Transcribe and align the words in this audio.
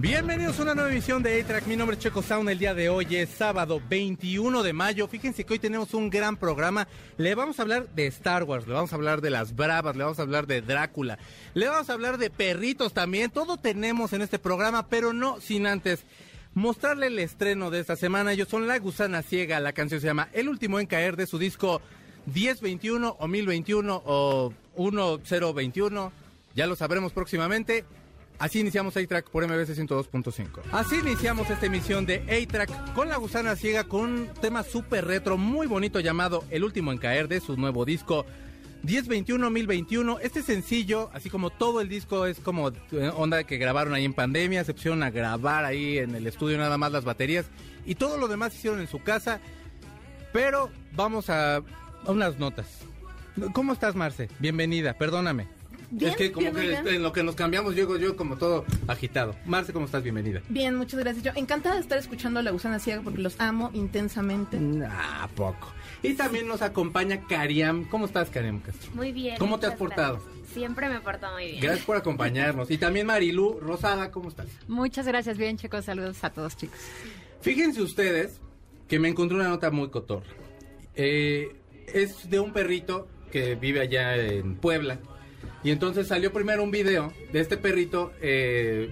Bienvenidos 0.00 0.60
a 0.60 0.62
una 0.62 0.76
nueva 0.76 0.92
emisión 0.92 1.24
de 1.24 1.40
A-Track. 1.40 1.66
Mi 1.66 1.74
nombre 1.74 1.96
es 1.96 2.00
Checo 2.00 2.22
Sound. 2.22 2.48
El 2.48 2.60
día 2.60 2.72
de 2.72 2.88
hoy 2.88 3.16
es 3.16 3.30
sábado 3.30 3.82
21 3.90 4.62
de 4.62 4.72
mayo. 4.72 5.08
Fíjense 5.08 5.42
que 5.42 5.54
hoy 5.54 5.58
tenemos 5.58 5.92
un 5.92 6.08
gran 6.08 6.36
programa. 6.36 6.86
Le 7.16 7.34
vamos 7.34 7.58
a 7.58 7.62
hablar 7.62 7.88
de 7.88 8.06
Star 8.06 8.44
Wars, 8.44 8.68
le 8.68 8.74
vamos 8.74 8.92
a 8.92 8.94
hablar 8.94 9.20
de 9.20 9.30
las 9.30 9.56
Bravas, 9.56 9.96
le 9.96 10.04
vamos 10.04 10.20
a 10.20 10.22
hablar 10.22 10.46
de 10.46 10.62
Drácula, 10.62 11.18
le 11.54 11.66
vamos 11.66 11.90
a 11.90 11.94
hablar 11.94 12.16
de 12.16 12.30
perritos 12.30 12.94
también. 12.94 13.32
Todo 13.32 13.56
tenemos 13.56 14.12
en 14.12 14.22
este 14.22 14.38
programa, 14.38 14.86
pero 14.86 15.12
no 15.12 15.40
sin 15.40 15.66
antes 15.66 16.04
mostrarle 16.54 17.08
el 17.08 17.18
estreno 17.18 17.72
de 17.72 17.80
esta 17.80 17.96
semana. 17.96 18.32
Ellos 18.32 18.46
son 18.46 18.68
La 18.68 18.78
Gusana 18.78 19.22
Ciega. 19.22 19.58
La 19.58 19.72
canción 19.72 20.00
se 20.00 20.06
llama 20.06 20.28
El 20.32 20.48
último 20.48 20.78
en 20.78 20.86
caer 20.86 21.16
de 21.16 21.26
su 21.26 21.38
disco 21.38 21.82
1021 22.32 23.16
o 23.18 23.26
1021 23.26 24.02
o 24.06 24.52
1021. 24.76 26.12
Ya 26.54 26.68
lo 26.68 26.76
sabremos 26.76 27.10
próximamente. 27.12 27.84
Así 28.38 28.60
iniciamos 28.60 28.96
A-Track 28.96 29.30
por 29.30 29.46
MBC 29.46 29.70
102.5. 29.76 30.60
Así 30.70 30.96
iniciamos 30.96 31.50
esta 31.50 31.66
emisión 31.66 32.06
de 32.06 32.22
A-Track 32.28 32.94
con 32.94 33.08
la 33.08 33.16
gusana 33.16 33.56
ciega 33.56 33.84
con 33.84 34.00
un 34.00 34.28
tema 34.40 34.62
súper 34.62 35.06
retro, 35.06 35.36
muy 35.36 35.66
bonito 35.66 35.98
llamado 35.98 36.44
El 36.50 36.62
último 36.62 36.92
en 36.92 36.98
caer 36.98 37.26
de 37.26 37.40
su 37.40 37.56
nuevo 37.56 37.84
disco 37.84 38.26
1021-1021. 38.84 40.18
Este 40.22 40.42
sencillo, 40.42 41.10
así 41.12 41.30
como 41.30 41.50
todo 41.50 41.80
el 41.80 41.88
disco, 41.88 42.26
es 42.26 42.38
como 42.38 42.68
eh, 42.68 43.10
onda 43.16 43.42
que 43.42 43.58
grabaron 43.58 43.94
ahí 43.94 44.04
en 44.04 44.14
pandemia, 44.14 44.62
se 44.62 44.72
a 44.72 45.10
grabar 45.10 45.64
ahí 45.64 45.98
en 45.98 46.14
el 46.14 46.26
estudio 46.28 46.58
nada 46.58 46.78
más 46.78 46.92
las 46.92 47.04
baterías 47.04 47.46
y 47.84 47.96
todo 47.96 48.18
lo 48.18 48.28
demás 48.28 48.54
hicieron 48.54 48.78
en 48.78 48.86
su 48.86 49.02
casa. 49.02 49.40
Pero 50.32 50.70
vamos 50.92 51.28
a, 51.28 51.56
a 51.56 51.62
unas 52.06 52.38
notas. 52.38 52.66
¿Cómo 53.52 53.72
estás, 53.72 53.96
Marce? 53.96 54.28
Bienvenida, 54.38 54.94
perdóname. 54.94 55.57
Bien, 55.90 56.10
es 56.10 56.16
que 56.16 56.32
como 56.32 56.52
que 56.52 56.74
en 56.74 57.02
lo 57.02 57.12
que 57.12 57.22
nos 57.22 57.34
cambiamos 57.34 57.74
llego 57.74 57.96
yo 57.96 58.16
como 58.16 58.36
todo 58.36 58.64
agitado. 58.86 59.34
Marce, 59.46 59.72
¿cómo 59.72 59.86
estás? 59.86 60.02
Bienvenida. 60.02 60.42
Bien, 60.48 60.74
muchas 60.74 61.00
gracias. 61.00 61.24
Yo 61.24 61.32
encantada 61.34 61.76
de 61.76 61.80
estar 61.80 61.98
escuchando 61.98 62.40
a 62.40 62.42
La 62.42 62.50
Gusana 62.50 62.78
Ciega 62.78 63.00
porque 63.02 63.20
los 63.20 63.40
amo 63.40 63.70
intensamente. 63.72 64.58
Ah, 64.90 65.28
poco. 65.34 65.72
Y 66.02 66.14
también 66.14 66.46
nos 66.46 66.62
acompaña 66.62 67.26
Cariam. 67.26 67.84
¿Cómo 67.84 68.06
estás, 68.06 68.30
Cariam 68.30 68.60
Castro? 68.60 68.90
Muy 68.94 69.12
bien. 69.12 69.36
¿Cómo 69.38 69.58
te 69.58 69.66
has 69.66 69.74
portado? 69.76 70.16
gracias. 70.16 70.38
Siempre 70.52 70.88
me 70.88 71.00
porto 71.00 71.26
muy 71.32 71.46
bien. 71.46 71.60
Gracias 71.60 71.84
por 71.84 71.96
acompañarnos. 71.96 72.70
Y 72.70 72.78
también 72.78 73.06
Marilu 73.06 73.60
Rosada, 73.60 74.10
¿cómo 74.10 74.28
estás? 74.28 74.46
Muchas 74.66 75.06
gracias, 75.06 75.36
bien 75.36 75.56
chicos, 75.56 75.84
saludos 75.84 76.22
a 76.24 76.30
todos 76.30 76.56
chicos. 76.56 76.78
Fíjense 77.40 77.82
ustedes 77.82 78.40
que 78.88 78.98
me 78.98 79.08
encontré 79.08 79.36
una 79.36 79.48
nota 79.48 79.70
muy 79.70 79.90
cotorra. 79.90 80.26
Eh, 80.94 81.54
es 81.86 82.28
de 82.28 82.40
un 82.40 82.52
perrito 82.52 83.08
que 83.30 83.54
vive 83.54 83.80
allá 83.80 84.16
en 84.16 84.56
Puebla. 84.56 84.98
Y 85.64 85.70
entonces 85.70 86.06
salió 86.06 86.32
primero 86.32 86.62
un 86.62 86.70
video 86.70 87.12
de 87.32 87.40
este 87.40 87.56
perrito, 87.56 88.12
eh, 88.20 88.90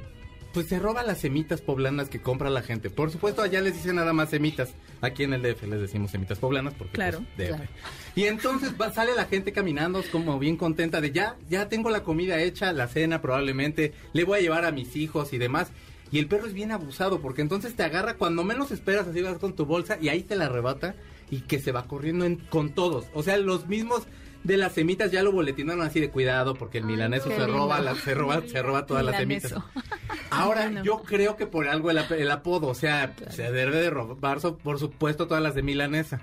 pues 0.52 0.66
se 0.68 0.78
roba 0.78 1.02
las 1.02 1.18
semitas 1.18 1.60
poblanas 1.60 2.08
que 2.08 2.20
compra 2.20 2.48
la 2.50 2.62
gente. 2.62 2.88
Por 2.90 3.10
supuesto, 3.10 3.42
allá 3.42 3.60
les 3.60 3.74
dicen 3.74 3.96
nada 3.96 4.12
más 4.12 4.30
semitas. 4.30 4.70
Aquí 5.02 5.22
en 5.24 5.34
el 5.34 5.42
DF 5.42 5.64
les 5.64 5.80
decimos 5.80 6.10
semitas 6.10 6.38
poblanas 6.38 6.72
porque 6.74 6.94
Claro, 6.94 7.18
pues, 7.36 7.48
DF. 7.50 7.56
claro. 7.56 7.70
Y 8.16 8.24
entonces 8.24 8.72
va, 8.80 8.90
sale 8.90 9.14
la 9.14 9.26
gente 9.26 9.52
caminando 9.52 10.02
como 10.10 10.38
bien 10.38 10.56
contenta 10.56 11.00
de 11.02 11.12
ya, 11.12 11.36
ya 11.50 11.68
tengo 11.68 11.90
la 11.90 12.02
comida 12.02 12.40
hecha, 12.40 12.72
la 12.72 12.88
cena 12.88 13.20
probablemente, 13.20 13.92
le 14.14 14.24
voy 14.24 14.38
a 14.38 14.42
llevar 14.42 14.64
a 14.64 14.72
mis 14.72 14.96
hijos 14.96 15.32
y 15.34 15.38
demás. 15.38 15.68
Y 16.10 16.18
el 16.18 16.26
perro 16.26 16.46
es 16.46 16.54
bien 16.54 16.72
abusado 16.72 17.20
porque 17.20 17.42
entonces 17.42 17.74
te 17.76 17.82
agarra 17.82 18.14
cuando 18.14 18.42
menos 18.42 18.70
esperas, 18.70 19.06
así 19.06 19.20
vas 19.20 19.38
con 19.38 19.54
tu 19.54 19.66
bolsa 19.66 19.98
y 20.00 20.08
ahí 20.08 20.22
te 20.22 20.36
la 20.36 20.46
arrebata 20.46 20.94
y 21.30 21.40
que 21.40 21.58
se 21.60 21.72
va 21.72 21.86
corriendo 21.86 22.24
en- 22.24 22.36
con 22.36 22.70
todos. 22.70 23.04
O 23.12 23.22
sea, 23.22 23.36
los 23.36 23.66
mismos 23.66 24.04
de 24.46 24.56
las 24.56 24.72
semitas 24.72 25.10
ya 25.10 25.22
lo 25.22 25.32
boletinaron 25.32 25.82
así 25.84 26.00
de 26.00 26.10
cuidado 26.10 26.54
porque 26.54 26.78
el 26.78 26.84
milaneso 26.84 27.28
se 27.30 27.46
roba, 27.46 27.80
la- 27.80 27.94
se 27.96 28.14
roba, 28.14 28.42
se 28.46 28.62
roba 28.62 28.86
todas 28.86 29.04
las 29.04 29.16
semitas. 29.18 29.52
Ahora, 30.30 30.82
yo 30.82 31.02
creo 31.02 31.36
que 31.36 31.46
por 31.46 31.68
algo 31.68 31.90
el, 31.90 31.98
el 31.98 32.30
apodo, 32.30 32.68
o 32.68 32.74
sea, 32.74 33.14
se 33.30 33.50
debe 33.52 33.76
de 33.76 33.90
robar, 33.90 34.38
por 34.62 34.78
supuesto, 34.78 35.26
todas 35.26 35.42
las 35.42 35.54
de 35.54 35.62
milanesa. 35.62 36.20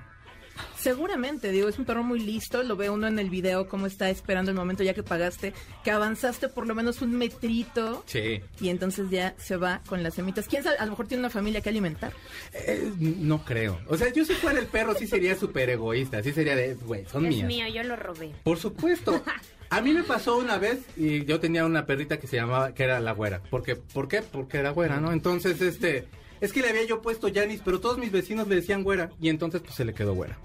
Seguramente, 0.77 1.51
digo, 1.51 1.69
es 1.69 1.79
un 1.79 1.85
perro 1.85 2.03
muy 2.03 2.19
listo. 2.19 2.61
Lo 2.63 2.75
ve 2.75 2.89
uno 2.89 3.07
en 3.07 3.17
el 3.19 3.29
video 3.29 3.67
cómo 3.67 3.87
está 3.87 4.09
esperando 4.09 4.51
el 4.51 4.57
momento 4.57 4.83
ya 4.83 4.93
que 4.93 5.03
pagaste, 5.03 5.53
que 5.83 5.91
avanzaste 5.91 6.49
por 6.49 6.67
lo 6.67 6.75
menos 6.75 7.01
un 7.01 7.17
metrito 7.17 8.03
Sí. 8.05 8.41
y 8.59 8.69
entonces 8.69 9.09
ya 9.09 9.33
se 9.37 9.55
va 9.57 9.81
con 9.87 10.03
las 10.03 10.15
semitas. 10.15 10.47
¿Quién 10.47 10.63
sabe? 10.63 10.77
A 10.77 10.85
lo 10.85 10.91
mejor 10.91 11.07
tiene 11.07 11.21
una 11.21 11.29
familia 11.29 11.61
que 11.61 11.69
alimentar. 11.69 12.11
Eh, 12.53 12.91
no 12.99 13.43
creo. 13.45 13.79
O 13.87 13.97
sea, 13.97 14.11
yo 14.11 14.25
si 14.25 14.33
fuera 14.33 14.59
el 14.59 14.67
perro 14.67 14.93
sí 14.95 15.07
sería 15.07 15.35
súper 15.35 15.69
egoísta. 15.69 16.21
Sí 16.21 16.33
sería 16.33 16.55
de, 16.55 16.73
güey, 16.75 17.05
son 17.05 17.25
es 17.25 17.35
mías. 17.35 17.47
mío, 17.47 17.65
yo 17.73 17.83
lo 17.83 17.95
robé. 17.95 18.31
Por 18.43 18.57
supuesto. 18.59 19.23
A 19.69 19.81
mí 19.81 19.91
me 19.91 20.03
pasó 20.03 20.37
una 20.37 20.59
vez 20.59 20.79
y 20.97 21.25
yo 21.25 21.39
tenía 21.39 21.65
una 21.65 21.87
perrita 21.87 22.19
que 22.19 22.27
se 22.27 22.35
llamaba, 22.35 22.75
que 22.75 22.83
era 22.83 22.99
la 22.99 23.11
güera. 23.13 23.41
Porque, 23.49 23.75
¿Por 23.75 24.07
qué? 24.07 24.21
Porque 24.21 24.57
era 24.59 24.69
güera, 24.69 24.99
¿no? 24.99 25.11
Entonces, 25.11 25.61
este, 25.61 26.05
es 26.43 26.51
que 26.51 26.61
le 26.61 26.67
había 26.67 26.83
yo 26.83 27.01
puesto 27.01 27.29
Janis, 27.33 27.61
pero 27.63 27.79
todos 27.79 27.97
mis 27.97 28.11
vecinos 28.11 28.49
le 28.49 28.55
decían 28.55 28.83
güera. 28.83 29.11
Y 29.21 29.29
entonces, 29.29 29.61
pues 29.61 29.75
se 29.75 29.85
le 29.85 29.93
quedó 29.93 30.13
güera. 30.13 30.37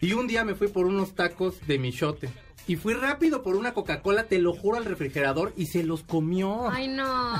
Y 0.00 0.12
un 0.12 0.26
día 0.26 0.42
me 0.42 0.56
fui 0.56 0.66
por 0.66 0.84
unos 0.84 1.14
tacos 1.14 1.64
de 1.68 1.78
michote. 1.78 2.28
Y 2.66 2.74
fui 2.74 2.92
rápido 2.94 3.44
por 3.44 3.54
una 3.54 3.72
Coca-Cola, 3.72 4.24
te 4.24 4.40
lo 4.40 4.52
juro, 4.52 4.78
al 4.78 4.84
refrigerador 4.84 5.52
y 5.56 5.66
se 5.66 5.84
los 5.84 6.02
comió. 6.02 6.68
Ay, 6.68 6.88
no. 6.88 7.36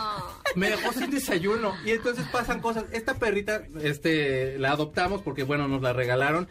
Me 0.55 0.71
dejó 0.71 0.93
sin 0.93 1.11
desayuno. 1.11 1.75
Y 1.85 1.91
entonces 1.91 2.25
pasan 2.31 2.61
cosas. 2.61 2.85
Esta 2.93 3.15
perrita, 3.15 3.65
este, 3.83 4.61
la 4.61 4.71
adoptamos 4.71 5.21
porque, 5.21 5.43
bueno, 5.43 5.67
nos 5.67 5.83
la 5.83 5.93
regalaron. 5.93 6.47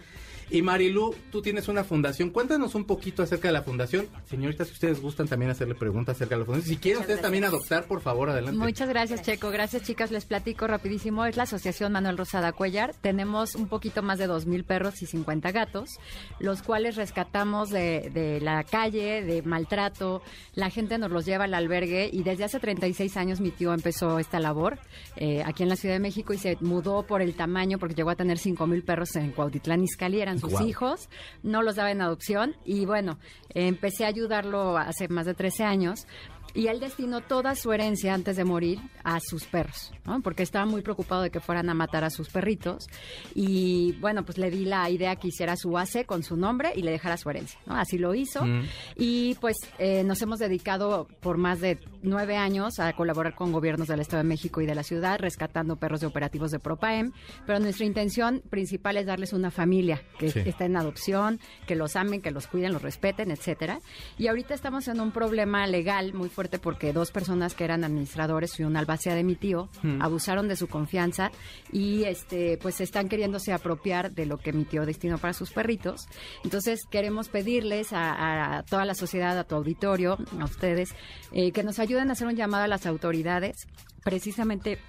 Y 0.53 0.61
Marilu, 0.61 1.15
tú 1.31 1.41
tienes 1.41 1.67
una 1.67 1.83
fundación. 1.83 2.29
Cuéntanos 2.29 2.75
un 2.75 2.85
poquito 2.85 3.23
acerca 3.23 3.47
de 3.47 3.53
la 3.53 3.63
fundación. 3.63 4.05
Señoritas, 4.29 4.67
si 4.67 4.73
ustedes 4.73 5.01
gustan 5.01 5.27
también 5.27 5.49
hacerle 5.49 5.73
preguntas 5.73 6.15
acerca 6.15 6.35
de 6.35 6.41
la 6.41 6.45
fundación. 6.45 6.75
Si 6.75 6.79
quieren 6.79 7.01
ustedes 7.01 7.21
también 7.21 7.43
adoptar, 7.43 7.85
por 7.87 8.01
favor, 8.01 8.29
adelante. 8.29 8.59
Muchas 8.59 8.87
gracias, 8.87 9.23
Checo. 9.23 9.49
Gracias, 9.49 9.81
chicas. 9.81 10.11
Les 10.11 10.25
platico 10.25 10.67
rapidísimo. 10.67 11.25
Es 11.25 11.37
la 11.37 11.43
Asociación 11.43 11.91
Manuel 11.91 12.19
Rosada 12.19 12.51
Cuellar. 12.51 12.93
Tenemos 13.01 13.55
un 13.55 13.67
poquito 13.67 14.03
más 14.03 14.19
de 14.19 14.29
2.000 14.29 14.63
perros 14.63 15.01
y 15.01 15.07
50 15.07 15.51
gatos, 15.51 15.89
los 16.37 16.61
cuales 16.61 16.97
rescatamos 16.97 17.71
de, 17.71 18.11
de 18.13 18.39
la 18.39 18.63
calle, 18.63 19.23
de 19.23 19.41
maltrato. 19.41 20.21
La 20.53 20.69
gente 20.69 20.99
nos 20.99 21.09
los 21.09 21.25
lleva 21.25 21.45
al 21.45 21.55
albergue 21.55 22.11
y 22.13 22.21
desde 22.21 22.43
hace 22.43 22.59
36 22.59 23.17
años 23.17 23.41
mi 23.41 23.49
tío 23.49 23.73
empezó 23.73 24.19
esta 24.19 24.39
labor 24.39 24.77
eh, 25.15 25.41
aquí 25.43 25.63
en 25.63 25.69
la 25.69 25.77
Ciudad 25.77 25.95
de 25.95 25.99
México 25.99 26.31
y 26.31 26.37
se 26.37 26.59
mudó 26.61 27.01
por 27.07 27.23
el 27.23 27.33
tamaño 27.33 27.79
porque 27.79 27.95
llegó 27.95 28.11
a 28.11 28.15
tener 28.15 28.37
5.000 28.37 28.85
perros 28.85 29.15
en 29.15 29.31
Cuautitlán 29.31 29.83
Izcalli. 29.83 30.21
Eran 30.21 30.42
sus 30.49 30.61
hijos. 30.61 31.09
No 31.41 31.61
los 31.61 31.75
daba 31.75 31.91
en 31.91 32.01
adopción 32.01 32.55
y 32.65 32.85
bueno, 32.85 33.19
empecé 33.49 34.05
a 34.05 34.07
ayudarlo 34.07 34.77
hace 34.77 35.07
más 35.07 35.25
de 35.25 35.33
13 35.33 35.63
años. 35.63 36.07
Y 36.55 36.67
él 36.67 36.79
destinó 36.79 37.21
toda 37.21 37.55
su 37.55 37.71
herencia 37.73 38.13
antes 38.13 38.35
de 38.35 38.43
morir 38.43 38.79
a 39.03 39.19
sus 39.19 39.45
perros, 39.45 39.91
¿no? 40.05 40.21
porque 40.21 40.43
estaba 40.43 40.65
muy 40.67 40.81
preocupado 40.83 41.23
de 41.23 41.31
que 41.31 41.39
fueran 41.39 41.67
a 41.69 41.73
matar 41.73 42.03
a 42.03 42.11
sus 42.11 42.29
perritos. 42.29 42.87
Y 43.33 43.93
bueno, 43.93 44.23
pues 44.23 44.37
le 44.37 44.51
di 44.51 44.65
la 44.65 44.87
idea 44.89 45.15
que 45.15 45.29
hiciera 45.29 45.55
su 45.55 45.71
base 45.71 46.05
con 46.05 46.21
su 46.21 46.37
nombre 46.37 46.71
y 46.75 46.83
le 46.83 46.91
dejara 46.91 47.17
su 47.17 47.29
herencia. 47.29 47.59
¿no? 47.65 47.75
Así 47.75 47.97
lo 47.97 48.13
hizo. 48.13 48.45
Mm. 48.45 48.63
Y 48.97 49.35
pues 49.41 49.57
eh, 49.79 50.03
nos 50.03 50.21
hemos 50.21 50.37
dedicado 50.39 51.07
por 51.21 51.37
más 51.37 51.59
de 51.59 51.79
nueve 52.03 52.37
años 52.37 52.79
a 52.79 52.93
colaborar 52.93 53.33
con 53.33 53.51
gobiernos 53.51 53.87
del 53.87 54.01
Estado 54.01 54.21
de 54.21 54.29
México 54.29 54.61
y 54.61 54.65
de 54.67 54.75
la 54.75 54.83
ciudad, 54.83 55.17
rescatando 55.19 55.77
perros 55.77 56.01
de 56.01 56.07
operativos 56.07 56.51
de 56.51 56.59
Propaem. 56.59 57.13
Pero 57.47 57.59
nuestra 57.59 57.85
intención 57.85 58.43
principal 58.51 58.97
es 58.97 59.05
darles 59.07 59.33
una 59.33 59.49
familia 59.49 60.01
que 60.19 60.29
Sí. 60.29 60.39
está 60.45 60.65
en 60.65 60.77
adopción, 60.77 61.39
que 61.67 61.75
los 61.75 61.95
amen, 61.95 62.21
que 62.21 62.29
los 62.31 62.45
cuiden, 62.47 62.73
los 62.73 62.81
respeten, 62.83 63.31
etcétera. 63.31 63.79
Y 64.17 64.27
ahorita 64.27 64.53
estamos 64.53 64.87
en 64.87 64.99
un 64.99 65.11
problema 65.11 65.65
legal 65.65 66.13
muy 66.13 66.29
fuerte 66.29 66.42
porque 66.59 66.93
dos 66.93 67.11
personas 67.11 67.53
que 67.55 67.63
eran 67.63 67.83
administradores 67.83 68.59
y 68.59 68.63
una 68.63 68.79
albacea 68.79 69.15
de 69.15 69.23
mi 69.23 69.35
tío 69.35 69.69
abusaron 69.99 70.47
de 70.47 70.55
su 70.55 70.67
confianza 70.67 71.31
y 71.71 72.03
este 72.03 72.57
pues 72.61 72.81
están 72.81 73.09
queriéndose 73.09 73.53
apropiar 73.53 74.11
de 74.11 74.25
lo 74.25 74.37
que 74.37 74.53
mi 74.53 74.65
tío 74.65 74.85
destinó 74.85 75.17
para 75.17 75.33
sus 75.33 75.51
perritos. 75.51 76.07
Entonces 76.43 76.81
queremos 76.89 77.29
pedirles 77.29 77.93
a, 77.93 78.57
a 78.57 78.63
toda 78.63 78.85
la 78.85 78.95
sociedad, 78.95 79.37
a 79.37 79.43
tu 79.43 79.55
auditorio, 79.55 80.17
a 80.39 80.45
ustedes, 80.45 80.93
eh, 81.31 81.51
que 81.51 81.63
nos 81.63 81.79
ayuden 81.79 82.09
a 82.09 82.13
hacer 82.13 82.27
un 82.27 82.35
llamado 82.35 82.63
a 82.63 82.67
las 82.67 82.85
autoridades 82.85 83.67
precisamente 84.03 84.79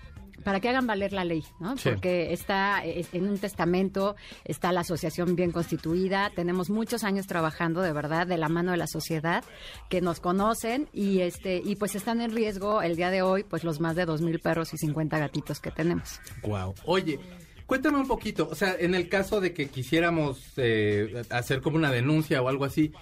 para 0.42 0.60
que 0.60 0.68
hagan 0.68 0.86
valer 0.86 1.12
la 1.12 1.24
ley, 1.24 1.44
¿no? 1.60 1.76
Sí. 1.76 1.90
Porque 1.90 2.32
está 2.32 2.82
en 2.84 3.28
un 3.28 3.38
testamento, 3.38 4.16
está 4.44 4.72
la 4.72 4.80
asociación 4.80 5.36
bien 5.36 5.52
constituida, 5.52 6.30
tenemos 6.34 6.70
muchos 6.70 7.04
años 7.04 7.26
trabajando 7.26 7.82
de 7.82 7.92
verdad 7.92 8.26
de 8.26 8.38
la 8.38 8.48
mano 8.48 8.72
de 8.72 8.76
la 8.76 8.86
sociedad 8.86 9.44
que 9.88 10.00
nos 10.00 10.20
conocen 10.20 10.88
y 10.92 11.20
este 11.20 11.62
y 11.64 11.76
pues 11.76 11.94
están 11.94 12.20
en 12.20 12.34
riesgo 12.34 12.82
el 12.82 12.96
día 12.96 13.10
de 13.10 13.22
hoy 13.22 13.44
pues 13.44 13.64
los 13.64 13.80
más 13.80 13.96
de 13.96 14.06
dos 14.06 14.20
mil 14.20 14.40
perros 14.40 14.74
y 14.74 14.78
50 14.78 15.18
gatitos 15.18 15.60
que 15.60 15.70
tenemos. 15.70 16.20
Wow. 16.42 16.74
Oye, 16.84 17.18
cuéntame 17.66 17.98
un 17.98 18.08
poquito, 18.08 18.48
o 18.50 18.54
sea, 18.54 18.76
en 18.78 18.94
el 18.94 19.08
caso 19.08 19.40
de 19.40 19.52
que 19.52 19.68
quisiéramos 19.68 20.40
eh, 20.56 21.22
hacer 21.30 21.60
como 21.60 21.76
una 21.76 21.90
denuncia 21.90 22.42
o 22.42 22.48
algo 22.48 22.64
así, 22.64 22.92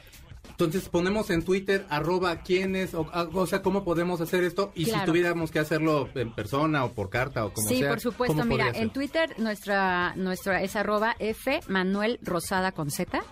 Entonces 0.50 0.88
ponemos 0.88 1.30
en 1.30 1.42
Twitter 1.42 1.86
arroba 1.88 2.42
quiénes, 2.42 2.94
o, 2.94 3.08
ah, 3.12 3.28
o 3.32 3.46
sea, 3.46 3.62
cómo 3.62 3.84
podemos 3.84 4.20
hacer 4.20 4.44
esto 4.44 4.72
y 4.74 4.84
si 4.84 4.92
tuviéramos 5.04 5.50
que 5.50 5.58
hacerlo 5.58 6.08
en 6.14 6.32
persona 6.32 6.84
o 6.84 6.92
por 6.92 7.10
carta 7.10 7.44
o 7.44 7.52
como 7.52 7.68
sea. 7.68 7.78
Sí, 7.78 7.84
por 7.84 8.00
supuesto. 8.00 8.44
Mira, 8.44 8.70
en 8.74 8.90
Twitter 8.90 9.34
nuestra 9.38 10.14
nuestra 10.16 10.62
es 10.62 10.76
arroba 10.76 11.16
F 11.18 11.60
Manuel 11.68 12.18
Rosada 12.22 12.72
con 12.72 12.90
Z. 12.90 13.22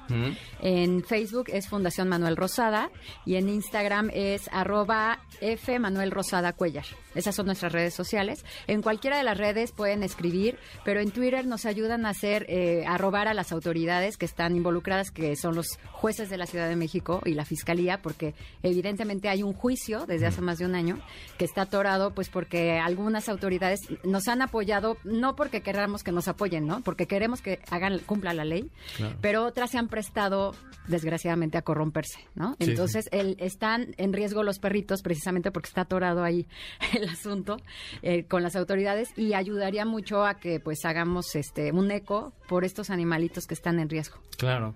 En 0.60 1.04
Facebook 1.04 1.46
es 1.48 1.68
Fundación 1.68 2.08
Manuel 2.08 2.36
Rosada 2.36 2.90
y 3.26 3.36
en 3.36 3.48
Instagram 3.48 4.10
es 4.12 4.48
arroba 4.52 5.20
F 5.40 5.78
Manuel 5.78 6.10
Rosada 6.10 6.52
Cuellar. 6.52 6.86
Esas 7.14 7.34
son 7.34 7.46
nuestras 7.46 7.72
redes 7.72 7.94
sociales. 7.94 8.44
En 8.66 8.82
cualquiera 8.82 9.16
de 9.16 9.24
las 9.24 9.36
redes 9.36 9.72
pueden 9.72 10.02
escribir, 10.02 10.58
pero 10.84 11.00
en 11.00 11.10
Twitter 11.10 11.46
nos 11.46 11.66
ayudan 11.66 12.06
a 12.06 12.10
hacer, 12.10 12.46
eh, 12.48 12.84
a 12.86 12.98
robar 12.98 13.28
a 13.28 13.34
las 13.34 13.52
autoridades 13.52 14.16
que 14.16 14.26
están 14.26 14.56
involucradas, 14.56 15.10
que 15.10 15.36
son 15.36 15.54
los 15.54 15.78
jueces 15.92 16.30
de 16.30 16.36
la 16.36 16.46
Ciudad 16.46 16.68
de 16.68 16.76
México 16.76 17.20
y 17.24 17.34
la 17.34 17.44
Fiscalía, 17.44 18.00
porque 18.02 18.34
evidentemente 18.62 19.28
hay 19.28 19.42
un 19.42 19.52
juicio 19.52 20.06
desde 20.06 20.26
hace 20.26 20.40
más 20.40 20.58
de 20.58 20.66
un 20.66 20.74
año 20.74 21.00
que 21.38 21.44
está 21.44 21.62
atorado, 21.62 22.14
pues 22.14 22.28
porque 22.28 22.78
algunas 22.78 23.28
autoridades 23.28 23.80
nos 24.04 24.28
han 24.28 24.42
apoyado, 24.42 24.96
no 25.04 25.36
porque 25.36 25.62
queramos 25.62 26.04
que 26.04 26.12
nos 26.12 26.28
apoyen, 26.28 26.66
¿no? 26.66 26.80
Porque 26.82 27.06
queremos 27.06 27.42
que 27.42 27.60
hagan, 27.70 27.98
cumpla 28.00 28.32
la 28.32 28.44
ley, 28.44 28.70
pero 29.20 29.44
otras 29.44 29.70
se 29.70 29.78
han 29.78 29.88
prestado, 29.88 30.54
desgraciadamente, 30.86 31.58
a 31.58 31.62
corromperse, 31.62 32.20
¿no? 32.34 32.56
Entonces, 32.58 33.08
están 33.10 33.94
en 33.96 34.12
riesgo 34.12 34.42
los 34.42 34.58
perritos 34.58 35.02
precisamente 35.02 35.50
porque 35.50 35.68
está 35.68 35.82
atorado 35.82 36.22
ahí 36.22 36.46
el 37.00 37.08
asunto 37.08 37.56
eh, 38.02 38.24
con 38.24 38.42
las 38.42 38.56
autoridades 38.56 39.16
y 39.16 39.34
ayudaría 39.34 39.84
mucho 39.84 40.24
a 40.24 40.34
que 40.34 40.60
pues 40.60 40.84
hagamos 40.84 41.34
este 41.34 41.72
un 41.72 41.90
eco 41.90 42.32
por 42.48 42.64
estos 42.64 42.90
animalitos 42.90 43.46
que 43.46 43.54
están 43.54 43.78
en 43.80 43.88
riesgo. 43.88 44.18
Claro. 44.36 44.74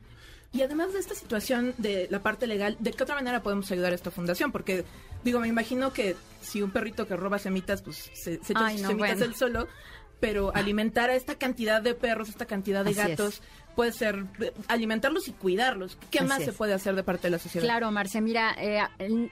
Y 0.55 0.63
además 0.63 0.93
de 0.93 1.01
esta 1.01 1.17
situación 1.17 1.75
de 1.79 2.07
la 2.11 2.21
parte 2.21 2.47
legal, 2.47 2.77
¿de 2.79 2.93
qué 2.93 3.03
otra 3.03 3.17
manera 3.17 3.43
podemos 3.43 3.71
ayudar 3.73 3.91
a 3.91 3.97
esta 3.97 4.13
fundación? 4.13 4.53
Porque, 4.53 4.85
digo, 5.25 5.41
me 5.41 5.49
imagino 5.49 5.93
que 5.93 6.15
si 6.41 6.63
un 6.63 6.71
perrito 6.71 7.09
que 7.09 7.17
roba 7.17 7.41
semitas, 7.41 7.83
pues 7.83 8.09
se, 8.15 8.35
echa 8.35 8.71
semitas 8.79 9.21
él 9.21 9.35
solo, 9.35 9.67
pero 10.21 10.55
alimentar 10.55 11.11
a 11.11 11.17
esta 11.17 11.35
cantidad 11.35 11.83
de 11.83 11.95
perros, 11.95 12.29
esta 12.29 12.47
cantidad 12.47 12.85
de 12.85 12.95
gatos, 12.95 13.43
puede 13.75 13.93
ser 13.93 14.25
eh, 14.41 14.53
alimentarlos 14.69 15.29
y 15.29 15.33
cuidarlos. 15.33 15.97
¿Qué 16.11 16.23
más 16.23 16.43
se 16.43 16.53
puede 16.53 16.75
hacer 16.75 16.95
de 16.95 17.03
parte 17.03 17.29
de 17.29 17.33
la 17.33 17.39
sociedad? 17.39 17.65
Claro, 17.67 17.91
Marce, 17.91 18.21
mira, 18.21 18.55
eh, 18.59 18.81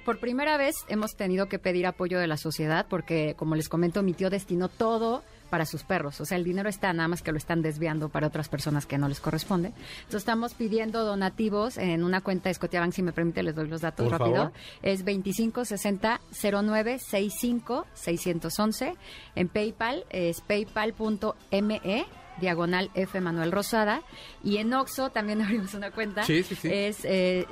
por 0.04 0.18
primera 0.18 0.56
vez 0.56 0.76
hemos 0.88 1.16
tenido 1.16 1.46
que 1.46 1.58
pedir 1.58 1.86
apoyo 1.86 2.18
de 2.18 2.26
la 2.26 2.36
sociedad 2.36 2.86
porque, 2.88 3.34
como 3.36 3.54
les 3.54 3.68
comento, 3.68 4.02
mi 4.02 4.12
tío 4.14 4.30
destinó 4.30 4.68
todo 4.68 5.22
para 5.52 5.66
sus 5.66 5.84
perros. 5.84 6.18
O 6.22 6.24
sea, 6.24 6.38
el 6.38 6.44
dinero 6.44 6.70
está 6.70 6.94
nada 6.94 7.08
más 7.08 7.20
que 7.20 7.30
lo 7.30 7.36
están 7.36 7.60
desviando 7.60 8.08
para 8.08 8.26
otras 8.26 8.48
personas 8.48 8.86
que 8.86 8.96
no 8.96 9.06
les 9.06 9.20
corresponde. 9.20 9.68
Entonces 9.68 10.22
estamos 10.22 10.54
pidiendo 10.54 11.04
donativos 11.04 11.76
en 11.76 12.04
una 12.04 12.22
cuenta 12.22 12.48
de 12.48 12.54
Scotiabank, 12.54 12.94
si 12.94 13.02
me 13.02 13.12
permite, 13.12 13.42
les 13.42 13.54
doy 13.54 13.68
los 13.68 13.82
datos 13.82 14.10
rápido. 14.10 14.50
Es 14.80 15.00
2560 15.04 16.22
0965 16.32 17.86
611. 17.92 18.94
En 19.34 19.48
PayPal 19.48 20.06
es 20.08 20.40
paypal.me 20.40 22.06
diagonal 22.40 22.90
F 22.94 23.20
Manuel 23.20 23.52
Rosada. 23.52 24.02
Y 24.42 24.58
en 24.58 24.72
Oxo 24.74 25.10
también 25.10 25.40
abrimos 25.42 25.74
una 25.74 25.90
cuenta. 25.90 26.24
Sí, 26.24 26.42
sí, 26.42 26.54
sí. 26.54 26.68
Es 26.72 27.04
eh, 27.04 27.46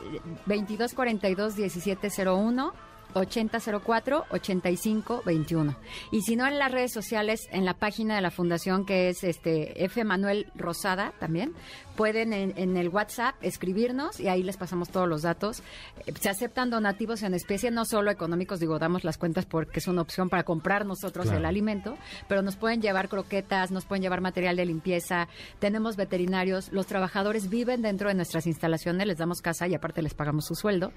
2242 0.47 1.57
1701 1.57 2.90
8004-8521. 3.15 5.77
Y 6.11 6.23
si 6.23 6.35
no, 6.37 6.47
en 6.47 6.59
las 6.59 6.73
redes 6.73 6.93
sociales, 6.93 7.49
en 7.51 7.65
la 7.65 7.73
página 7.75 8.17
de 8.17 8.21
la 8.21 8.31
fundación 8.31 8.87
que 8.87 9.09
es 9.09 9.25
este 9.25 9.85
F. 9.85 10.05
Manuel 10.05 10.47
Rosada 10.55 11.13
también, 11.19 11.55
pueden 12.01 12.33
en, 12.33 12.77
el 12.79 12.89
WhatsApp 12.89 13.35
escribirnos 13.43 14.21
y 14.21 14.29
ahí 14.29 14.43
les 14.43 14.57
pasamos 14.57 14.89
todos 14.89 15.07
los 15.07 15.21
datos. 15.21 15.63
Eh, 16.07 16.15
se 16.19 16.31
aceptan 16.31 16.71
donativos 16.71 17.23
en 17.23 17.35
especie, 17.35 17.71
no 17.71 17.85
solo 17.85 18.11
económicos, 18.11 18.59
digo, 18.59 18.79
damos 18.79 19.05
las 19.05 19.19
cuentas 19.19 19.45
porque 19.45 19.81
es 19.81 19.87
una 19.87 20.01
opción 20.01 20.31
para 20.31 20.45
comprar 20.45 20.87
nosotros 20.87 21.31
el 21.31 21.45
alimento, 21.45 21.99
pero 22.27 22.41
nos 22.41 22.57
pueden 22.57 22.81
llevar 22.81 23.11
croquetas, 23.11 23.71
nos 23.71 23.85
pueden 23.85 24.03
llevar 24.03 24.23
material 24.23 24.57
de 24.57 24.65
limpieza, 24.65 25.29
tenemos 25.59 25.97
veterinarios, 25.97 26.73
los 26.73 26.87
trabajadores 26.87 27.51
viven 27.51 27.83
dentro 27.83 28.09
de 28.09 28.15
nuestras 28.15 28.47
instalaciones, 28.47 29.07
les 29.07 29.19
damos 29.19 29.43
casa 29.43 29.69
y 29.69 29.75
aparte 29.75 30.01
les 30.01 30.15
pagamos 30.15 30.47
su 30.47 30.55
sueldo. 30.55 30.93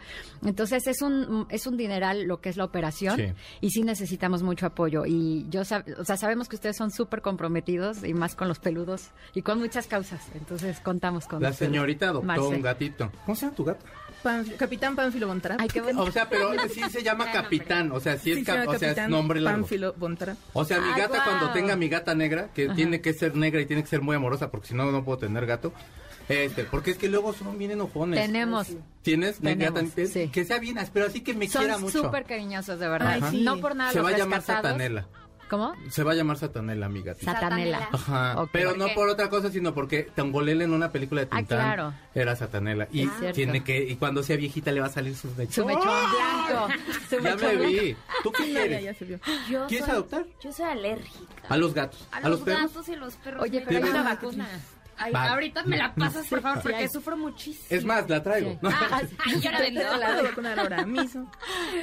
Entonces 0.45 0.88
es 0.88 1.01
un, 1.01 1.48
es 1.50 1.68
un 1.68 1.75
lo 2.14 2.42
que 2.42 2.50
es 2.50 2.58
la 2.58 2.64
operación 2.64 3.36
y 3.62 3.70
sí 3.70 3.84
necesitamos 3.84 4.42
mucho 4.42 4.66
apoyo. 4.66 5.06
Y 5.06 5.46
yo, 5.50 5.62
o 5.62 5.66
sea, 5.66 5.84
sabemos 6.18 6.50
que 6.50 6.56
ustedes 6.56 6.78
son 6.78 6.92
súper 6.92 7.22
comprometidos 7.22 8.04
y 8.04 8.14
más 8.14 8.36
con 8.36 8.48
los 8.48 8.60
peludos 8.60 9.12
y 9.34 9.42
con 9.42 9.60
muchas 9.60 9.88
causas. 9.88 10.22
Entonces, 10.34 10.80
con 10.80 10.94
contamos 10.94 11.26
con 11.26 11.42
La 11.42 11.54
señorita 11.54 12.10
adoptó 12.10 12.50
un 12.50 12.62
gatito. 12.62 13.12
¿Cómo 13.26 13.36
se 13.36 13.46
llama 13.46 13.56
tu 13.56 13.64
gato? 13.64 13.86
Capitán 14.58 14.96
Pánfilo 14.96 15.28
Bontra. 15.28 15.58
Ay, 15.60 15.68
qué 15.68 15.82
bonito. 15.82 16.04
O 16.04 16.12
sea, 16.12 16.30
pero 16.30 16.52
sí 16.70 16.82
se 16.90 17.04
llama 17.04 17.32
capitán. 17.32 17.92
O 17.92 18.00
sea, 18.00 18.18
sí 18.18 18.32
es, 18.32 18.48
o 18.48 18.78
sea, 18.78 18.92
es 18.92 19.10
nombre 19.10 19.42
largo. 19.42 19.62
Pánfilo 19.62 19.94
Bontra. 19.98 20.38
O 20.54 20.64
sea, 20.64 20.80
mi 20.80 20.94
gata, 20.94 21.24
cuando 21.24 21.52
tenga 21.52 21.76
mi 21.76 21.90
gata 21.90 22.16
negra, 22.16 22.50
que 22.54 22.70
tiene 22.70 23.02
que 23.02 23.14
ser 23.14 23.36
negra 23.36 23.60
y 23.60 23.66
tiene 23.66 23.84
que 23.84 23.90
ser 23.90 24.02
muy 24.02 24.16
amorosa, 24.16 24.50
porque 24.50 24.68
si 24.68 24.76
no, 24.76 24.90
no 24.92 25.04
puedo 25.04 25.18
tener 25.18 25.46
gato. 25.46 25.74
Este, 26.30 26.64
porque 26.66 26.92
es 26.92 26.98
que 26.98 27.10
luego 27.10 27.34
son 27.34 27.58
bien 27.58 27.72
enojones. 27.72 28.20
Tenemos. 28.20 28.68
¿Tienes? 29.02 29.40
Tenemos, 29.40 29.84
sí. 29.96 30.30
Que 30.30 30.46
sea 30.46 30.60
bien, 30.60 30.78
pero 30.94 31.08
así 31.08 31.22
que 31.22 31.34
me 31.34 31.48
quiera 31.48 31.78
mucho. 31.78 31.92
Son 31.92 32.04
súper 32.04 32.25
cariñosos, 32.25 32.80
de 32.80 32.88
verdad. 32.88 33.31
No 33.34 33.60
por 33.60 33.75
nada 33.75 33.92
Se 33.92 34.02
va 34.02 34.10
a 34.10 34.18
llamar 34.18 34.42
Satanela. 34.42 35.08
¿Cómo? 35.50 35.75
Se 35.90 36.04
va 36.04 36.14
a 36.14 36.16
llamar 36.16 36.38
Satanela, 36.38 36.88
amiga. 36.88 37.14
Satanela. 37.14 37.90
Ajá. 37.92 38.48
Pero 38.52 38.75
no 38.75 38.88
por 38.96 39.10
otra 39.10 39.30
cosa, 39.30 39.52
sino 39.52 39.74
porque 39.74 40.10
Tangolele 40.16 40.64
en 40.64 40.74
una 40.74 40.92
película 40.92 41.22
de 41.22 41.28
ah, 41.30 41.38
Tintán 41.38 41.60
claro. 41.60 41.94
era 42.16 42.36
Satanela. 42.36 42.88
Y 42.92 43.08
tiene 43.34 43.64
que 43.64 43.84
y 43.84 43.96
cuando 43.98 44.24
sea 44.24 44.38
viejita 44.38 44.72
le 44.72 44.81
va 44.81 44.88
a 44.88 44.90
salir 44.90 45.16
su 45.16 45.28
mechón. 45.36 45.54
Su 45.54 45.66
mechón 45.66 45.84
blanco. 47.12 47.24
ya 47.24 47.36
me 47.36 47.56
vi. 47.68 47.96
¿Tú 48.24 48.31
qué 48.31 48.44
quieres? 48.46 48.98
¿Quieres 49.68 49.90
adoptar? 49.90 50.26
Yo 50.42 50.52
soy 50.52 50.66
alérgica. 50.66 51.34
A 51.50 51.58
los 51.58 51.74
gatos. 51.74 52.08
A, 52.12 52.28
los, 52.30 52.44
gatos 52.44 52.90
y 52.90 52.96
los 52.96 53.16
perros. 53.18 53.44
Oye, 53.44 53.64
pero 53.68 53.86
hay 53.86 53.92
una 53.92 54.04
vacuna. 54.04 54.48
Ahorita 54.98 55.63
me 55.63 55.78
la 55.78 55.94
pasas, 55.95 56.28
por 56.28 56.42
favor, 56.42 56.62
porque 56.62 56.88
sufro 56.90 57.18
muchísimo. 57.18 57.66
Es 57.69 57.86
más, 57.86 58.10
la 58.10 58.22
traigo. 58.24 58.57
Ah, 58.63 59.01
yo 59.42 59.51
la 59.51 59.60
vendo. 59.60 59.81
la 59.81 60.12
voy 60.12 60.19
a 60.19 60.24
vacunar 60.24 60.60
ahora 60.60 60.86
mismo. 60.86 61.30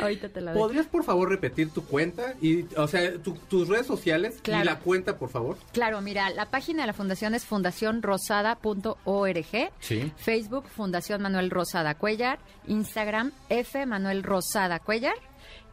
Ahorita 0.01 0.29
te 0.29 0.41
la 0.41 0.53
doy. 0.53 0.61
¿Podrías, 0.61 0.87
por 0.87 1.05
favor, 1.05 1.29
repetir 1.29 1.71
tu 1.71 1.85
cuenta? 1.85 2.35
y 2.41 2.65
O 2.77 2.89
sea, 2.89 3.13
tus 3.21 3.69
redes 3.69 3.87
sociales 3.87 4.41
y 4.45 4.51
la 4.51 4.79
cuenta, 4.79 5.17
por 5.19 5.31
favor. 5.31 5.57
Claro, 5.73 6.01
mira, 6.01 6.31
la 6.31 6.51
página 6.51 6.83
de 6.83 6.87
la 6.89 6.93
fundación 6.93 7.35
es 7.35 7.45
fundacionrosada.org. 7.45 9.71
Sí. 9.81 10.13
Facebook, 10.17 10.67
Fundación 10.69 11.23
Manuel 11.23 11.51
Rosada 11.51 11.95
Cuellar. 11.95 12.39
Instagram, 12.67 13.33
F 13.49 13.87
Manuel 13.87 14.23
Rosada 14.23 14.79
Cuellar. 14.79 15.15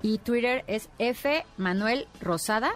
Y 0.02 0.20
Twitter 0.20 0.64
es 0.68 0.90
F 1.00 1.46
Manuel 1.58 2.08
Rosada 2.22 2.72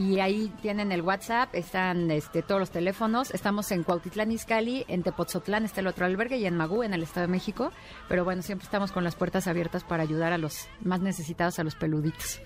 y 0.00 0.18
ahí 0.18 0.50
tienen 0.62 0.92
el 0.92 1.02
WhatsApp, 1.02 1.54
están 1.54 2.10
este, 2.10 2.40
todos 2.40 2.58
los 2.58 2.70
teléfonos. 2.70 3.30
Estamos 3.32 3.70
en 3.70 3.82
Cuautitlán 3.82 4.32
Izcalli, 4.32 4.86
en 4.88 5.02
Tepotzotlán 5.02 5.66
está 5.66 5.82
el 5.82 5.88
otro 5.88 6.06
albergue 6.06 6.38
y 6.38 6.46
en 6.46 6.56
Magú, 6.56 6.82
en 6.82 6.94
el 6.94 7.02
Estado 7.02 7.26
de 7.26 7.30
México. 7.30 7.70
Pero 8.08 8.24
bueno, 8.24 8.40
siempre 8.40 8.64
estamos 8.64 8.92
con 8.92 9.04
las 9.04 9.14
puertas 9.14 9.46
abiertas 9.46 9.84
para 9.84 10.02
ayudar 10.02 10.32
a 10.32 10.38
los 10.38 10.68
más 10.82 11.00
necesitados, 11.00 11.58
a 11.58 11.64
los 11.64 11.74
peluditos. 11.74 12.40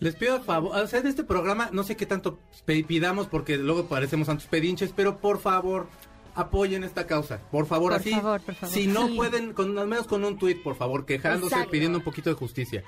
Les 0.00 0.16
pido 0.16 0.42
favor, 0.42 0.76
o 0.76 0.86
sea, 0.88 0.98
en 0.98 1.06
este 1.06 1.22
programa 1.22 1.70
no 1.72 1.84
sé 1.84 1.96
qué 1.96 2.06
tanto 2.06 2.40
pidamos 2.64 3.28
porque 3.28 3.56
luego 3.56 3.86
parecemos 3.86 4.26
santos 4.26 4.48
pedinches, 4.48 4.92
pero 4.94 5.18
por 5.18 5.38
favor, 5.38 5.86
apoyen 6.36 6.84
esta 6.84 7.06
causa, 7.06 7.40
por 7.50 7.66
favor, 7.66 7.92
por 7.92 8.00
así. 8.00 8.10
Favor, 8.10 8.40
por 8.40 8.54
favor. 8.54 8.74
Si 8.74 8.86
no 8.86 9.08
pueden, 9.14 9.52
con, 9.52 9.76
al 9.78 9.88
menos 9.88 10.06
con 10.06 10.24
un 10.24 10.38
tuit, 10.38 10.62
por 10.62 10.76
favor, 10.76 11.04
quejándose, 11.06 11.56
pidiendo 11.70 11.98
un 11.98 12.04
poquito 12.04 12.30
de 12.30 12.36
justicia. 12.36 12.84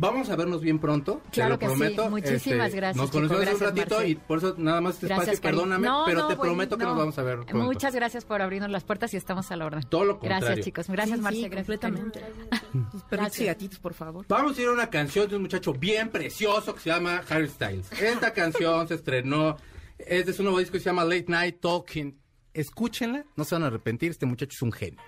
Vamos 0.00 0.30
a 0.30 0.36
vernos 0.36 0.62
bien 0.62 0.78
pronto, 0.78 1.20
claro 1.30 1.58
te 1.58 1.66
lo 1.66 1.72
prometo. 1.72 2.04
Sí. 2.04 2.08
Muchísimas 2.08 2.68
este, 2.68 2.76
gracias. 2.76 2.96
Nos 2.96 3.10
conocemos 3.10 3.42
hace 3.42 3.54
un 3.54 3.60
ratito 3.60 4.02
y 4.02 4.14
por 4.14 4.38
eso 4.38 4.54
nada 4.56 4.80
más 4.80 4.94
este 4.94 5.12
espacio, 5.12 5.38
perdóname, 5.42 5.86
pero 6.06 6.26
te 6.26 6.36
prometo 6.36 6.78
que 6.78 6.84
nos 6.84 6.96
vamos 6.96 7.18
a 7.18 7.22
ver 7.22 7.40
pronto. 7.40 7.66
Muchas 7.66 7.94
gracias 7.94 8.24
por 8.24 8.40
abrirnos 8.40 8.70
las 8.70 8.82
puertas 8.82 9.12
y 9.12 9.18
estamos 9.18 9.50
a 9.50 9.56
la 9.56 9.66
orden. 9.66 9.82
Todo 9.82 10.04
lo 10.04 10.18
contrario. 10.18 10.46
Gracias, 10.46 10.64
chicos. 10.64 10.88
Gracias, 10.88 11.18
sí, 11.18 11.22
Marcia. 11.22 11.48
Sí, 11.48 11.54
completamente. 11.54 12.20
Perritos 13.10 13.40
y 13.40 13.44
gatitos, 13.44 13.78
por 13.78 13.92
favor. 13.92 14.24
Vamos 14.26 14.56
a 14.56 14.62
ir 14.62 14.68
a 14.68 14.72
una 14.72 14.88
canción 14.88 15.28
de 15.28 15.36
un 15.36 15.42
muchacho 15.42 15.74
bien 15.74 16.08
precioso 16.08 16.74
que 16.74 16.80
se 16.80 16.88
llama 16.88 17.22
Harry 17.28 17.48
Styles. 17.48 17.92
Esta 17.92 18.32
canción 18.32 18.88
se 18.88 18.94
estrenó, 18.94 19.58
es 19.98 20.24
de 20.24 20.32
su 20.32 20.42
nuevo 20.42 20.60
disco 20.60 20.72
que 20.72 20.80
se 20.80 20.86
llama 20.86 21.04
Late 21.04 21.26
Night 21.28 21.60
Talking. 21.60 22.18
Escúchenla, 22.54 23.24
no 23.36 23.44
se 23.44 23.54
van 23.54 23.64
a 23.64 23.66
arrepentir, 23.68 24.10
este 24.10 24.26
muchacho 24.26 24.52
es 24.54 24.62
un 24.62 24.72
genio. 24.72 25.00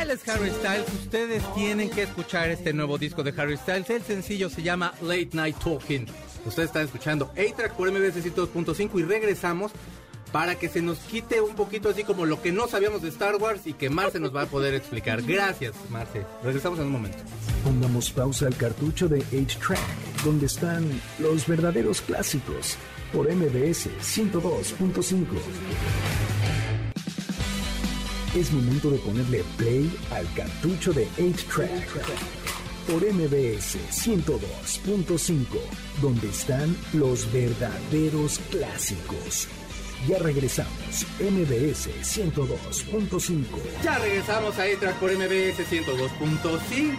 Él 0.00 0.10
es 0.10 0.28
Harry 0.28 0.50
Styles. 0.50 0.86
Ustedes 0.92 1.42
tienen 1.54 1.90
que 1.90 2.02
escuchar 2.02 2.50
este 2.50 2.72
nuevo 2.72 2.98
disco 2.98 3.22
de 3.22 3.32
Harry 3.40 3.56
Styles. 3.56 3.88
El 3.90 4.02
sencillo 4.02 4.50
se 4.50 4.62
llama 4.62 4.92
Late 5.00 5.30
Night 5.32 5.56
Talking. 5.56 6.06
Ustedes 6.44 6.68
están 6.68 6.84
escuchando 6.84 7.32
A-Track 7.32 7.74
por 7.74 7.90
MBS 7.90 8.16
102.5 8.24 9.00
y 9.00 9.04
regresamos 9.04 9.72
para 10.32 10.54
que 10.56 10.68
se 10.68 10.80
nos 10.80 10.98
quite 10.98 11.40
un 11.40 11.54
poquito 11.54 11.88
así 11.88 12.04
como 12.04 12.24
lo 12.24 12.40
que 12.40 12.52
no 12.52 12.68
sabíamos 12.68 13.02
de 13.02 13.08
Star 13.08 13.36
Wars 13.36 13.66
y 13.66 13.72
que 13.72 13.90
Marce 13.90 14.20
nos 14.20 14.34
va 14.34 14.42
a 14.42 14.46
poder 14.46 14.74
explicar. 14.74 15.22
Gracias, 15.22 15.74
Marce. 15.90 16.24
Regresamos 16.44 16.78
en 16.78 16.86
un 16.86 16.92
momento. 16.92 17.18
Pongamos 17.64 18.10
pausa 18.10 18.46
al 18.46 18.56
cartucho 18.56 19.08
de 19.08 19.18
H-Track, 19.20 20.24
donde 20.24 20.46
están 20.46 20.88
los 21.18 21.46
verdaderos 21.46 22.00
clásicos 22.00 22.76
por 23.12 23.28
MBS 23.32 23.88
102.5. 24.00 25.26
Es 28.34 28.52
momento 28.52 28.92
de 28.92 28.98
ponerle 28.98 29.42
play 29.56 29.90
al 30.12 30.32
cartucho 30.34 30.92
de 30.92 31.08
8-Track 31.18 31.88
por 32.86 33.02
MBS 33.02 33.76
102.5, 33.90 35.46
donde 36.00 36.28
están 36.28 36.76
los 36.92 37.30
verdaderos 37.32 38.38
clásicos. 38.50 39.48
Ya 40.06 40.20
regresamos, 40.20 41.06
MBS 41.18 41.88
102.5. 42.02 43.44
Ya 43.82 43.98
regresamos 43.98 44.56
a 44.60 44.64
track 44.78 44.94
por 45.00 45.10
MBS 45.10 45.68
102.5. 45.68 46.98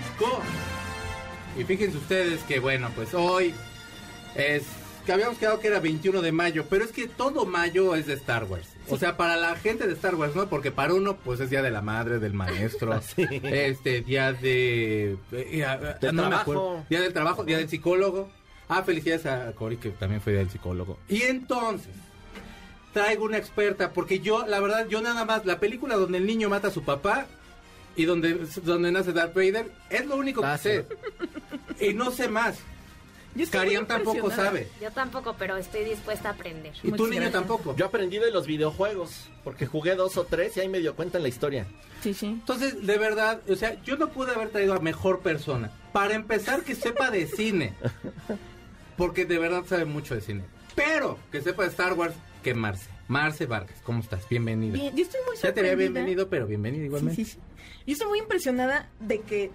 Y 1.58 1.64
fíjense 1.64 1.98
ustedes 1.98 2.44
que, 2.44 2.60
bueno, 2.60 2.92
pues 2.94 3.14
hoy 3.14 3.54
es 4.36 4.64
que 5.06 5.14
habíamos 5.14 5.38
quedado 5.38 5.62
que 5.62 5.68
era 5.68 5.80
21 5.80 6.22
de 6.22 6.32
mayo, 6.34 6.66
pero 6.70 6.84
es 6.84 6.92
que 6.92 7.08
todo 7.08 7.46
mayo 7.46 7.96
es 7.96 8.06
de 8.08 8.16
Star 8.16 8.44
Wars. 8.44 8.68
O 8.92 8.98
sea, 8.98 9.18
para 9.18 9.38
la 9.38 9.56
gente 9.56 9.88
de 9.88 9.94
Star 9.94 10.16
Wars, 10.16 10.36
¿no? 10.36 10.48
Porque 10.48 10.72
para 10.72 10.94
uno, 10.94 11.18
pues 11.18 11.40
es 11.40 11.50
día 11.50 11.62
de 11.62 11.72
la 11.72 11.82
madre, 11.82 12.20
del 12.20 12.34
maestro, 12.34 13.00
este, 13.18 14.02
día 14.02 14.34
de... 14.34 15.18
Eh, 15.32 15.66
no 16.12 16.30
me 16.30 16.36
acuerdo. 16.36 16.86
Día 16.90 17.02
del 17.02 17.14
trabajo, 17.14 17.44
día 17.44 17.58
del 17.58 17.70
psicólogo. 17.70 18.30
Ah, 18.68 18.84
felicidades 18.84 19.26
a 19.26 19.52
Cory, 19.54 19.78
que 19.78 19.90
también 19.90 20.22
fue 20.22 20.34
día 20.34 20.42
del 20.42 20.50
psicólogo. 20.50 20.98
Y 21.10 21.24
entonces, 21.24 21.94
traigo 22.94 23.26
una 23.26 23.38
experta, 23.38 23.92
porque 23.92 24.20
yo, 24.20 24.46
la 24.48 24.60
verdad, 24.60 24.88
yo 24.88 25.02
nada 25.02 25.26
más, 25.26 25.46
la 25.46 25.60
película 25.60 25.96
donde 25.96 26.18
el 26.18 26.26
niño 26.26 26.50
mata 26.50 26.70
a 26.70 26.72
su 26.72 26.84
papá 26.84 27.28
y 27.96 28.06
donde, 28.06 28.46
donde 28.64 28.92
nace 28.92 29.14
Darth 29.14 29.34
Vader, 29.34 29.72
es 29.90 30.06
lo 30.06 30.16
único 30.16 30.42
que 30.42 30.48
ah, 30.48 30.58
sé. 30.58 30.86
Y 31.80 31.94
no 31.94 32.12
sé 32.12 32.30
más. 32.30 32.60
Karim 33.50 33.86
tampoco 33.86 34.30
sabe. 34.32 34.68
Yo 34.82 34.92
tampoco, 34.92 35.36
pero 35.38 35.58
estoy 35.58 35.84
dispuesta 35.84 36.30
a 36.30 36.32
aprender. 36.34 36.74
Y 36.84 36.92
tú, 36.92 37.08
niño, 37.08 37.32
tampoco. 37.32 37.76
Yo 37.76 37.86
aprendí 37.86 38.18
de 38.18 38.32
los 38.32 38.48
videojuegos, 38.48 39.30
porque 39.44 39.66
jugué 39.66 39.96
dos 39.96 40.18
o 40.18 40.26
tres 40.26 40.58
y 40.58 40.62
ahí 40.62 40.70
me 40.70 40.80
dio 40.80 40.96
cuenta 40.96 41.18
en 41.18 41.24
la 41.24 41.30
historia. 41.30 41.66
Sí, 42.02 42.14
sí. 42.14 42.28
Entonces, 42.28 42.86
de 42.86 42.98
verdad, 42.98 43.42
o 43.48 43.56
sea, 43.56 43.82
yo 43.84 43.98
no 43.98 44.10
pude 44.10 44.32
haber 44.32 44.50
traído 44.50 44.74
a 44.74 44.80
mejor 44.80 45.20
persona. 45.20 45.72
Para 45.94 46.16
empezar, 46.16 46.64
que 46.64 46.76
sepa 46.76 47.12
de 47.12 47.28
cine. 47.28 47.74
Porque 48.98 49.26
de 49.26 49.40
verdad 49.40 49.64
sabe 49.68 49.86
mucho 49.86 50.16
de 50.16 50.22
cine. 50.22 50.44
Pero 50.76 51.18
que 51.32 51.42
sepa 51.42 51.64
de 51.64 51.70
Star 51.70 51.94
Wars, 51.94 52.16
que 52.44 52.54
Marce. 52.54 52.90
Marce 53.08 53.46
Vargas, 53.46 53.78
¿cómo 53.84 54.00
estás? 54.00 54.28
Bienvenida. 54.30 54.74
Bien, 54.74 54.96
yo 54.96 55.04
estoy 55.04 55.20
muy 55.26 55.36
sorprendida. 55.36 55.50
Ya 55.50 55.54
te 55.54 55.60
había 55.60 55.76
bienvenido, 55.76 56.30
pero 56.30 56.48
bienvenida 56.48 56.86
igualmente. 56.86 57.26
Sí, 57.26 57.32
sí, 57.32 57.40
Yo 57.86 57.94
estoy 57.94 58.08
muy 58.08 58.20
impresionada 58.20 58.90
de 59.02 59.20
que 59.20 59.52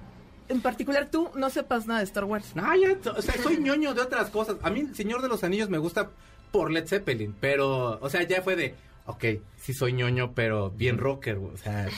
en 0.48 0.60
particular 0.60 1.08
tú 1.10 1.30
no 1.34 1.50
sepas 1.50 1.86
nada 1.86 2.00
de 2.00 2.04
Star 2.06 2.24
Wars. 2.24 2.54
No, 2.54 2.64
ya, 2.76 2.96
o 3.16 3.22
sea, 3.22 3.34
soy 3.42 3.58
ñoño 3.58 3.94
de 3.94 4.02
otras 4.02 4.30
cosas. 4.30 4.56
A 4.62 4.70
mí 4.70 4.80
el 4.80 4.94
Señor 4.94 5.22
de 5.22 5.28
los 5.28 5.44
Anillos 5.44 5.68
me 5.68 5.78
gusta 5.78 6.10
por 6.50 6.70
Led 6.70 6.86
Zeppelin, 6.86 7.34
pero, 7.40 7.98
o 8.00 8.08
sea, 8.10 8.22
ya 8.22 8.42
fue 8.42 8.56
de, 8.56 8.74
ok, 9.06 9.24
sí 9.56 9.74
soy 9.74 9.92
ñoño, 9.92 10.32
pero 10.34 10.70
bien 10.70 10.98
rocker, 10.98 11.36
o 11.36 11.56
sea... 11.56 11.88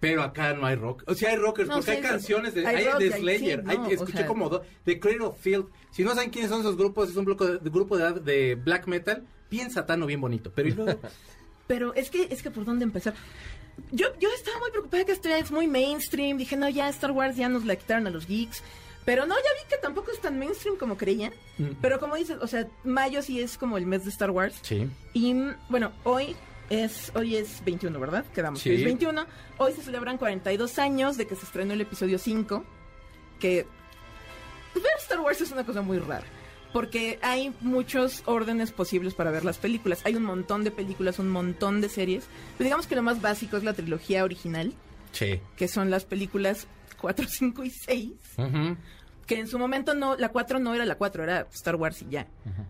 Pero 0.00 0.22
acá 0.22 0.54
no 0.54 0.64
hay 0.64 0.76
rock. 0.76 1.02
O 1.06 1.14
sea, 1.14 1.30
hay 1.30 1.36
rockers, 1.36 1.68
porque 1.68 1.90
hay 1.90 2.00
canciones 2.00 2.54
de, 2.54 2.64
hay, 2.64 2.86
de 3.00 3.12
Slayer. 3.18 3.64
escuché 3.90 4.26
como 4.26 4.48
dos. 4.48 4.62
De 4.86 5.00
Cradle 5.00 5.32
Field. 5.40 5.66
Si 5.90 6.04
no 6.04 6.14
saben 6.14 6.30
quiénes 6.30 6.50
son 6.50 6.60
esos 6.60 6.76
grupos, 6.76 7.10
es 7.10 7.16
un 7.16 7.24
grupo 7.24 7.44
de, 7.44 7.58
grupo 7.68 7.98
de, 7.98 8.12
de 8.20 8.54
black 8.54 8.86
metal. 8.86 9.26
Bien 9.50 9.70
satano, 9.70 10.06
bien 10.06 10.20
bonito. 10.20 10.52
Pero, 10.54 10.86
pero 11.68 11.94
es 11.94 12.10
que, 12.10 12.26
es 12.30 12.42
que 12.42 12.50
por 12.50 12.64
dónde 12.64 12.82
empezar. 12.82 13.14
Yo, 13.92 14.08
yo 14.18 14.28
estaba 14.34 14.58
muy 14.58 14.72
preocupada 14.72 15.04
que 15.04 15.12
esto 15.12 15.28
es 15.28 15.52
muy 15.52 15.68
mainstream. 15.68 16.36
Dije, 16.36 16.56
no, 16.56 16.68
ya 16.68 16.88
Star 16.88 17.12
Wars 17.12 17.36
ya 17.36 17.48
nos 17.48 17.64
la 17.64 17.76
quitaron 17.76 18.08
a 18.08 18.10
los 18.10 18.26
geeks. 18.26 18.64
Pero 19.04 19.24
no, 19.24 19.36
ya 19.36 19.62
vi 19.62 19.70
que 19.70 19.76
tampoco 19.76 20.10
es 20.10 20.20
tan 20.20 20.38
mainstream 20.38 20.76
como 20.76 20.96
creía. 20.96 21.30
Mm. 21.58 21.76
Pero 21.80 22.00
como 22.00 22.16
dices, 22.16 22.38
o 22.40 22.46
sea, 22.48 22.66
mayo 22.82 23.22
sí 23.22 23.40
es 23.40 23.56
como 23.56 23.78
el 23.78 23.86
mes 23.86 24.04
de 24.04 24.10
Star 24.10 24.30
Wars. 24.30 24.58
Sí. 24.62 24.90
Y 25.12 25.34
bueno, 25.68 25.92
hoy 26.02 26.34
es 26.70 27.12
hoy 27.14 27.36
es 27.36 27.64
21, 27.64 27.98
¿verdad? 28.00 28.24
Quedamos. 28.34 28.60
Sí. 28.60 28.74
Es 28.74 28.84
21. 28.84 29.26
Hoy 29.58 29.72
se 29.74 29.82
celebran 29.82 30.18
42 30.18 30.78
años 30.78 31.16
de 31.16 31.26
que 31.26 31.36
se 31.36 31.44
estrenó 31.44 31.74
el 31.74 31.80
episodio 31.80 32.18
5. 32.18 32.64
Que 33.38 33.66
ver 34.74 34.84
Star 34.98 35.20
Wars 35.20 35.40
es 35.40 35.52
una 35.52 35.64
cosa 35.64 35.82
muy 35.82 35.98
rara 35.98 36.26
porque 36.72 37.18
hay 37.22 37.54
muchos 37.60 38.22
órdenes 38.26 38.72
posibles 38.72 39.14
para 39.14 39.30
ver 39.30 39.44
las 39.44 39.58
películas. 39.58 40.02
Hay 40.04 40.14
un 40.14 40.24
montón 40.24 40.64
de 40.64 40.70
películas, 40.70 41.18
un 41.18 41.30
montón 41.30 41.80
de 41.80 41.88
series. 41.88 42.26
Pero 42.56 42.66
digamos 42.66 42.86
que 42.86 42.96
lo 42.96 43.02
más 43.02 43.20
básico 43.20 43.56
es 43.56 43.64
la 43.64 43.72
trilogía 43.72 44.24
original. 44.24 44.72
Sí. 45.12 45.40
Que 45.56 45.68
son 45.68 45.90
las 45.90 46.04
películas 46.04 46.66
4, 47.00 47.26
5 47.28 47.64
y 47.64 47.70
6. 47.70 48.12
Que 49.26 49.38
en 49.38 49.46
su 49.46 49.58
momento 49.58 49.94
no, 49.94 50.16
la 50.16 50.30
4 50.30 50.58
no 50.58 50.74
era 50.74 50.86
la 50.86 50.96
4, 50.96 51.24
era 51.24 51.46
Star 51.52 51.76
Wars 51.76 52.02
y 52.02 52.08
ya. 52.10 52.26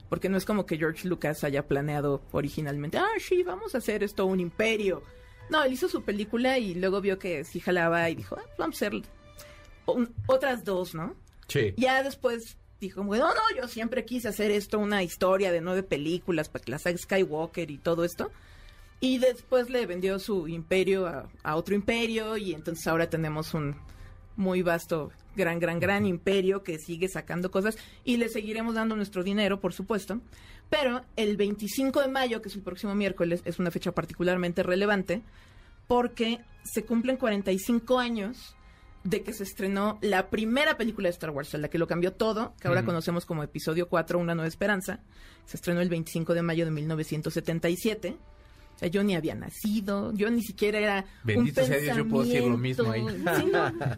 Porque 0.09 0.29
no 0.29 0.37
es 0.37 0.45
como 0.45 0.67
que 0.67 0.77
George 0.77 1.07
Lucas 1.07 1.45
haya 1.45 1.67
planeado 1.67 2.23
originalmente, 2.33 2.99
ah, 2.99 3.07
sí, 3.21 3.43
vamos 3.45 3.75
a 3.75 3.79
hacer 3.79 4.03
esto 4.03 4.27
un 4.27 4.41
imperio. 4.41 5.03
No, 5.51 5.63
él 5.63 5.73
hizo 5.73 5.89
su 5.89 6.03
película 6.03 6.59
y 6.59 6.75
luego 6.75 7.01
vio 7.01 7.19
que 7.19 7.45
sí 7.45 7.61
jalaba 7.61 8.11
y 8.11 8.17
dijo, 8.17 8.37
ah, 8.39 8.45
vamos 8.59 8.83
a 8.83 8.87
hacer 8.87 9.03
otras 10.27 10.65
dos, 10.65 10.95
¿no? 10.95 11.15
Sí. 11.47 11.75
Ya 11.77 12.03
después 12.03 12.59
dijo, 12.81 13.03
bueno, 13.03 13.29
no, 13.29 13.61
yo 13.61 13.69
siempre 13.69 14.05
quise 14.05 14.29
hacer 14.29 14.51
esto, 14.51 14.79
una 14.79 15.03
historia 15.03 15.53
de 15.53 15.61
nueve 15.61 15.83
películas 15.83 16.49
para 16.49 16.65
que 16.65 16.71
la 16.71 16.79
saga 16.79 16.99
Skywalker 16.99 17.71
y 17.71 17.79
todo 17.79 18.05
esto. 18.05 18.31
Y 19.01 19.19
después 19.19 19.71
le 19.71 19.87
vendió 19.87 20.19
su 20.19 20.49
imperio 20.49 21.07
a, 21.43 21.57
otro 21.57 21.75
imperio 21.75 22.37
y 22.37 22.53
entonces 22.53 22.87
ahora 22.87 23.09
tenemos 23.09 23.55
un 23.55 23.77
muy 24.37 24.63
vasto, 24.63 25.13
gran, 25.37 25.61
gran, 25.61 25.79
gran 25.79 26.07
imperio 26.07 26.63
que 26.63 26.79
sigue 26.79 27.09
sacando 27.09 27.51
cosas 27.51 27.77
y 28.05 28.17
le 28.17 28.29
seguiremos 28.29 28.75
dando 28.75 28.97
nuestro 28.97 29.23
dinero, 29.23 29.61
por 29.61 29.73
supuesto. 29.73 30.21
Pero 30.69 31.03
el 31.17 31.37
25 31.37 32.01
de 32.01 32.09
mayo, 32.09 32.43
que 32.43 32.49
es 32.49 32.57
el 32.57 32.63
próximo 32.63 32.95
miércoles, 32.95 33.41
es 33.45 33.59
una 33.59 33.71
fecha 33.71 33.93
particularmente 33.93 34.63
relevante 34.63 35.23
porque 35.87 36.41
se 36.65 36.85
cumplen 36.85 37.17
45 37.17 37.99
años 37.99 38.57
de 39.05 39.23
que 39.23 39.33
se 39.33 39.45
estrenó 39.45 39.99
la 40.03 40.29
primera 40.29 40.77
película 40.77 41.09
de 41.09 41.13
Star 41.13 41.31
Wars, 41.31 41.55
la 41.55 41.69
que 41.69 41.79
lo 41.79 41.87
cambió 41.87 42.13
todo, 42.13 42.55
que 42.61 42.69
ahora 42.69 42.85
conocemos 42.85 43.25
como 43.25 43.43
episodio 43.43 43.89
4, 43.89 44.19
Una 44.19 44.35
Nueva 44.35 44.49
Esperanza. 44.49 45.01
Se 45.47 45.57
estrenó 45.57 45.81
el 45.81 45.89
25 45.89 46.35
de 46.35 46.43
mayo 46.43 46.65
de 46.65 46.71
1977. 46.71 48.17
O 48.75 48.79
sea, 48.79 48.89
yo 48.89 49.03
ni 49.03 49.17
había 49.17 49.35
nacido, 49.35 50.13
yo 50.13 50.31
ni 50.31 50.43
siquiera 50.43 50.79
era 50.79 51.05
Bendito 51.25 51.63
un 51.63 51.67
sea 51.67 51.79
Dios, 51.79 51.97
yo 51.97 52.09
puedo 52.09 52.25
decir 52.25 52.45
lo 52.45 52.57
mismo 52.57 52.93
ahí. 52.93 53.03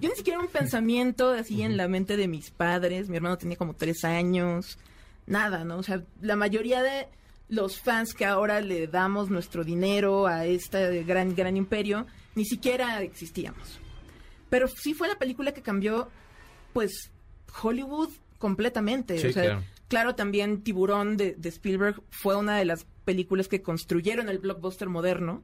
yo 0.01 0.09
ni 0.09 0.15
siquiera 0.17 0.39
era 0.39 0.47
un 0.47 0.49
pensamiento 0.49 1.31
así 1.31 1.61
en 1.63 1.77
la 1.77 1.87
mente 1.87 2.17
de 2.17 2.29
mis 2.29 2.51
padres. 2.51 3.09
Mi 3.09 3.17
hermano 3.17 3.37
tenía 3.37 3.57
como 3.57 3.75
tres 3.75 4.05
años. 4.05 4.79
Nada, 5.27 5.65
¿no? 5.65 5.79
O 5.79 5.83
sea, 5.83 6.03
la 6.23 6.35
mayoría 6.35 6.83
de 6.83 7.09
los 7.49 7.79
fans 7.79 8.15
que 8.15 8.25
ahora 8.25 8.61
le 8.61 8.87
damos 8.87 9.29
nuestro 9.29 9.65
dinero 9.65 10.27
a 10.27 10.47
este 10.47 11.03
gran, 11.03 11.35
gran 11.35 11.57
imperio, 11.57 12.07
ni 12.35 12.45
siquiera 12.45 13.03
existíamos. 13.03 13.81
Pero 14.51 14.69
sí 14.69 14.93
fue 14.93 15.09
la 15.09 15.19
película 15.19 15.53
que 15.53 15.63
cambió, 15.63 16.09
pues, 16.73 17.11
Hollywood 17.63 18.11
completamente. 18.39 19.29
o 19.29 19.33
sea, 19.33 19.63
claro. 19.89 20.15
también 20.15 20.63
Tiburón 20.63 21.17
de, 21.17 21.37
Spielberg 21.45 22.03
fue 22.11 22.37
una 22.37 22.59
de 22.59 22.65
las 22.65 22.87
películas 23.05 23.49
que 23.49 23.63
construyeron 23.63 24.29
el 24.29 24.39
blockbuster 24.39 24.89
moderno, 24.89 25.43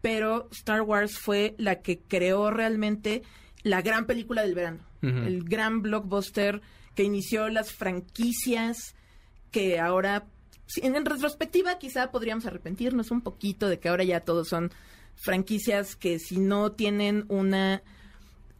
pero 0.00 0.48
Star 0.52 0.82
Wars 0.82 1.18
fue 1.18 1.54
la 1.58 1.80
que 1.82 1.98
creó 2.00 2.50
realmente 2.50 3.22
la 3.62 3.82
gran 3.82 4.06
película 4.06 4.42
del 4.42 4.54
verano, 4.54 4.80
el 5.02 5.44
gran 5.44 5.82
blockbuster 5.82 6.60
que 6.94 7.02
inició 7.04 7.48
las 7.48 7.72
franquicias 7.72 8.94
que 9.50 9.78
ahora, 9.78 10.26
en 10.76 11.04
retrospectiva 11.04 11.78
quizá 11.78 12.10
podríamos 12.10 12.46
arrepentirnos 12.46 13.10
un 13.10 13.20
poquito 13.20 13.68
de 13.68 13.78
que 13.78 13.88
ahora 13.88 14.04
ya 14.04 14.20
todos 14.20 14.48
son 14.48 14.70
franquicias 15.14 15.96
que 15.96 16.18
si 16.18 16.38
no 16.38 16.72
tienen 16.72 17.24
una 17.28 17.82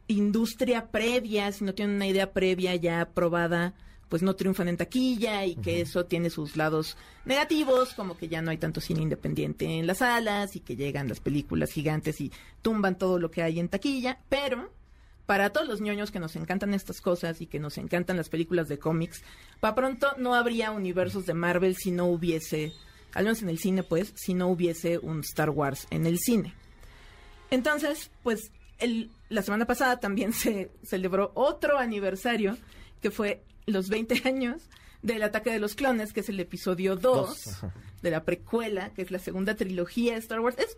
industria 0.08 0.90
previa, 0.90 1.52
si 1.52 1.64
no 1.64 1.74
tienen 1.74 1.96
una 1.96 2.06
idea 2.06 2.32
previa 2.32 2.74
ya 2.74 3.10
probada, 3.14 3.74
pues 4.08 4.22
no 4.22 4.34
triunfan 4.34 4.68
en 4.68 4.76
taquilla 4.76 5.44
y 5.44 5.54
que 5.54 5.82
eso 5.82 6.06
tiene 6.06 6.30
sus 6.30 6.56
lados 6.56 6.96
negativos, 7.24 7.92
como 7.92 8.16
que 8.16 8.28
ya 8.28 8.40
no 8.42 8.50
hay 8.50 8.56
tanto 8.56 8.80
cine 8.80 9.02
independiente 9.02 9.66
en 9.66 9.86
las 9.86 9.98
salas 9.98 10.56
y 10.56 10.60
que 10.60 10.76
llegan 10.76 11.08
las 11.08 11.20
películas 11.20 11.70
gigantes 11.70 12.20
y 12.20 12.32
tumban 12.62 12.96
todo 12.96 13.18
lo 13.18 13.30
que 13.30 13.42
hay 13.42 13.60
en 13.60 13.68
taquilla, 13.68 14.18
pero 14.28 14.72
para 15.26 15.50
todos 15.50 15.68
los 15.68 15.82
ñoños 15.82 16.10
que 16.10 16.20
nos 16.20 16.36
encantan 16.36 16.72
estas 16.72 17.02
cosas 17.02 17.42
y 17.42 17.46
que 17.46 17.60
nos 17.60 17.76
encantan 17.76 18.16
las 18.16 18.30
películas 18.30 18.66
de 18.68 18.78
cómics, 18.78 19.22
para 19.60 19.74
pronto 19.74 20.08
no 20.16 20.34
habría 20.34 20.70
universos 20.70 21.26
de 21.26 21.34
Marvel 21.34 21.76
si 21.76 21.90
no 21.90 22.06
hubiese, 22.06 22.72
al 23.12 23.24
menos 23.24 23.42
en 23.42 23.50
el 23.50 23.58
cine 23.58 23.82
pues, 23.82 24.14
si 24.16 24.32
no 24.32 24.48
hubiese 24.48 24.96
un 24.96 25.20
Star 25.20 25.50
Wars 25.50 25.86
en 25.90 26.06
el 26.06 26.18
cine. 26.18 26.54
Entonces, 27.50 28.10
pues 28.22 28.50
el, 28.78 29.10
la 29.28 29.42
semana 29.42 29.66
pasada 29.66 30.00
también 30.00 30.32
se 30.34 30.70
celebró 30.82 31.32
otro 31.34 31.78
aniversario, 31.78 32.56
que 33.00 33.10
fue 33.10 33.42
los 33.66 33.88
20 33.88 34.22
años 34.28 34.62
del 35.02 35.22
ataque 35.22 35.50
de 35.50 35.58
los 35.58 35.74
clones, 35.74 36.12
que 36.12 36.20
es 36.20 36.28
el 36.28 36.40
episodio 36.40 36.96
2 36.96 37.60
de 38.02 38.10
la 38.10 38.24
precuela, 38.24 38.90
que 38.90 39.02
es 39.02 39.10
la 39.10 39.18
segunda 39.18 39.54
trilogía 39.54 40.14
de 40.14 40.18
Star 40.18 40.40
Wars. 40.40 40.58
Es, 40.58 40.76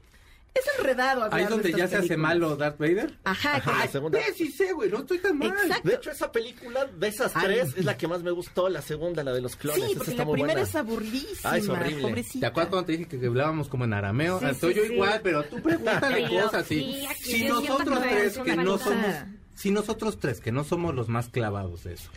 Es 0.53 0.65
enredado 0.79 1.29
Ahí 1.33 1.45
es 1.45 1.49
de 1.49 1.55
donde 1.55 1.69
estas 1.71 1.91
ya 1.91 1.99
se 1.99 2.05
hace 2.05 2.17
malo 2.17 2.57
Darth 2.57 2.79
Vader. 2.79 3.17
Ajá, 3.25 3.61
que- 3.61 3.71
la 3.71 3.87
segunda. 3.87 4.19
Sí 4.35 4.51
sé, 4.51 4.73
güey, 4.73 4.91
no 4.91 4.99
estoy 4.99 5.19
tan 5.19 5.39
mal. 5.39 5.49
Exacto. 5.49 5.89
De 5.89 5.95
hecho, 5.95 6.11
esa 6.11 6.33
película 6.33 6.87
de 6.87 7.07
esas 7.09 7.33
Ay. 7.37 7.43
tres 7.45 7.69
es 7.77 7.85
la 7.85 7.97
que 7.97 8.09
más 8.09 8.23
me 8.23 8.33
gustó. 8.33 8.69
La 8.69 8.83
segunda, 8.83 9.23
la 9.23 9.33
de 9.33 9.41
los 9.41 9.55
clones. 9.57 9.85
Sí, 9.91 9.95
porque 9.97 10.11
está 10.11 10.23
la 10.23 10.27
muy 10.27 10.35
primera 10.35 10.55
buena. 10.61 10.69
es 10.69 10.75
aburridísima. 10.75 11.51
Ah, 11.51 11.57
es 11.57 11.69
horrible. 11.69 12.03
pobrecita. 12.03 12.41
¿Te 12.41 12.47
acuerdas 12.47 12.71
cuando 12.71 12.87
te 12.87 12.93
dije 12.93 13.07
que 13.07 13.27
hablábamos 13.27 13.69
como 13.69 13.85
en 13.85 13.93
arameo? 13.93 14.41
Sí, 14.41 14.47
Estoy 14.47 14.75
sí, 14.75 14.81
yo 14.81 14.87
sí. 14.87 14.93
igual, 14.95 15.21
pero 15.23 15.45
tú 15.45 15.63
pregúntale 15.63 16.29
cosas. 16.29 16.67
Sí. 16.67 16.81
sí, 16.81 17.07
aquí 17.07 17.23
si 17.23 17.45
nosotros 17.49 18.01
tres 18.03 18.37
es 18.37 18.39
que 18.43 18.57
no 18.57 18.79
somos, 18.79 19.15
si 19.55 19.71
nosotros 19.71 20.19
tres 20.19 20.41
que 20.41 20.51
no 20.53 20.65
somos 20.65 20.95
los 20.97 21.09
más 21.09 21.29
clavados 21.29 21.85
de 21.85 21.95
eso, 21.95 22.11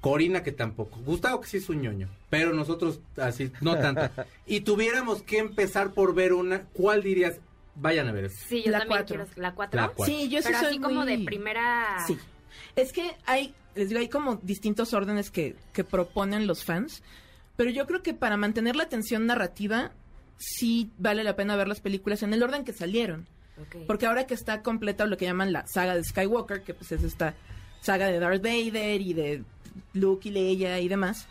Corina 0.00 0.42
que 0.42 0.52
tampoco, 0.52 1.00
Gustavo 1.00 1.40
que 1.40 1.48
sí 1.48 1.56
es 1.56 1.68
un 1.70 1.80
ñoño, 1.82 2.08
pero 2.30 2.52
nosotros 2.52 3.00
así 3.16 3.50
no 3.60 3.76
tanto. 3.78 4.02
y 4.46 4.60
tuviéramos 4.60 5.22
que 5.22 5.38
empezar 5.38 5.92
por 5.92 6.14
ver 6.14 6.34
una, 6.34 6.64
¿cuál 6.74 7.02
dirías? 7.02 7.40
Vayan 7.76 8.08
a 8.08 8.12
ver. 8.12 8.30
Sí, 8.30 8.62
yo 8.64 8.70
La 8.70 8.78
también 8.80 8.98
cuatro. 8.98 9.16
quiero 9.26 9.42
la 9.42 9.54
4. 9.54 9.80
La 9.80 9.88
cuatro. 9.88 10.04
Sí, 10.04 10.28
yo 10.28 10.38
sí 10.40 10.44
Pero 10.48 10.58
soy 10.58 10.68
así 10.68 10.78
como 10.78 11.04
de 11.04 11.18
primera... 11.18 11.96
Sí. 12.06 12.16
Es 12.76 12.92
que 12.92 13.16
hay, 13.26 13.54
les 13.74 13.88
digo, 13.88 14.00
hay 14.00 14.08
como 14.08 14.36
distintos 14.36 14.94
órdenes 14.94 15.30
que, 15.30 15.56
que 15.72 15.82
proponen 15.84 16.46
los 16.46 16.64
fans, 16.64 17.02
pero 17.56 17.70
yo 17.70 17.86
creo 17.86 18.02
que 18.02 18.14
para 18.14 18.36
mantener 18.36 18.76
la 18.76 18.84
atención 18.84 19.26
narrativa 19.26 19.92
sí 20.38 20.90
vale 20.98 21.24
la 21.24 21.36
pena 21.36 21.56
ver 21.56 21.68
las 21.68 21.80
películas 21.80 22.22
en 22.22 22.32
el 22.34 22.42
orden 22.42 22.64
que 22.64 22.72
salieron. 22.72 23.26
Porque 23.86 24.06
ahora 24.06 24.26
que 24.26 24.34
está 24.34 24.62
completa 24.62 25.06
lo 25.06 25.16
que 25.16 25.26
llaman 25.26 25.52
la 25.52 25.64
saga 25.68 25.94
de 25.94 26.02
Skywalker, 26.02 26.62
que 26.62 26.74
pues 26.74 26.90
es 26.90 27.04
esta 27.04 27.34
saga 27.80 28.08
de 28.08 28.18
Darth 28.18 28.42
Vader 28.42 29.00
y 29.00 29.12
de 29.12 29.44
Luke 29.92 30.28
y 30.28 30.32
Leia 30.32 30.80
y 30.80 30.88
demás, 30.88 31.28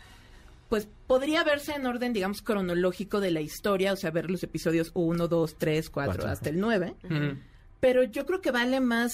pues 0.68 0.88
podría 1.06 1.44
verse 1.44 1.72
en 1.72 1.86
orden, 1.86 2.12
digamos, 2.12 2.42
cronológico 2.42 3.20
de 3.20 3.30
la 3.30 3.40
historia, 3.40 3.92
o 3.92 3.96
sea, 3.96 4.10
ver 4.10 4.30
los 4.30 4.42
episodios 4.42 4.90
1, 4.94 5.28
2, 5.28 5.56
3, 5.58 5.90
4, 5.90 6.12
Cuatro. 6.12 6.30
hasta 6.30 6.48
el 6.50 6.58
9. 6.60 6.94
Ujú. 7.04 7.38
Pero 7.80 8.02
yo 8.02 8.24
creo 8.26 8.40
que 8.40 8.50
vale 8.50 8.80
más 8.80 9.12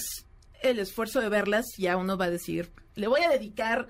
el 0.62 0.78
esfuerzo 0.78 1.21
de 1.21 1.28
verlas, 1.28 1.66
ya 1.78 1.97
uno 1.97 2.16
va 2.16 2.26
a 2.26 2.30
decir, 2.30 2.71
le 2.95 3.09
voy 3.09 3.23
a 3.23 3.30
dedicar 3.30 3.88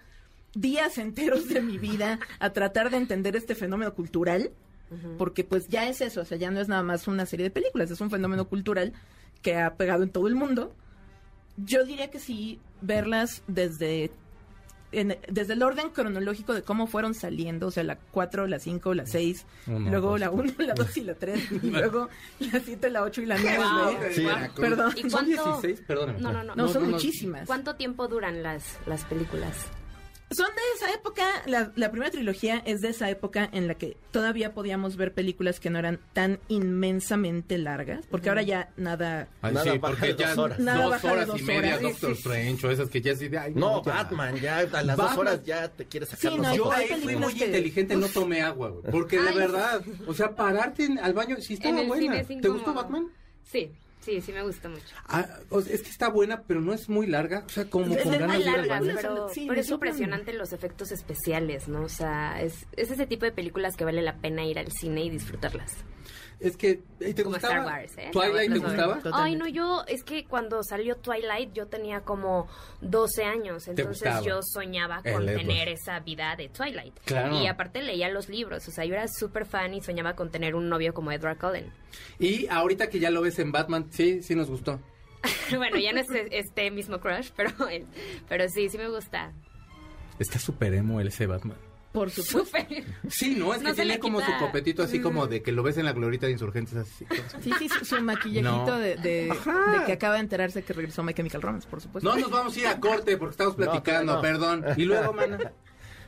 días 0.54 0.98
enteros 0.98 1.48
de 1.48 1.60
mi 1.60 1.78
vida 1.78 2.18
a 2.38 2.50
tratar 2.52 2.90
de 2.90 2.96
entender 2.96 3.36
este 3.36 3.54
fenómeno 3.54 3.94
cultural, 3.94 4.50
porque 5.18 5.44
pues 5.44 5.68
ya 5.68 5.88
es 5.88 6.00
eso, 6.00 6.22
o 6.22 6.24
sea, 6.24 6.36
ya 6.36 6.50
no 6.50 6.60
es 6.60 6.66
nada 6.66 6.82
más 6.82 7.06
una 7.06 7.24
serie 7.24 7.44
de 7.44 7.50
películas, 7.50 7.90
es 7.92 8.00
un 8.00 8.10
fenómeno 8.10 8.48
cultural 8.48 8.92
que 9.42 9.56
ha 9.56 9.74
pegado 9.76 10.02
en 10.02 10.10
todo 10.10 10.26
el 10.26 10.34
mundo. 10.34 10.74
Yo 11.56 11.84
diría 11.84 12.10
que 12.10 12.18
sí, 12.18 12.58
verlas 12.80 13.42
desde, 13.46 14.10
en- 14.92 15.18
desde 15.28 15.52
el 15.54 15.62
orden 15.62 15.90
cronológico 15.90 16.52
de 16.54 16.62
cómo 16.62 16.86
fueron 16.86 17.14
saliendo, 17.14 17.68
o 17.68 17.70
sea, 17.70 17.84
la 17.84 17.96
4, 17.96 18.46
la 18.46 18.58
5, 18.58 18.94
la 18.94 19.06
6, 19.06 19.46
Uno, 19.66 19.90
luego 19.90 20.10
dos. 20.10 20.20
la 20.20 20.30
1, 20.30 20.52
la 20.58 20.74
2 20.74 20.96
y 20.96 21.00
la 21.02 21.14
3, 21.14 21.52
y 21.62 21.70
luego 21.70 22.08
la 22.40 22.60
7, 22.60 22.90
la 22.90 23.02
8 23.02 23.22
y 23.22 23.26
la 23.26 23.38
9. 23.38 23.58
Wow. 23.58 23.96
Sí. 24.12 24.26
Perdón. 24.56 24.92
¿Y 24.96 25.00
Son 25.02 25.10
cuánto- 25.10 25.44
16, 25.60 25.80
perdóname. 25.86 26.20
No, 26.20 26.32
no, 26.32 26.42
no. 26.44 26.54
No, 26.54 26.68
son 26.68 26.90
muchísimas. 26.90 27.46
¿Cuánto 27.46 27.76
tiempo 27.76 28.08
duran 28.08 28.42
las, 28.42 28.78
las 28.86 29.04
películas? 29.04 29.56
Son 30.32 30.46
de 30.46 30.62
esa 30.76 30.94
época, 30.94 31.24
la, 31.46 31.72
la 31.74 31.90
primera 31.90 32.10
trilogía 32.12 32.62
es 32.64 32.80
de 32.82 32.90
esa 32.90 33.10
época 33.10 33.48
en 33.52 33.66
la 33.66 33.74
que 33.74 33.96
todavía 34.12 34.54
podíamos 34.54 34.96
ver 34.96 35.12
películas 35.12 35.58
que 35.58 35.70
no 35.70 35.78
eran 35.80 35.98
tan 36.12 36.38
inmensamente 36.46 37.58
largas, 37.58 38.06
porque 38.06 38.28
ahora 38.28 38.42
ya 38.42 38.70
nada... 38.76 39.26
Ay, 39.42 39.54
Nada 39.54 39.72
sí, 39.72 39.78
baja 39.78 40.06
de 40.06 40.14
dos 40.14 40.38
horas. 40.38 40.64
baja 40.64 41.16
de 41.26 41.38
y 41.40 41.42
media, 41.42 41.58
horas. 41.78 41.82
Doctor 41.82 42.10
Sí, 42.10 42.14
sí. 42.14 42.20
Strange, 42.28 42.66
o 42.66 42.70
esas 42.70 42.88
que 42.90 43.00
ya 43.00 43.16
sí 43.16 43.26
de, 43.28 43.38
ay, 43.38 43.54
No, 43.56 43.82
ya. 43.84 43.92
Batman, 43.92 44.36
ya 44.36 44.58
a 44.58 44.62
las 44.82 44.96
dos 44.96 44.96
Batman. 44.98 45.18
horas 45.18 45.44
ya 45.44 45.68
te 45.68 45.84
quieres 45.86 46.08
sacar 46.10 46.30
Sí, 46.32 46.38
los 46.38 46.56
Yo 46.56 46.72
ahí 46.72 46.86
fui 47.02 47.16
muy 47.16 47.34
que- 47.34 47.46
inteligente, 47.46 47.96
no 47.96 48.06
tomé 48.08 48.40
agua, 48.42 48.68
güey. 48.70 48.84
Porque 48.90 49.20
de 49.20 49.30
Ay. 49.30 49.34
verdad, 49.36 49.82
o 50.06 50.14
sea, 50.14 50.34
pararte 50.36 50.84
en- 50.84 50.98
al 51.00 51.12
baño, 51.12 51.38
sí 51.40 51.54
estaba 51.54 51.82
buena. 51.82 52.22
¿Te 52.24 52.34
incómodo. 52.34 52.54
gustó 52.54 52.72
Batman? 52.74 53.08
Sí, 53.42 53.72
sí, 54.00 54.20
sí 54.20 54.32
me 54.32 54.42
gusta 54.42 54.68
mucho. 54.68 54.84
Ah, 55.06 55.26
o 55.50 55.60
sea, 55.62 55.74
es 55.74 55.82
que 55.82 55.90
está 55.90 56.08
buena, 56.08 56.42
pero 56.46 56.60
no 56.60 56.72
es 56.72 56.88
muy 56.88 57.06
larga. 57.06 57.44
O 57.46 57.48
sea, 57.48 57.64
como 57.70 57.94
Es 57.94 58.02
con 58.02 58.12
ganas 58.12 58.36
Muy 58.36 58.44
de 58.44 58.50
ir 58.50 58.56
al 58.58 58.68
largas, 58.68 58.80
baño. 58.86 58.94
pero, 58.96 59.28
Sí, 59.28 59.40
pero 59.42 59.54
le 59.54 59.60
es 59.60 59.70
impresionante 59.70 60.32
los 60.32 60.52
efectos 60.52 60.92
especiales, 60.92 61.68
¿no? 61.68 61.82
O 61.82 61.88
sea, 61.88 62.40
es, 62.42 62.66
es 62.76 62.90
ese 62.90 63.06
tipo 63.06 63.24
de 63.24 63.32
películas 63.32 63.76
que 63.76 63.84
vale 63.84 64.02
la 64.02 64.16
pena 64.16 64.44
ir 64.44 64.58
al 64.58 64.70
cine 64.72 65.04
y 65.04 65.10
disfrutarlas. 65.10 65.72
Es 66.40 66.56
que, 66.56 66.80
¿y 67.00 67.12
¿te 67.12 67.22
Como 67.22 67.34
gustaba? 67.36 67.54
Star 67.54 67.66
Wars, 67.66 67.98
¿eh? 67.98 68.08
¿Twilight 68.12 68.52
te 68.52 68.58
gustaba? 68.58 68.94
Totalmente. 68.96 69.10
Ay, 69.22 69.36
no, 69.36 69.46
yo, 69.46 69.84
es 69.86 70.02
que 70.04 70.24
cuando 70.24 70.62
salió 70.62 70.96
Twilight 70.96 71.52
yo 71.52 71.66
tenía 71.66 72.00
como 72.00 72.48
12 72.80 73.24
años, 73.24 73.68
entonces 73.68 74.24
yo 74.24 74.40
soñaba 74.42 75.02
El 75.04 75.12
con 75.12 75.28
Edward. 75.28 75.36
tener 75.36 75.68
esa 75.68 76.00
vida 76.00 76.34
de 76.36 76.48
Twilight. 76.48 76.98
Claro. 77.04 77.38
Y 77.38 77.46
aparte 77.46 77.82
leía 77.82 78.08
los 78.08 78.30
libros, 78.30 78.66
o 78.66 78.70
sea, 78.70 78.86
yo 78.86 78.94
era 78.94 79.06
súper 79.06 79.44
fan 79.44 79.74
y 79.74 79.82
soñaba 79.82 80.14
con 80.14 80.30
tener 80.30 80.54
un 80.54 80.70
novio 80.70 80.94
como 80.94 81.12
Edward 81.12 81.38
Cullen. 81.38 81.70
Y 82.18 82.46
ahorita 82.48 82.88
que 82.88 83.00
ya 83.00 83.10
lo 83.10 83.20
ves 83.20 83.38
en 83.38 83.52
Batman, 83.52 83.88
sí, 83.90 84.22
sí 84.22 84.34
nos 84.34 84.48
gustó. 84.48 84.80
bueno, 85.54 85.76
ya 85.76 85.92
no 85.92 86.00
es 86.00 86.08
este 86.30 86.70
mismo 86.70 87.00
crush, 87.00 87.30
pero, 87.36 87.50
pero 88.30 88.48
sí, 88.48 88.70
sí 88.70 88.78
me 88.78 88.88
gusta. 88.88 89.32
Está 90.18 90.38
súper 90.38 90.72
emo 90.72 91.00
el 91.00 91.08
ese 91.08 91.26
Batman. 91.26 91.58
Por 91.92 92.08
supuesto. 92.10 92.44
Súper. 92.44 92.84
Sí, 93.08 93.34
no, 93.34 93.52
es 93.52 93.62
No 93.62 93.70
que 93.70 93.74
tiene 93.74 93.98
como 93.98 94.20
su 94.20 94.30
copetito 94.38 94.82
así 94.82 95.00
como 95.00 95.26
de 95.26 95.42
que 95.42 95.50
lo 95.50 95.62
ves 95.64 95.76
en 95.76 95.84
la 95.84 95.92
glorita 95.92 96.26
de 96.26 96.32
insurgentes 96.32 96.76
así. 96.76 97.04
Sí, 97.42 97.52
sí, 97.58 97.68
su, 97.68 97.84
su 97.84 98.00
maquillajito 98.00 98.66
No. 98.66 98.78
de, 98.78 98.96
de, 98.96 99.32
que 99.86 99.92
acaba 99.92 100.14
de 100.14 100.20
enterarse 100.20 100.62
que 100.62 100.72
regresó 100.72 101.02
My 101.02 101.14
Chemical 101.14 101.42
Romance, 101.42 101.66
por 101.68 101.80
supuesto. 101.80 102.08
No 102.08 102.16
nos 102.20 102.30
vamos 102.30 102.56
a 102.56 102.60
ir 102.60 102.66
a 102.68 102.78
corte 102.78 103.16
porque 103.16 103.32
estamos 103.32 103.54
platicando, 103.56 104.14
no. 104.14 104.20
perdón. 104.20 104.64
Y 104.76 104.84
luego, 104.84 105.12
mana, 105.12 105.52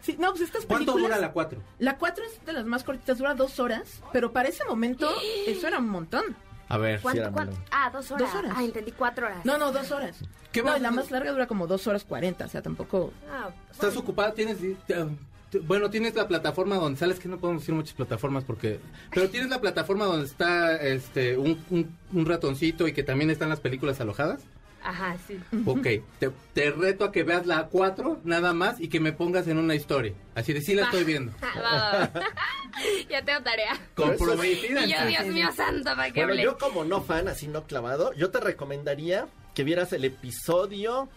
Sí, 0.03 0.17
no, 0.19 0.31
pues 0.31 0.43
estas 0.43 0.67
¿cuánto 0.67 0.93
dura 0.99 1.17
la 1.19 1.31
4? 1.33 1.61
La 1.79 1.97
4 1.97 2.25
es 2.25 2.45
de 2.45 2.53
las 2.53 2.65
más 2.65 2.83
cortitas, 2.83 3.19
dura 3.19 3.35
dos 3.35 3.61
horas, 3.61 4.03
pero 4.13 4.33
para 4.33 4.49
ese 4.49 4.65
momento 4.65 5.09
eso 5.47 5.67
era 5.69 5.79
un 5.79 5.89
montón. 5.89 6.25
A 6.69 6.79
ver. 6.79 7.01
¿Cuánto, 7.01 7.21
era 7.23 7.31
cuánto? 7.31 7.57
Ah, 7.71 7.91
dos 7.93 8.11
horas. 8.11 8.33
Dos 8.33 8.35
horas. 8.41 8.53
Ah, 8.57 8.65
entendí 8.65 8.93
cuatro 8.93 9.27
horas. 9.27 9.45
No, 9.45 9.59
no, 9.59 9.71
dos 9.73 9.91
horas. 9.93 10.17
¿Qué 10.51 10.63
no, 10.63 10.77
la 10.79 10.91
más 10.91 11.11
larga 11.11 11.31
dura 11.31 11.47
como 11.47 11.67
dos 11.67 11.87
horas 11.87 12.05
cuarenta, 12.05 12.47
o 12.47 12.49
sea, 12.49 12.63
tampoco... 12.63 13.13
Ah, 13.31 13.51
¿Estás 13.71 13.97
ocupada? 13.97 14.33
¿Tienes... 14.35 14.59
Bueno, 15.61 15.91
tienes 15.91 16.15
la 16.15 16.29
plataforma 16.29 16.77
donde 16.77 16.99
sales, 16.99 17.19
que 17.19 17.29
no 17.29 17.39
podemos 17.39 17.63
decir 17.63 17.75
muchas 17.75 17.95
plataformas 17.95 18.45
porque... 18.45 18.81
Pero 19.11 19.29
tienes 19.29 19.51
la 19.51 19.61
plataforma 19.61 20.07
donde 20.07 20.27
está 20.27 20.77
este 20.77 21.37
un, 21.37 21.63
un, 21.71 21.97
un 22.13 22.27
ratoncito 22.27 22.89
y 22.89 22.93
que 22.93 23.03
también 23.03 23.31
están 23.31 23.49
las 23.49 23.61
películas 23.61 24.01
alojadas. 24.01 24.43
Ajá, 24.85 25.17
sí. 25.27 25.39
Ok, 25.65 25.87
te, 26.19 26.31
te 26.55 26.71
reto 26.71 27.05
a 27.05 27.13
que 27.13 27.23
veas 27.23 27.47
la 27.47 27.69
4 27.69 28.23
nada 28.25 28.53
más 28.53 28.81
y 28.81 28.89
que 28.89 29.01
me 29.01 29.13
pongas 29.13 29.47
en 29.47 29.59
una 29.59 29.75
historia. 29.75 30.13
Así 30.35 30.53
de 30.53 30.61
sí 30.61 30.75
la 30.75 30.85
estoy 30.85 31.05
viendo. 31.05 31.33
Ah, 31.65 32.11
ya 33.11 33.23
tengo 33.25 33.43
tarea. 33.43 33.79
Comprometida. 33.95 34.85
Y 34.85 34.93
yo, 34.93 35.07
Dios 35.07 35.27
mío 35.27 35.49
santo, 35.55 35.85
¿para 35.85 36.11
qué 36.11 36.25
Bueno, 36.25 36.43
yo 36.43 36.59
como 36.59 36.85
no 36.85 37.03
fan, 37.03 37.29
así 37.29 37.47
no 37.47 37.65
clavado, 37.65 38.13
yo 38.15 38.31
te 38.31 38.41
recomendaría 38.41 39.27
que 39.55 39.63
vieras 39.63 39.93
el 39.93 40.05
episodio, 40.05 41.09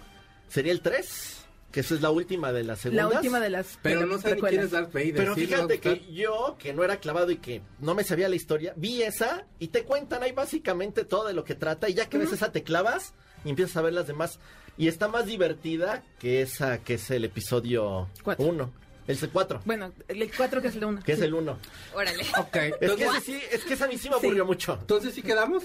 sería 0.48 0.72
el 0.72 0.82
3, 0.82 1.45
que 1.76 1.82
esa 1.82 1.94
es 1.94 2.02
la 2.02 2.10
última 2.10 2.54
de 2.54 2.64
las 2.64 2.78
La 2.78 2.82
segundas. 2.84 3.16
última 3.18 3.40
de 3.42 3.50
las 3.50 3.78
Pero 3.82 4.06
no 4.06 4.18
sé 4.18 4.36
ni 4.36 4.42
quién 4.44 4.62
es 4.62 4.72
Darth 4.72 4.94
Vader. 4.94 5.14
Pero 5.14 5.36
¿sí 5.36 5.46
le 5.46 5.58
va 5.58 5.64
a 5.66 5.68
fíjate 5.68 5.80
que 5.82 6.14
yo, 6.14 6.56
que 6.58 6.74
no 6.74 6.86
era 6.86 7.02
clavado 7.02 7.32
y 7.32 7.38
que 7.38 7.62
no 7.82 7.94
me 7.96 8.06
sabía 8.06 8.30
la 8.30 8.38
historia, 8.38 8.72
vi 8.78 9.02
esa 9.04 9.46
y 9.60 9.68
te 9.68 9.84
cuentan 9.84 10.24
ahí 10.24 10.32
básicamente 10.32 11.04
todo 11.04 11.28
de 11.28 11.34
lo 11.34 11.44
que 11.44 11.54
trata 11.54 11.90
y 11.90 11.94
ya 11.94 12.08
que 12.08 12.18
ves 12.18 12.32
esa 12.32 12.54
te 12.54 12.64
clavas 12.64 13.14
y 13.44 13.50
empiezas 13.50 13.76
a 13.76 13.82
ver 13.82 13.92
las 13.92 14.08
demás. 14.08 14.40
Y 14.78 14.88
está 14.88 15.10
más 15.10 15.26
divertida 15.26 16.02
que 16.18 16.42
esa 16.42 16.78
que 16.78 16.94
es 16.94 17.12
el 17.12 17.26
episodio 17.26 18.08
Cuatro. 18.24 18.46
1. 18.46 18.72
El 19.08 19.18
4, 19.30 19.62
Bueno, 19.66 19.92
el 20.08 20.32
4 20.36 20.62
que 20.62 20.68
es 20.70 20.76
el 20.76 20.86
1. 20.86 21.04
que 21.04 21.12
es 21.14 21.22
el 21.22 21.34
1. 21.34 21.58
Órale. 21.94 22.24
Ok, 22.40 22.56
Es 22.56 22.74
que, 22.78 22.86
entonces, 22.86 23.08
ese 23.18 23.22
sí, 23.22 23.42
es 23.52 23.64
que 23.64 23.74
esa 23.76 23.86
a 23.86 23.88
mí 23.88 23.98
sí 23.98 24.10
me 24.10 24.16
aburrió 24.16 24.46
mucho. 24.46 24.78
entonces 24.82 25.14
sí 25.14 25.22
quedamos. 25.22 25.64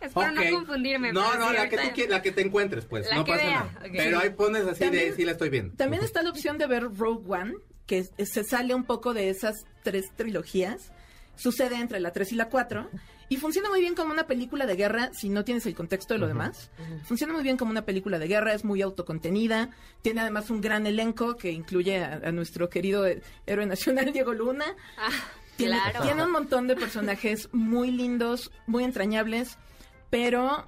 Espero 0.00 0.30
Ok. 0.30 0.36
no 0.36 0.50
confundirme. 0.58 1.12
No, 1.12 1.34
no, 1.36 1.48
sí, 1.48 1.54
la 1.56 1.68
que 1.68 1.76
tú 1.76 1.88
quieras, 1.94 2.10
la 2.12 2.22
que 2.22 2.30
te 2.32 2.42
encuentres, 2.42 2.84
pues. 2.84 3.08
La 3.08 3.16
no 3.16 3.24
que 3.24 3.32
pasa 3.32 3.44
vea, 3.44 3.58
nada. 3.60 3.72
ok. 3.84 3.92
Pero 3.96 4.18
ahí 4.20 4.30
pones 4.30 4.62
así 4.66 4.78
de 4.80 4.86
También- 4.86 5.16
sí 5.16 5.24
la 5.24 5.32
estoy 5.32 5.48
viendo. 5.50 5.74
También 5.76 6.04
está 6.04 6.22
la 6.22 6.30
opción 6.30 6.56
de 6.58 6.66
ver 6.68 6.84
Rogue 6.96 7.24
One, 7.28 7.54
que 7.86 8.04
se 8.04 8.44
sale 8.44 8.74
un 8.74 8.84
poco 8.84 9.12
de 9.12 9.30
esas 9.30 9.56
tres 9.82 10.04
trilogías. 10.14 10.92
Sucede 11.36 11.76
entre 11.76 12.00
la 12.00 12.12
3 12.12 12.32
y 12.32 12.34
la 12.36 12.48
4. 12.48 12.88
Y 13.30 13.36
funciona 13.36 13.68
muy 13.68 13.80
bien 13.80 13.94
como 13.94 14.12
una 14.12 14.26
película 14.26 14.64
de 14.66 14.74
guerra 14.76 15.10
si 15.12 15.28
no 15.28 15.44
tienes 15.44 15.66
el 15.66 15.74
contexto 15.74 16.14
de 16.14 16.20
lo 16.20 16.28
demás. 16.28 16.70
Funciona 17.04 17.34
muy 17.34 17.42
bien 17.42 17.56
como 17.58 17.70
una 17.70 17.84
película 17.84 18.18
de 18.18 18.26
guerra, 18.26 18.54
es 18.54 18.64
muy 18.64 18.80
autocontenida. 18.80 19.70
Tiene 20.02 20.22
además 20.22 20.48
un 20.50 20.60
gran 20.62 20.86
elenco 20.86 21.36
que 21.36 21.50
incluye 21.52 22.02
a, 22.02 22.14
a 22.24 22.32
nuestro 22.32 22.70
querido 22.70 23.04
héroe 23.46 23.66
nacional 23.66 24.10
Diego 24.12 24.32
Luna. 24.32 24.64
Ah, 24.96 25.10
Tiene, 25.56 25.76
claro. 25.90 26.02
tiene 26.06 26.24
un 26.24 26.30
montón 26.32 26.68
de 26.68 26.76
personajes 26.76 27.48
muy 27.52 27.90
lindos, 27.90 28.50
muy 28.66 28.84
entrañables, 28.84 29.58
pero 30.08 30.64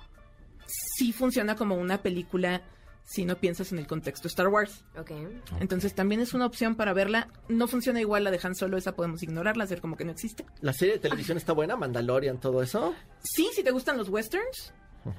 sí 0.67 1.13
funciona 1.13 1.57
como 1.57 1.77
una 1.77 2.03
película 2.03 2.63
si 3.11 3.25
no 3.25 3.35
piensas 3.35 3.73
en 3.73 3.79
el 3.79 3.89
contexto 3.89 4.29
Star 4.29 4.47
Wars. 4.47 4.85
Ok. 4.97 5.11
Entonces 5.59 5.97
también 5.97 6.21
es 6.21 6.33
una 6.33 6.47
opción 6.47 6.77
para 6.77 6.93
verla. 6.93 7.27
No 7.49 7.67
funciona 7.67 8.01
igual 8.01 8.23
la 8.23 8.31
de 8.31 8.39
Han 8.41 8.55
Solo, 8.55 8.77
esa 8.77 8.95
podemos 8.95 9.21
ignorarla, 9.25 9.65
hacer 9.65 9.81
como 9.81 9.97
que 9.97 10.05
no 10.05 10.13
existe. 10.13 10.47
La 10.61 10.73
serie 10.73 10.95
de 10.95 11.01
televisión 11.01 11.37
está 11.37 11.53
buena, 11.53 11.75
Mandalorian, 11.75 12.39
todo 12.39 12.63
eso. 12.63 12.95
Sí, 13.25 13.51
si 13.53 13.65
te 13.65 13.73
gustan 13.73 13.99
los 13.99 14.09
westerns, 14.11 14.73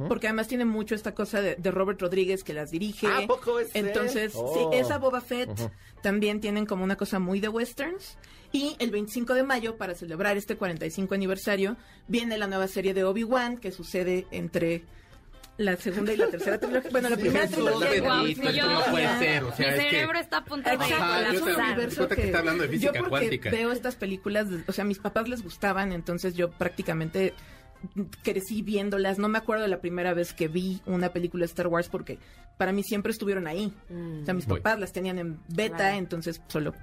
porque 0.08 0.28
además 0.28 0.48
tiene 0.48 0.64
mucho 0.64 0.96
esta 0.96 1.14
cosa 1.14 1.42
de, 1.42 1.56
Robert 1.70 2.00
Rodríguez 2.00 2.46
que 2.46 2.54
las 2.54 2.72
dirige. 2.72 3.08
¿A 3.08 3.28
poco 3.28 3.60
es 3.60 3.72
Entonces, 3.74 4.32
sí, 4.32 4.40
oh. 4.42 4.72
esa 4.72 4.98
Boba 4.98 5.20
Fett 5.20 5.50
también 6.02 6.40
tienen 6.40 6.66
como 6.66 6.86
una 6.86 6.96
cosa 6.96 7.20
muy 7.20 7.42
de 7.42 7.50
westerns. 7.50 8.18
Y 8.54 8.78
el 8.80 8.90
25 8.90 9.34
de 9.34 9.44
mayo, 9.44 9.76
para 9.76 9.96
celebrar 9.96 10.38
este 10.38 10.56
45 10.56 11.14
aniversario, 11.14 11.76
viene 12.08 12.38
la 12.38 12.48
nueva 12.48 12.70
serie 12.70 12.94
de 12.94 13.04
Obi-Wan 13.04 13.58
que 13.58 13.74
sucede 13.74 14.28
entre 14.32 14.86
la 15.62 15.78
segunda 15.78 16.14
y 16.14 16.18
la 16.18 16.28
tercera 16.28 16.60
trilogía. 16.60 16.90
Bueno, 16.92 17.10
la 17.10 17.18
primera 17.18 17.48
trilogía. 17.48 18.66
no 18.66 18.92
puede 18.92 19.20
ser. 19.20 19.44
O 19.44 19.56
sea, 19.56 19.72
Mi 19.72 19.78
cerebro 19.84 20.20
está 20.20 20.38
a 20.38 20.46
punto 20.46 20.70
de 20.70 20.78
colapsar. 20.78 22.08
que 22.10 22.24
está 22.24 22.40
hablando 22.40 22.64
de 22.64 22.70
física 22.70 22.92
yo 22.94 23.10
porque 23.10 23.40
veo 23.52 23.72
estas 23.72 23.96
películas, 23.96 24.48
o 24.68 24.72
sea, 24.72 24.84
a 24.84 24.88
mis 24.88 25.00
papás 25.00 25.28
les 25.30 25.44
gustaban, 25.44 25.92
entonces 25.92 26.34
yo 26.34 26.52
prácticamente 26.52 27.34
crecí 28.24 28.62
viéndolas. 28.62 29.18
No 29.18 29.28
me 29.28 29.38
acuerdo 29.38 29.64
de 29.64 29.70
la 29.70 29.82
primera 29.82 30.14
vez 30.14 30.34
que 30.34 30.48
vi 30.48 30.82
una 30.86 31.14
película 31.14 31.42
de 31.42 31.48
Star 31.48 31.68
Wars 31.68 31.90
porque 31.90 32.20
para 32.58 32.72
mí 32.72 32.84
siempre 32.84 33.12
estuvieron 33.12 33.48
ahí. 33.48 33.74
O 34.22 34.26
sea, 34.26 34.34
mis 34.34 34.46
papás 34.46 34.80
las 34.80 34.94
tenían 34.94 35.18
en 35.20 35.40
beta, 35.48 35.98
entonces 35.98 36.42
solo 36.48 36.74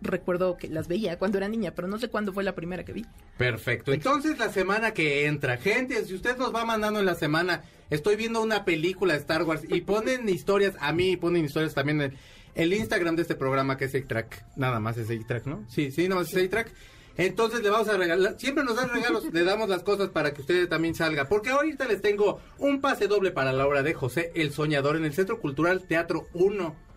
recuerdo 0.00 0.56
que 0.56 0.68
las 0.68 0.88
veía 0.88 1.18
cuando 1.18 1.38
era 1.38 1.48
niña, 1.48 1.72
pero 1.74 1.88
no 1.88 1.98
sé 1.98 2.08
cuándo 2.08 2.32
fue 2.32 2.44
la 2.44 2.54
primera 2.54 2.84
que 2.84 2.92
vi. 2.92 3.06
Perfecto. 3.36 3.92
Entonces, 3.92 4.38
la 4.38 4.50
semana 4.50 4.92
que 4.92 5.26
entra, 5.26 5.56
gente, 5.56 6.04
si 6.04 6.14
usted 6.14 6.36
nos 6.36 6.54
va 6.54 6.64
mandando 6.64 7.00
en 7.00 7.06
la 7.06 7.14
semana, 7.14 7.62
estoy 7.90 8.16
viendo 8.16 8.42
una 8.42 8.64
película 8.64 9.14
de 9.14 9.20
Star 9.20 9.42
Wars 9.44 9.62
y 9.68 9.80
ponen 9.82 10.28
historias, 10.28 10.74
a 10.80 10.92
mí 10.92 11.16
ponen 11.16 11.44
historias 11.44 11.74
también 11.74 12.00
en 12.00 12.14
el 12.54 12.72
Instagram 12.72 13.16
de 13.16 13.22
este 13.22 13.34
programa 13.34 13.76
que 13.76 13.86
es 13.86 13.94
A-Track. 13.94 14.44
Nada 14.56 14.80
más 14.80 14.96
es 14.96 15.10
A-Track, 15.10 15.46
¿no? 15.46 15.64
Sí, 15.68 15.90
sí, 15.90 16.08
nada 16.08 16.22
más 16.22 16.32
es 16.32 16.44
A-Track. 16.44 16.72
Entonces 17.16 17.62
le 17.62 17.70
vamos 17.70 17.88
a 17.88 17.96
regalar, 17.96 18.36
siempre 18.38 18.62
nos 18.62 18.76
dan 18.76 18.90
regalos, 18.90 19.24
le 19.32 19.42
damos 19.42 19.68
las 19.68 19.82
cosas 19.82 20.10
para 20.10 20.32
que 20.32 20.40
usted 20.40 20.68
también 20.68 20.94
salga. 20.94 21.28
Porque 21.28 21.50
ahorita 21.50 21.86
les 21.86 22.00
tengo 22.00 22.40
un 22.58 22.80
pase 22.80 23.08
doble 23.08 23.32
para 23.32 23.52
la 23.52 23.66
obra 23.66 23.82
de 23.82 23.92
José 23.92 24.30
el 24.36 24.52
Soñador 24.52 24.94
en 24.94 25.04
el 25.04 25.12
Centro 25.12 25.40
Cultural 25.40 25.82
Teatro 25.82 26.28
1 26.32 26.87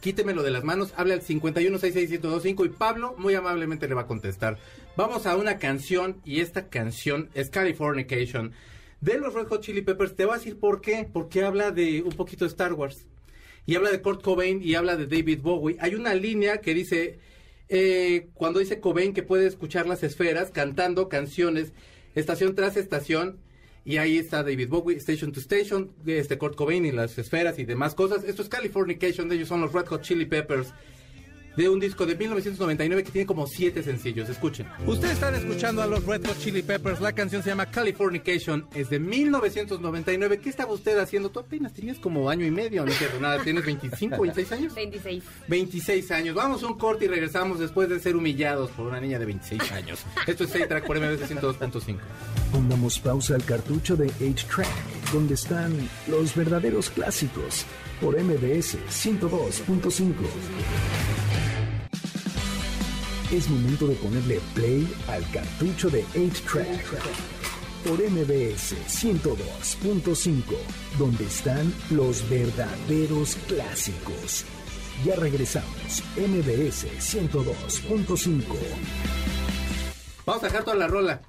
quítemelo 0.00 0.42
de 0.42 0.50
las 0.50 0.64
manos, 0.64 0.92
habla 0.96 1.14
al 1.14 1.22
5166125 1.22 2.66
y 2.66 2.68
Pablo 2.70 3.14
muy 3.18 3.34
amablemente 3.34 3.88
le 3.88 3.94
va 3.94 4.02
a 4.02 4.06
contestar. 4.06 4.58
Vamos 4.96 5.26
a 5.26 5.36
una 5.36 5.58
canción 5.58 6.20
y 6.24 6.40
esta 6.40 6.68
canción 6.68 7.30
es 7.34 7.50
Californication 7.50 8.52
de 9.00 9.18
los 9.18 9.34
Red 9.34 9.48
Hot 9.48 9.62
Chili 9.62 9.82
Peppers. 9.82 10.14
Te 10.14 10.24
voy 10.24 10.34
a 10.34 10.38
decir 10.38 10.58
por 10.58 10.80
qué, 10.80 11.08
porque 11.12 11.42
habla 11.42 11.70
de 11.70 12.02
un 12.02 12.12
poquito 12.12 12.44
de 12.44 12.50
Star 12.50 12.72
Wars 12.72 13.06
y 13.66 13.74
habla 13.76 13.90
de 13.90 14.00
Kurt 14.00 14.22
Cobain 14.22 14.62
y 14.62 14.74
habla 14.74 14.96
de 14.96 15.06
David 15.06 15.40
Bowie. 15.42 15.76
Hay 15.80 15.94
una 15.94 16.14
línea 16.14 16.58
que 16.58 16.74
dice, 16.74 17.18
eh, 17.68 18.28
cuando 18.34 18.60
dice 18.60 18.80
Cobain 18.80 19.12
que 19.12 19.22
puede 19.22 19.46
escuchar 19.46 19.86
las 19.86 20.02
esferas 20.02 20.50
cantando 20.50 21.08
canciones 21.08 21.72
estación 22.14 22.54
tras 22.54 22.76
estación 22.76 23.38
y 23.84 23.96
ahí 23.96 24.18
está 24.18 24.42
David 24.42 24.68
Bowie, 24.68 24.96
Station 24.96 25.32
to 25.32 25.40
Station, 25.40 25.90
este 26.06 26.38
Kurt 26.38 26.56
Cobain 26.56 26.84
y 26.84 26.92
las 26.92 27.16
esferas 27.18 27.58
y 27.58 27.64
demás 27.64 27.94
cosas. 27.94 28.24
Esto 28.24 28.42
es 28.42 28.48
Californication, 28.48 29.28
de 29.28 29.36
ellos 29.36 29.48
son 29.48 29.60
los 29.60 29.72
Red 29.72 29.86
Hot 29.86 30.02
Chili 30.02 30.26
Peppers 30.26 30.72
de 31.58 31.68
un 31.68 31.80
disco 31.80 32.06
de 32.06 32.14
1999 32.14 33.02
que 33.02 33.10
tiene 33.10 33.26
como 33.26 33.48
siete 33.48 33.82
sencillos. 33.82 34.28
Escuchen. 34.28 34.68
Ustedes 34.86 35.14
están 35.14 35.34
escuchando 35.34 35.82
a 35.82 35.88
los 35.88 36.04
Red 36.04 36.24
Hot 36.24 36.38
Chili 36.38 36.62
Peppers. 36.62 37.00
La 37.00 37.12
canción 37.12 37.42
se 37.42 37.50
llama 37.50 37.66
Californication. 37.66 38.68
Es 38.72 38.90
de 38.90 39.00
1999. 39.00 40.38
¿Qué 40.38 40.50
estaba 40.50 40.72
usted 40.72 40.96
haciendo? 41.00 41.30
Tú 41.30 41.40
apenas 41.40 41.74
tenías 41.74 41.98
como 41.98 42.30
año 42.30 42.46
y 42.46 42.52
medio, 42.52 42.86
no 42.86 42.92
quiero 42.92 43.18
nada. 43.18 43.42
¿Tienes 43.42 43.66
25, 43.66 44.22
26 44.22 44.52
años? 44.52 44.72
26. 44.72 45.24
26 45.48 46.10
años. 46.12 46.36
Vamos 46.36 46.62
a 46.62 46.68
un 46.68 46.78
corte 46.78 47.06
y 47.06 47.08
regresamos 47.08 47.58
después 47.58 47.88
de 47.88 47.98
ser 47.98 48.14
humillados 48.14 48.70
por 48.70 48.86
una 48.86 49.00
niña 49.00 49.18
de 49.18 49.26
26 49.26 49.72
años. 49.72 50.04
Esto 50.28 50.44
es 50.44 50.50
6 50.50 50.68
track 50.68 50.86
por 50.86 50.96
MBS 51.00 51.28
102.5. 51.28 51.96
Pongamos 52.52 53.00
pausa 53.00 53.34
al 53.34 53.44
cartucho 53.44 53.96
de 53.96 54.06
H-Track, 54.06 55.12
donde 55.12 55.34
están 55.34 55.76
los 56.06 56.36
verdaderos 56.36 56.88
clásicos 56.88 57.66
por 58.00 58.16
MBS 58.16 58.78
102.5. 58.88 60.14
Es 63.30 63.50
momento 63.50 63.86
de 63.86 63.94
ponerle 63.96 64.40
play 64.54 64.90
al 65.06 65.22
cartucho 65.30 65.90
de 65.90 66.02
8-Track 66.14 66.82
por 67.86 68.00
MBS 68.00 68.74
102.5, 68.88 70.42
donde 70.98 71.24
están 71.24 71.70
los 71.90 72.26
verdaderos 72.30 73.36
clásicos. 73.46 74.46
Ya 75.04 75.14
regresamos, 75.16 76.02
MBS 76.16 76.86
102.5. 76.86 78.44
Vamos 80.24 80.42
a 80.42 80.46
dejar 80.46 80.64
toda 80.64 80.76
la 80.76 80.86
rola. 80.86 81.20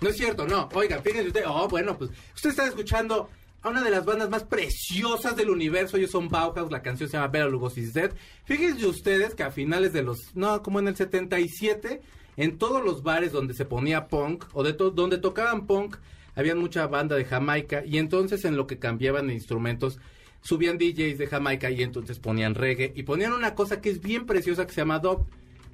No 0.00 0.08
es 0.08 0.16
cierto, 0.16 0.46
no. 0.46 0.70
Oiga, 0.72 1.02
fíjense 1.02 1.28
usted. 1.28 1.44
Oh, 1.46 1.68
bueno, 1.68 1.98
pues 1.98 2.10
usted 2.34 2.50
está 2.50 2.66
escuchando 2.66 3.28
a 3.62 3.68
una 3.68 3.82
de 3.82 3.90
las 3.90 4.04
bandas 4.04 4.30
más 4.30 4.44
preciosas 4.44 5.36
del 5.36 5.50
universo. 5.50 5.96
Ellos 5.96 6.10
son 6.10 6.28
Bauhaus, 6.28 6.70
la 6.70 6.82
canción 6.82 7.08
se 7.08 7.16
llama 7.16 7.28
Bela 7.28 7.48
Lugosi's 7.48 7.92
Dead. 7.92 8.12
Fíjense 8.44 8.86
ustedes 8.86 9.34
que 9.34 9.42
a 9.42 9.50
finales 9.50 9.92
de 9.92 10.02
los, 10.02 10.34
no, 10.34 10.62
como 10.62 10.78
en 10.78 10.88
el 10.88 10.96
77, 10.96 12.00
en 12.36 12.58
todos 12.58 12.84
los 12.84 13.02
bares 13.02 13.32
donde 13.32 13.54
se 13.54 13.64
ponía 13.64 14.06
punk, 14.08 14.44
o 14.52 14.62
de 14.62 14.72
donde 14.72 15.18
tocaban 15.18 15.66
punk, 15.66 15.96
había 16.36 16.54
mucha 16.54 16.86
banda 16.86 17.16
de 17.16 17.24
Jamaica, 17.24 17.84
y 17.84 17.98
entonces 17.98 18.44
en 18.44 18.56
lo 18.56 18.68
que 18.68 18.78
cambiaban 18.78 19.26
de 19.26 19.34
instrumentos, 19.34 19.98
subían 20.40 20.78
DJs 20.78 21.18
de 21.18 21.26
Jamaica 21.26 21.68
y 21.68 21.82
entonces 21.82 22.20
ponían 22.20 22.54
reggae, 22.54 22.92
y 22.94 23.02
ponían 23.02 23.32
una 23.32 23.56
cosa 23.56 23.80
que 23.80 23.90
es 23.90 24.00
bien 24.00 24.24
preciosa 24.24 24.66
que 24.66 24.72
se 24.72 24.82
llama 24.82 25.00
dub. 25.00 25.26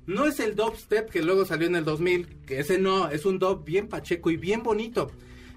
No 0.07 0.27
es 0.27 0.41
el 0.41 0.55
dubstep 0.55 1.11
que 1.11 1.23
luego 1.23 1.45
salió 1.45 1.67
en 1.67 1.77
el 1.77 1.85
2000, 1.85 2.29
que 2.47 2.61
ese 2.61 2.79
no, 2.79 3.11
es 3.11 3.27
un 3.27 3.39
dub 3.39 3.65
bien 3.65 3.89
pacheco 3.89 4.31
y 4.31 4.39
bien 4.39 4.63
bonito. 4.63 5.11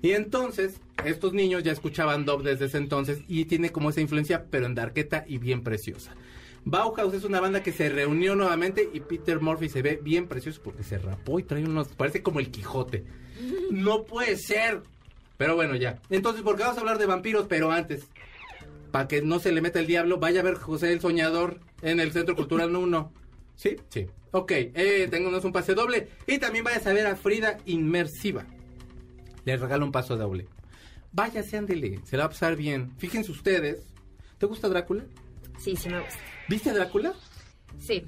Y 0.08 0.14
entonces, 0.14 0.80
estos 1.04 1.34
niños 1.34 1.64
ya 1.64 1.74
escuchaban 1.74 2.24
dub 2.24 2.42
desde 2.42 2.68
ese 2.68 2.78
entonces 2.78 3.20
y 3.28 3.44
tiene 3.44 3.74
como 3.74 3.90
esa 3.90 4.00
influencia, 4.00 4.46
pero 4.50 4.66
en 4.66 4.74
darqueta 4.74 5.26
y 5.28 5.38
bien 5.38 5.64
preciosa. 5.64 6.16
Bauhaus 6.64 7.14
es 7.14 7.26
una 7.26 7.42
banda 7.42 7.62
que 7.62 7.74
se 7.74 7.90
reunió 7.90 8.34
nuevamente 8.34 8.90
y 8.94 9.02
Peter 9.02 9.42
Murphy 9.42 9.68
se 9.68 9.82
ve 9.82 10.00
bien 10.02 10.30
precioso 10.30 10.62
porque 10.64 10.84
se 10.84 10.98
rapó 10.98 11.40
y 11.40 11.44
trae 11.44 11.66
unos, 11.66 11.90
parece 11.90 12.24
como 12.24 12.40
el 12.40 12.52
Quijote. 12.52 13.04
No 13.70 14.06
puede 14.06 14.38
ser. 14.38 14.82
Pero 15.36 15.56
bueno, 15.56 15.76
ya. 15.76 16.02
Entonces, 16.10 16.42
porque 16.42 16.64
vamos 16.64 16.78
a 16.78 16.80
hablar 16.80 17.00
de 17.00 17.06
vampiros, 17.06 17.46
pero 17.50 17.70
antes, 17.70 18.08
para 18.92 19.10
que 19.10 19.22
no 19.22 19.40
se 19.40 19.52
le 19.52 19.60
meta 19.60 19.82
el 19.82 19.88
diablo, 19.88 20.20
vaya 20.20 20.40
a 20.40 20.44
ver 20.44 20.56
José 20.56 20.94
el 20.94 21.02
Soñador 21.02 21.60
en 21.82 22.00
el 22.00 22.14
Centro 22.14 22.34
Cultural 22.34 22.74
1. 22.78 23.12
¿Sí? 23.58 23.76
Sí. 23.90 24.08
Ok, 24.32 24.52
eh, 24.54 25.10
tengo 25.12 25.38
un 25.38 25.52
pase 25.52 25.74
doble. 25.74 26.08
Y 26.28 26.38
también 26.38 26.64
vaya 26.64 26.80
a 26.90 26.94
ver 26.94 27.08
a 27.08 27.18
Frida 27.18 27.58
Inmersiva 27.66 28.46
le 29.48 29.56
regalo 29.56 29.86
un 29.86 29.94
paso 29.94 30.18
doble. 30.18 30.46
Váyase, 31.14 31.58
ándele, 31.58 32.02
se 32.04 32.18
la 32.18 32.24
va 32.24 32.28
a 32.28 32.30
pasar 32.32 32.58
bien. 32.58 32.92
Fíjense 32.98 33.32
ustedes. 33.32 33.78
¿Te 34.38 34.46
gusta 34.46 34.68
Drácula? 34.68 35.06
Sí, 35.58 35.78
sí 35.78 35.88
me 35.88 36.02
gusta. 36.02 36.20
¿Viste 36.50 36.70
a 36.70 36.74
Drácula? 36.74 37.14
Sí. 37.80 38.06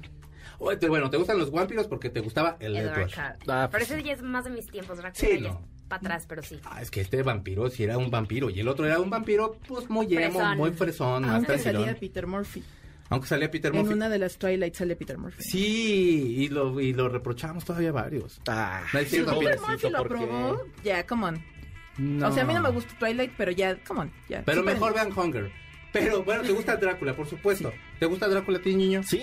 Bueno, 0.58 1.08
te 1.08 1.16
gustan 1.16 1.38
los 1.38 1.50
vampiros 1.50 1.86
porque 1.86 2.10
te 2.10 2.20
gustaba 2.20 2.58
el 2.60 2.76
Edward. 2.76 3.10
Ah, 3.48 3.68
pero 3.72 3.82
ese 3.82 4.02
ya 4.02 4.12
es 4.12 4.20
más 4.20 4.44
de 4.44 4.50
mis 4.50 4.66
tiempos, 4.66 4.98
Drácula. 4.98 5.28
Sí, 5.28 5.40
no. 5.40 5.66
Para 5.88 6.00
atrás, 6.00 6.26
pero 6.28 6.42
sí. 6.42 6.60
Ah, 6.64 6.82
es 6.82 6.90
que 6.90 7.00
este 7.00 7.22
vampiro 7.22 7.70
sí 7.70 7.84
era 7.84 7.96
un 7.96 8.10
vampiro 8.10 8.50
y 8.50 8.60
el 8.60 8.68
otro 8.68 8.84
era 8.84 9.00
un 9.00 9.08
vampiro 9.08 9.56
pues 9.66 9.88
muy 9.88 10.14
emo, 10.14 10.54
muy 10.56 10.72
fresón, 10.72 11.26
más 11.26 11.46
salía 11.62 11.96
Peter 11.98 12.26
Murphy. 12.26 12.62
Aunque 13.10 13.28
salía 13.28 13.50
Peter 13.50 13.72
Murphy. 13.72 13.88
En 13.90 13.96
una 13.96 14.08
de 14.08 14.18
las 14.18 14.38
Twilight 14.38 14.74
sale 14.74 14.96
Peter 14.96 15.18
Murphy. 15.18 15.42
Sí, 15.42 16.34
y 16.38 16.48
lo, 16.48 16.80
y 16.80 16.92
lo 16.92 17.08
reprochamos 17.08 17.64
todavía 17.64 17.92
varios. 17.92 18.40
Ah, 18.48 18.82
no 18.92 19.00
es 19.00 19.10
cierto, 19.10 19.38
Peter 19.38 19.58
Murphy 19.60 19.90
lo 19.90 19.98
aprobó, 19.98 20.66
ya, 20.82 21.06
come 21.06 21.26
on. 21.26 22.22
O 22.24 22.32
sea, 22.32 22.44
a 22.44 22.46
mí 22.46 22.54
no 22.54 22.62
me 22.62 22.70
gusta 22.70 22.94
Twilight, 22.98 23.32
pero 23.36 23.50
ya, 23.50 23.76
come 23.84 24.00
on, 24.00 24.12
ya. 24.28 24.42
Pero 24.44 24.62
mejor 24.62 24.94
vean 24.94 25.12
Hunger. 25.14 25.50
Pero 25.92 26.22
bueno, 26.22 26.42
te 26.42 26.52
gusta 26.52 26.76
Drácula, 26.76 27.14
por 27.14 27.26
supuesto. 27.26 27.72
¿Te 27.98 28.06
gusta 28.06 28.28
Drácula 28.28 28.58
a 28.58 28.62
ti, 28.62 28.74
niño? 28.74 29.02
Sí. 29.02 29.22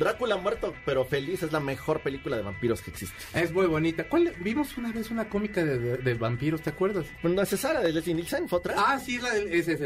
Drácula 0.00 0.38
muerto, 0.38 0.72
pero 0.86 1.04
feliz 1.04 1.42
es 1.42 1.52
la 1.52 1.60
mejor 1.60 2.00
película 2.00 2.38
de 2.38 2.42
vampiros 2.42 2.80
que 2.80 2.90
existe. 2.90 3.14
Es 3.34 3.52
muy 3.52 3.66
bonita. 3.66 4.08
¿Cuál? 4.08 4.32
Vimos 4.40 4.78
una 4.78 4.90
vez 4.92 5.10
una 5.10 5.28
cómica 5.28 5.62
de, 5.62 6.14
vampiros, 6.14 6.62
¿te 6.62 6.70
acuerdas? 6.70 7.04
No, 7.22 7.42
es 7.42 7.52
esa, 7.52 7.78
de 7.78 7.92
Leslie 7.92 8.14
Nielsen, 8.14 8.48
¿fue 8.48 8.60
otra? 8.60 8.74
Ah, 8.78 8.98
sí, 8.98 9.18
la 9.18 9.34
de, 9.34 9.58
es, 9.58 9.68
es. 9.68 9.78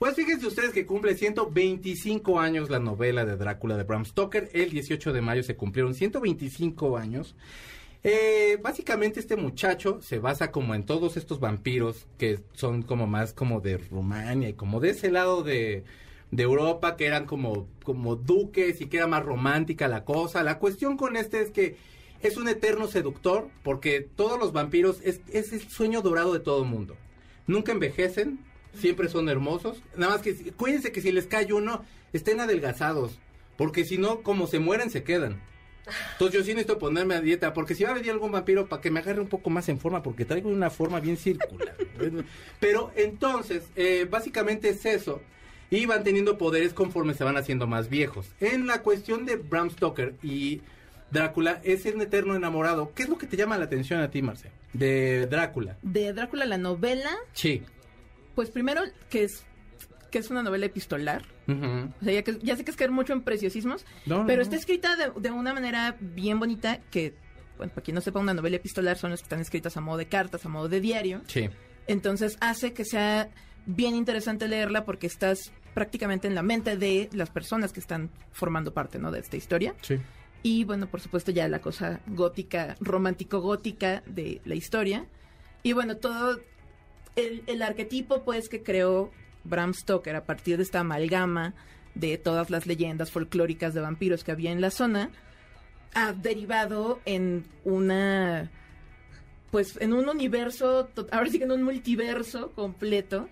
Pues 0.00 0.16
fíjense 0.16 0.48
ustedes 0.48 0.72
que 0.72 0.84
cumple 0.84 1.14
125 1.14 2.40
años 2.40 2.70
la 2.70 2.80
novela 2.80 3.24
de 3.24 3.36
Drácula 3.36 3.76
de 3.76 3.84
Bram 3.84 4.04
Stoker. 4.04 4.50
El 4.52 4.70
18 4.70 5.12
de 5.12 5.20
mayo 5.20 5.44
se 5.44 5.54
cumplieron 5.54 5.94
125 5.94 6.96
años. 6.96 7.36
Eh, 8.02 8.58
básicamente 8.60 9.20
este 9.20 9.36
muchacho 9.36 10.00
se 10.02 10.18
basa 10.18 10.50
como 10.50 10.74
en 10.74 10.84
todos 10.84 11.16
estos 11.16 11.38
vampiros 11.38 12.06
que 12.16 12.40
son 12.52 12.82
como 12.82 13.06
más 13.06 13.32
como 13.32 13.60
de 13.60 13.78
Rumania 13.78 14.48
y 14.48 14.54
como 14.54 14.80
de 14.80 14.90
ese 14.90 15.10
lado 15.10 15.42
de, 15.44 15.84
de 16.30 16.42
Europa 16.42 16.96
que 16.96 17.06
eran 17.06 17.26
como, 17.26 17.68
como 17.82 18.16
duques 18.16 18.80
y 18.80 18.86
que 18.86 18.98
era 18.98 19.06
más 19.06 19.24
romántica 19.24 19.88
la 19.88 20.04
cosa. 20.04 20.42
La 20.42 20.58
cuestión 20.58 20.96
con 20.96 21.16
este 21.16 21.40
es 21.40 21.50
que 21.50 21.76
es 22.20 22.36
un 22.36 22.48
eterno 22.48 22.86
seductor 22.86 23.48
porque 23.62 24.00
todos 24.00 24.38
los 24.38 24.52
vampiros 24.52 25.00
es, 25.04 25.20
es 25.32 25.52
el 25.52 25.68
sueño 25.68 26.02
dorado 26.02 26.32
de 26.32 26.40
todo 26.40 26.62
el 26.62 26.68
mundo. 26.68 26.96
Nunca 27.46 27.72
envejecen, 27.72 28.40
siempre 28.74 29.08
son 29.08 29.28
hermosos. 29.28 29.82
Nada 29.96 30.12
más 30.12 30.22
que 30.22 30.34
cuídense 30.52 30.92
que 30.92 31.00
si 31.00 31.12
les 31.12 31.26
cae 31.26 31.52
uno, 31.52 31.82
estén 32.12 32.40
adelgazados. 32.40 33.18
Porque 33.56 33.84
si 33.84 33.98
no, 33.98 34.22
como 34.22 34.46
se 34.46 34.60
mueren, 34.60 34.90
se 34.90 35.02
quedan. 35.02 35.40
Entonces 36.12 36.38
yo 36.38 36.44
sí 36.44 36.50
necesito 36.50 36.78
ponerme 36.78 37.14
a 37.14 37.20
dieta, 37.20 37.54
porque 37.54 37.74
si 37.74 37.84
va 37.84 37.90
a 37.90 37.94
venir 37.94 38.10
algún 38.10 38.30
vampiro, 38.30 38.68
para 38.68 38.82
que 38.82 38.90
me 38.90 39.00
agarre 39.00 39.20
un 39.20 39.28
poco 39.28 39.50
más 39.50 39.68
en 39.68 39.78
forma, 39.78 40.02
porque 40.02 40.24
traigo 40.24 40.48
una 40.48 40.70
forma 40.70 41.00
bien 41.00 41.16
circular. 41.16 41.74
Pero 42.60 42.92
entonces, 42.94 43.64
eh, 43.74 44.06
básicamente 44.08 44.68
es 44.68 44.84
eso. 44.84 45.22
Y 45.70 45.86
van 45.86 46.02
teniendo 46.02 46.38
poderes 46.38 46.72
conforme 46.72 47.14
se 47.14 47.24
van 47.24 47.36
haciendo 47.36 47.66
más 47.66 47.88
viejos. 47.88 48.26
En 48.40 48.66
la 48.66 48.82
cuestión 48.82 49.26
de 49.26 49.36
Bram 49.36 49.70
Stoker 49.70 50.14
y 50.22 50.62
Drácula, 51.10 51.60
es 51.62 51.84
un 51.86 52.00
eterno 52.00 52.34
enamorado. 52.34 52.92
¿Qué 52.94 53.02
es 53.02 53.08
lo 53.08 53.18
que 53.18 53.26
te 53.26 53.36
llama 53.36 53.58
la 53.58 53.64
atención 53.64 54.00
a 54.00 54.10
ti, 54.10 54.22
Marce? 54.22 54.50
De 54.72 55.26
Drácula. 55.26 55.76
De 55.82 56.12
Drácula, 56.12 56.46
la 56.46 56.58
novela. 56.58 57.10
Sí. 57.32 57.62
Pues 58.34 58.50
primero, 58.50 58.82
que 59.10 59.24
es 59.24 59.44
que 60.10 60.18
es 60.18 60.30
una 60.30 60.42
novela 60.42 60.66
epistolar. 60.66 61.22
O 61.46 62.04
sea, 62.04 62.12
ya, 62.12 62.22
que, 62.22 62.38
ya 62.42 62.56
sé 62.56 62.64
que 62.64 62.70
es 62.70 62.76
caer 62.76 62.90
mucho 62.90 63.12
en 63.12 63.22
preciosismos, 63.22 63.84
pero 64.26 64.42
está 64.42 64.56
escrita 64.56 64.96
de, 64.96 65.30
una 65.30 65.54
manera 65.54 65.96
bien 66.00 66.38
bonita 66.38 66.80
que, 66.90 67.14
bueno, 67.56 67.72
para 67.72 67.82
quien 67.82 67.94
no 67.94 68.00
sepa, 68.00 68.20
una 68.20 68.34
novela 68.34 68.56
epistolar 68.56 68.98
son 68.98 69.10
las 69.10 69.20
que 69.20 69.24
están 69.24 69.40
escritas 69.40 69.76
a 69.76 69.80
modo 69.80 69.96
de 69.96 70.06
cartas, 70.06 70.44
a 70.44 70.48
modo 70.48 70.68
de 70.68 70.80
diario. 70.80 71.22
Sí. 71.26 71.48
Entonces 71.86 72.36
hace 72.40 72.74
que 72.74 72.84
sea 72.84 73.30
bien 73.64 73.94
interesante 73.94 74.46
leerla 74.48 74.84
porque 74.84 75.06
estás 75.06 75.52
prácticamente 75.74 76.26
en 76.26 76.34
la 76.34 76.42
mente 76.42 76.76
de 76.76 77.08
las 77.12 77.30
personas 77.30 77.72
que 77.72 77.80
están 77.80 78.10
formando 78.32 78.72
parte, 78.72 78.98
¿no? 78.98 79.10
De 79.10 79.20
esta 79.20 79.36
historia. 79.36 79.74
Sí. 79.82 79.98
Y 80.42 80.64
bueno, 80.64 80.86
por 80.86 81.00
supuesto 81.00 81.30
ya 81.30 81.48
la 81.48 81.60
cosa 81.60 82.00
gótica, 82.06 82.76
romántico-gótica 82.80 84.02
de 84.06 84.40
la 84.44 84.54
historia. 84.54 85.06
Y 85.62 85.72
bueno, 85.72 85.96
todo 85.96 86.40
el, 87.16 87.42
el 87.46 87.62
arquetipo 87.62 88.22
pues 88.24 88.48
que 88.48 88.62
creó 88.62 89.10
Bram 89.44 89.74
Stoker 89.74 90.14
a 90.16 90.24
partir 90.24 90.56
de 90.56 90.62
esta 90.62 90.80
amalgama 90.80 91.54
de 91.94 92.16
todas 92.18 92.50
las 92.50 92.66
leyendas 92.66 93.10
folclóricas 93.10 93.74
de 93.74 93.80
vampiros 93.80 94.22
que 94.22 94.30
había 94.30 94.52
en 94.52 94.60
la 94.60 94.70
zona, 94.70 95.10
ha 95.94 96.12
derivado 96.12 97.00
en 97.04 97.44
una 97.64 98.50
pues 99.50 99.78
en 99.80 99.94
un 99.94 100.08
universo, 100.08 100.90
ahora 101.10 101.30
sí 101.30 101.38
que 101.38 101.44
en 101.44 101.52
un 101.52 101.62
multiverso 101.62 102.52
completo 102.52 103.28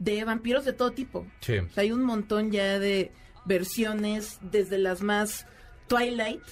de 0.00 0.24
vampiros 0.24 0.64
de 0.64 0.72
todo 0.72 0.90
tipo. 0.90 1.24
Sí. 1.40 1.58
hay 1.76 1.92
un 1.92 2.02
montón 2.02 2.50
ya 2.50 2.80
de 2.80 3.12
versiones, 3.44 4.38
desde 4.42 4.78
las 4.78 5.02
más 5.02 5.46
Twilight 5.86 6.42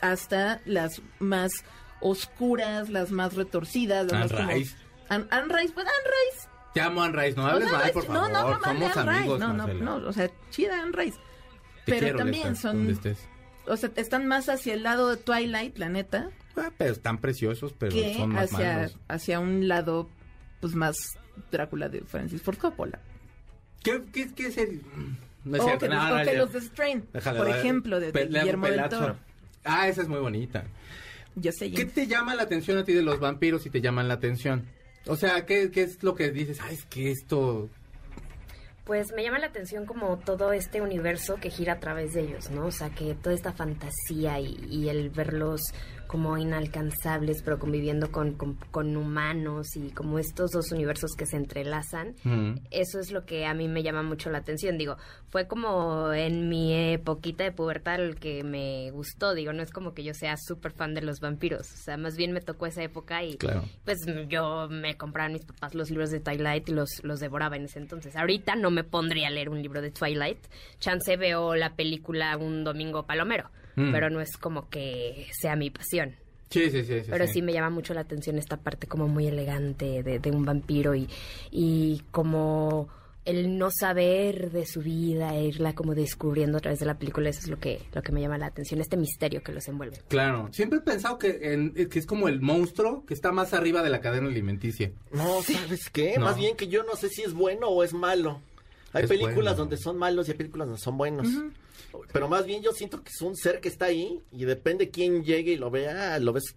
hasta 0.00 0.60
las 0.66 1.00
más 1.20 1.52
oscuras, 2.00 2.90
las 2.90 3.12
más 3.12 3.34
retorcidas, 3.34 4.10
las 4.10 4.32
más 4.32 4.46
Rice. 4.48 4.76
Anne 5.08 5.24
Rice, 5.30 5.72
pues 5.72 5.86
Anne 5.86 6.10
Rice 6.34 6.48
te 6.74 6.80
amo, 6.80 7.02
Anne 7.02 7.20
Rice. 7.20 7.36
No 7.36 7.46
hables 7.46 7.72
mal, 7.72 7.90
por 7.92 8.04
favor. 8.04 8.30
No, 8.30 8.50
no, 8.50 8.60
Somos 8.62 8.96
amigos, 8.96 9.40
No, 9.40 9.52
no, 9.52 9.66
no. 9.66 10.08
O 10.08 10.12
sea, 10.12 10.30
chida 10.50 10.82
Anne 10.82 10.92
Rice. 10.92 11.18
pero 11.84 12.16
también 12.16 12.56
son... 12.56 12.98
O 13.66 13.76
sea, 13.76 13.90
están 13.96 14.26
más 14.26 14.48
hacia 14.48 14.72
el 14.72 14.82
lado 14.82 15.10
de 15.10 15.18
Twilight, 15.18 15.76
la 15.76 15.90
neta. 15.90 16.30
Ah, 16.56 16.70
pero 16.78 16.92
están 16.92 17.18
preciosos, 17.18 17.74
pero 17.78 17.92
son 18.16 18.30
más 18.30 18.52
hacia, 18.52 18.74
malos. 18.76 18.98
hacia 19.08 19.40
un 19.40 19.68
lado, 19.68 20.08
pues, 20.60 20.74
más 20.74 21.18
Drácula 21.50 21.88
de 21.88 22.00
Francis 22.00 22.42
Ford 22.42 22.58
Coppola. 22.58 22.98
¿Qué, 23.82 24.02
qué, 24.12 24.28
qué 24.34 24.46
es 24.46 24.58
el...? 24.58 24.82
No 25.44 25.56
es 25.56 25.64
cierto. 25.64 25.86
O 25.86 26.24
que, 26.24 26.36
los 26.36 26.52
de 26.52 26.60
Strain, 26.60 27.02
por 27.02 27.48
ejemplo, 27.48 28.00
de, 28.00 28.12
Guillermo 28.12 28.66
del 28.66 28.88
Toro. 28.88 29.16
Ah, 29.64 29.88
esa 29.88 30.02
es 30.02 30.08
muy 30.08 30.18
bonita. 30.18 30.64
Yo 31.36 31.52
sé. 31.52 31.70
¿Qué 31.70 31.84
te 31.84 32.06
llama 32.06 32.34
la 32.34 32.42
atención 32.42 32.78
a 32.78 32.84
ti 32.84 32.92
de 32.92 33.02
los 33.02 33.20
vampiros 33.20 33.62
si 33.62 33.70
te 33.70 33.80
llaman 33.80 34.08
la 34.08 34.14
atención? 34.14 34.66
O 35.06 35.16
sea, 35.16 35.46
¿qué, 35.46 35.70
¿qué, 35.70 35.82
es 35.82 36.02
lo 36.02 36.14
que 36.14 36.30
dices? 36.30 36.60
Ay, 36.60 36.74
es 36.74 36.84
que 36.84 37.10
esto... 37.10 37.68
Pues 38.84 39.12
me 39.14 39.22
llama 39.22 39.38
la 39.38 39.46
atención 39.46 39.84
como 39.84 40.18
todo 40.18 40.52
este 40.52 40.80
universo 40.80 41.36
que 41.36 41.50
gira 41.50 41.74
a 41.74 41.80
través 41.80 42.14
de 42.14 42.22
ellos, 42.22 42.50
¿no? 42.50 42.66
O 42.66 42.70
sea, 42.70 42.88
que 42.88 43.14
toda 43.14 43.34
esta 43.34 43.52
fantasía 43.52 44.40
y, 44.40 44.58
y 44.70 44.88
el 44.88 45.10
verlos 45.10 45.60
como 46.08 46.36
inalcanzables, 46.38 47.42
pero 47.42 47.58
conviviendo 47.58 48.10
con, 48.10 48.34
con, 48.34 48.96
humanos 48.96 49.76
y 49.76 49.90
como 49.90 50.18
estos 50.18 50.50
dos 50.50 50.72
universos 50.72 51.12
que 51.16 51.26
se 51.26 51.36
entrelazan. 51.36 52.14
Eso 52.70 52.98
es 52.98 53.12
lo 53.12 53.24
que 53.24 53.46
a 53.46 53.54
mí 53.54 53.68
me 53.68 53.82
llama 53.82 54.02
mucho 54.02 54.30
la 54.30 54.38
atención. 54.38 54.78
Digo, 54.78 54.96
fue 55.28 55.46
como 55.46 56.12
en 56.12 56.48
mi 56.48 56.74
époquita 56.74 57.44
de 57.44 57.52
pubertad 57.52 58.00
el 58.00 58.16
que 58.16 58.42
me 58.42 58.90
gustó. 58.90 59.34
Digo, 59.34 59.52
no 59.52 59.62
es 59.62 59.70
como 59.70 59.92
que 59.92 60.02
yo 60.02 60.14
sea 60.14 60.36
súper 60.36 60.72
fan 60.72 60.94
de 60.94 61.02
los 61.02 61.20
vampiros. 61.20 61.70
O 61.72 61.76
sea, 61.76 61.96
más 61.98 62.16
bien 62.16 62.32
me 62.32 62.40
tocó 62.40 62.66
esa 62.66 62.82
época 62.82 63.22
y 63.22 63.36
pues 63.84 63.98
yo 64.28 64.68
me 64.70 64.96
compraban 64.96 65.34
mis 65.34 65.44
papás 65.44 65.74
los 65.74 65.90
libros 65.90 66.10
de 66.10 66.20
Twilight 66.20 66.68
y 66.68 66.72
los, 66.72 67.04
los 67.04 67.20
devoraba 67.20 67.56
en 67.56 67.66
ese 67.66 67.78
entonces. 67.78 68.16
Ahorita 68.16 68.56
no 68.56 68.70
me 68.70 68.82
pondría 68.82 69.28
a 69.28 69.30
leer 69.30 69.50
un 69.50 69.60
libro 69.62 69.82
de 69.82 69.90
Twilight. 69.90 70.38
Chance 70.78 71.16
veo 71.18 71.54
la 71.54 71.76
película 71.76 72.36
un 72.38 72.64
domingo 72.64 73.04
palomero. 73.04 73.50
Mm. 73.78 73.92
pero 73.92 74.10
no 74.10 74.20
es 74.20 74.36
como 74.36 74.68
que 74.68 75.26
sea 75.38 75.56
mi 75.56 75.70
pasión. 75.70 76.16
Sí, 76.50 76.70
sí, 76.70 76.82
sí. 76.82 77.02
pero 77.08 77.26
sí. 77.26 77.42
me 77.42 77.52
llama 77.52 77.68
mucho 77.68 77.92
la 77.92 78.00
atención 78.00 78.38
esta 78.38 78.56
parte 78.56 78.86
como 78.86 79.06
muy 79.06 79.26
elegante 79.26 80.02
de, 80.02 80.30
un 80.30 80.46
vampiro 80.46 80.94
y, 80.94 81.06
y 81.50 82.02
como 82.10 82.88
el 83.28 83.58
no 83.58 83.68
saber 83.70 84.50
de 84.50 84.64
su 84.64 84.80
vida 84.80 85.34
e 85.36 85.44
irla 85.44 85.74
como 85.74 85.94
descubriendo 85.94 86.56
a 86.56 86.60
través 86.62 86.80
de 86.80 86.86
la 86.86 86.98
película, 86.98 87.28
eso 87.28 87.40
es 87.40 87.48
lo 87.48 87.58
que, 87.58 87.82
lo 87.92 88.00
que 88.00 88.10
me 88.10 88.22
llama 88.22 88.38
la 88.38 88.46
atención, 88.46 88.80
este 88.80 88.96
misterio 88.96 89.42
que 89.42 89.52
los 89.52 89.68
envuelve. 89.68 89.98
Claro, 90.08 90.48
siempre 90.50 90.78
he 90.78 90.82
pensado 90.82 91.18
que, 91.18 91.88
que 91.90 91.98
es 91.98 92.06
como 92.06 92.28
el 92.28 92.40
monstruo 92.40 93.04
que 93.04 93.12
está 93.12 93.30
más 93.30 93.52
arriba 93.52 93.82
de 93.82 93.90
la 93.90 94.00
cadena 94.00 94.28
alimenticia. 94.28 94.92
No, 95.12 95.42
¿sabes 95.42 95.90
qué? 95.90 96.18
Más 96.18 96.38
bien 96.38 96.56
que 96.56 96.68
yo 96.68 96.84
no 96.84 96.96
sé 96.96 97.10
si 97.10 97.20
es 97.20 97.34
bueno 97.34 97.68
o 97.68 97.84
es 97.84 97.92
malo. 97.92 98.40
Hay 98.92 99.06
películas 99.06 99.56
donde 99.56 99.76
son 99.76 99.98
malos 99.98 100.28
y 100.28 100.32
hay 100.32 100.36
películas 100.36 100.68
donde 100.68 100.80
son 100.80 100.96
buenos. 100.96 101.28
Pero 102.12 102.28
más 102.28 102.46
bien 102.46 102.62
yo 102.62 102.72
siento 102.72 103.02
que 103.02 103.10
es 103.10 103.20
un 103.20 103.36
ser 103.36 103.60
que 103.60 103.68
está 103.68 103.86
ahí 103.86 104.20
y 104.32 104.44
depende 104.44 104.90
quién 104.90 105.24
llegue 105.24 105.52
y 105.52 105.56
lo 105.56 105.70
vea, 105.70 106.18
lo 106.18 106.32
ves 106.32 106.54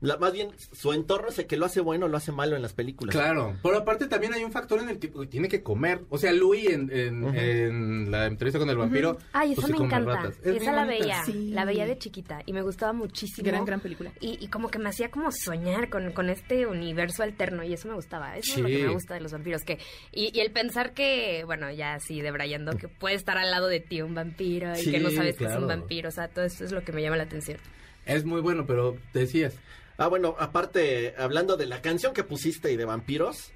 más 0.00 0.32
bien, 0.32 0.50
su 0.72 0.92
entorno 0.92 1.28
es 1.28 1.38
el 1.40 1.46
que 1.46 1.56
lo 1.56 1.66
hace 1.66 1.80
bueno 1.80 2.06
o 2.06 2.08
lo 2.08 2.16
hace 2.16 2.30
malo 2.30 2.54
en 2.54 2.62
las 2.62 2.72
películas. 2.72 3.14
Claro, 3.14 3.56
pero 3.62 3.78
aparte 3.78 4.06
también 4.06 4.32
hay 4.32 4.44
un 4.44 4.52
factor 4.52 4.80
en 4.80 4.88
el 4.88 4.98
que 4.98 5.08
tiene 5.26 5.48
que 5.48 5.62
comer. 5.62 6.02
O 6.08 6.18
sea, 6.18 6.32
Louis 6.32 6.70
en, 6.70 6.90
en, 6.92 8.10
la 8.10 8.26
entrevista 8.26 8.60
con 8.60 8.70
el 8.70 8.76
vampiro. 8.76 9.18
Ay, 9.32 9.52
esa 9.52 9.62
pues 9.62 9.78
me 9.78 9.84
encanta. 9.84 10.30
Esa 10.44 10.72
la 10.72 10.84
veía, 10.84 11.24
la 11.26 11.64
veía 11.64 11.86
de 11.86 11.98
chiquita 11.98 12.42
y 12.46 12.52
me 12.52 12.62
gustaba 12.62 12.92
muchísimo. 12.92 13.46
Gran, 13.46 13.64
gran 13.64 13.80
película. 13.80 14.12
Y, 14.20 14.46
como 14.48 14.68
que 14.68 14.78
me 14.78 14.88
hacía 14.88 15.10
como 15.10 15.30
soñar 15.32 15.90
con, 15.90 16.12
con 16.12 16.30
este 16.30 16.66
universo 16.66 17.22
alterno 17.22 17.64
y 17.64 17.72
eso 17.72 17.88
me 17.88 17.94
gustaba. 17.94 18.36
Eso 18.36 18.54
es 18.54 18.58
lo 18.60 18.68
que 18.68 18.84
me 18.84 18.92
gusta 18.92 19.14
de 19.14 19.20
los 19.20 19.32
vampiros. 19.32 19.64
que 19.64 19.78
Y, 20.12 20.38
el 20.38 20.52
pensar 20.52 20.94
que, 20.94 21.42
bueno, 21.44 21.70
ya 21.72 21.94
así 21.94 22.20
debrayando, 22.20 22.76
que 22.76 22.86
puede 22.88 23.16
estar 23.16 23.36
al 23.36 23.50
lado 23.50 23.66
de 23.66 23.80
ti 23.80 24.00
un 24.00 24.14
vampiro 24.14 24.72
y 24.78 24.90
que 24.90 25.00
no 25.00 25.10
sabes 25.10 25.36
que 25.36 25.46
es 25.46 25.56
un 25.56 25.66
vampiro. 25.66 26.08
O 26.08 26.12
sea, 26.12 26.28
todo 26.28 26.44
eso 26.44 26.64
es 26.64 26.70
lo 26.70 26.82
que 26.84 26.92
me 26.92 27.02
llama 27.02 27.16
la 27.16 27.24
atención. 27.24 27.58
Es 28.06 28.24
muy 28.24 28.40
bueno, 28.40 28.64
pero 28.66 28.96
decías. 29.12 29.58
Ah, 29.98 30.06
bueno, 30.06 30.36
aparte, 30.38 31.14
hablando 31.18 31.56
de 31.56 31.66
la 31.66 31.82
canción 31.82 32.14
que 32.14 32.24
pusiste 32.24 32.72
y 32.72 32.76
de 32.76 32.84
vampiros, 32.84 33.50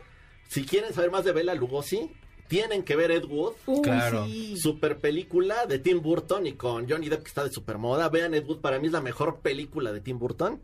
si 0.49 0.65
quieren 0.65 0.93
saber 0.93 1.11
más 1.11 1.25
de 1.25 1.33
Bela 1.33 1.55
Lugosi, 1.55 2.11
tienen 2.49 2.83
que 2.83 2.97
ver 2.97 3.11
Ed 3.11 3.25
Wood. 3.25 3.55
claro. 3.83 4.27
Super 4.57 4.99
película 4.99 5.67
de 5.67 5.79
Tim 5.79 6.03
Burton 6.03 6.47
y 6.47 6.53
con 6.53 6.91
Johnny 6.91 7.09
Depp 7.09 7.23
que 7.23 7.29
está 7.29 7.45
de 7.45 7.51
super 7.51 7.79
moda. 7.79 8.09
Vean 8.09 8.35
Ed 8.35 8.45
Wood, 8.45 8.61
para 8.61 8.79
mí 8.79 8.89
es 8.89 8.93
la 8.93 9.01
mejor 9.01 9.39
película 9.39 9.93
de 9.93 10.01
Tim 10.01 10.19
Burton. 10.19 10.61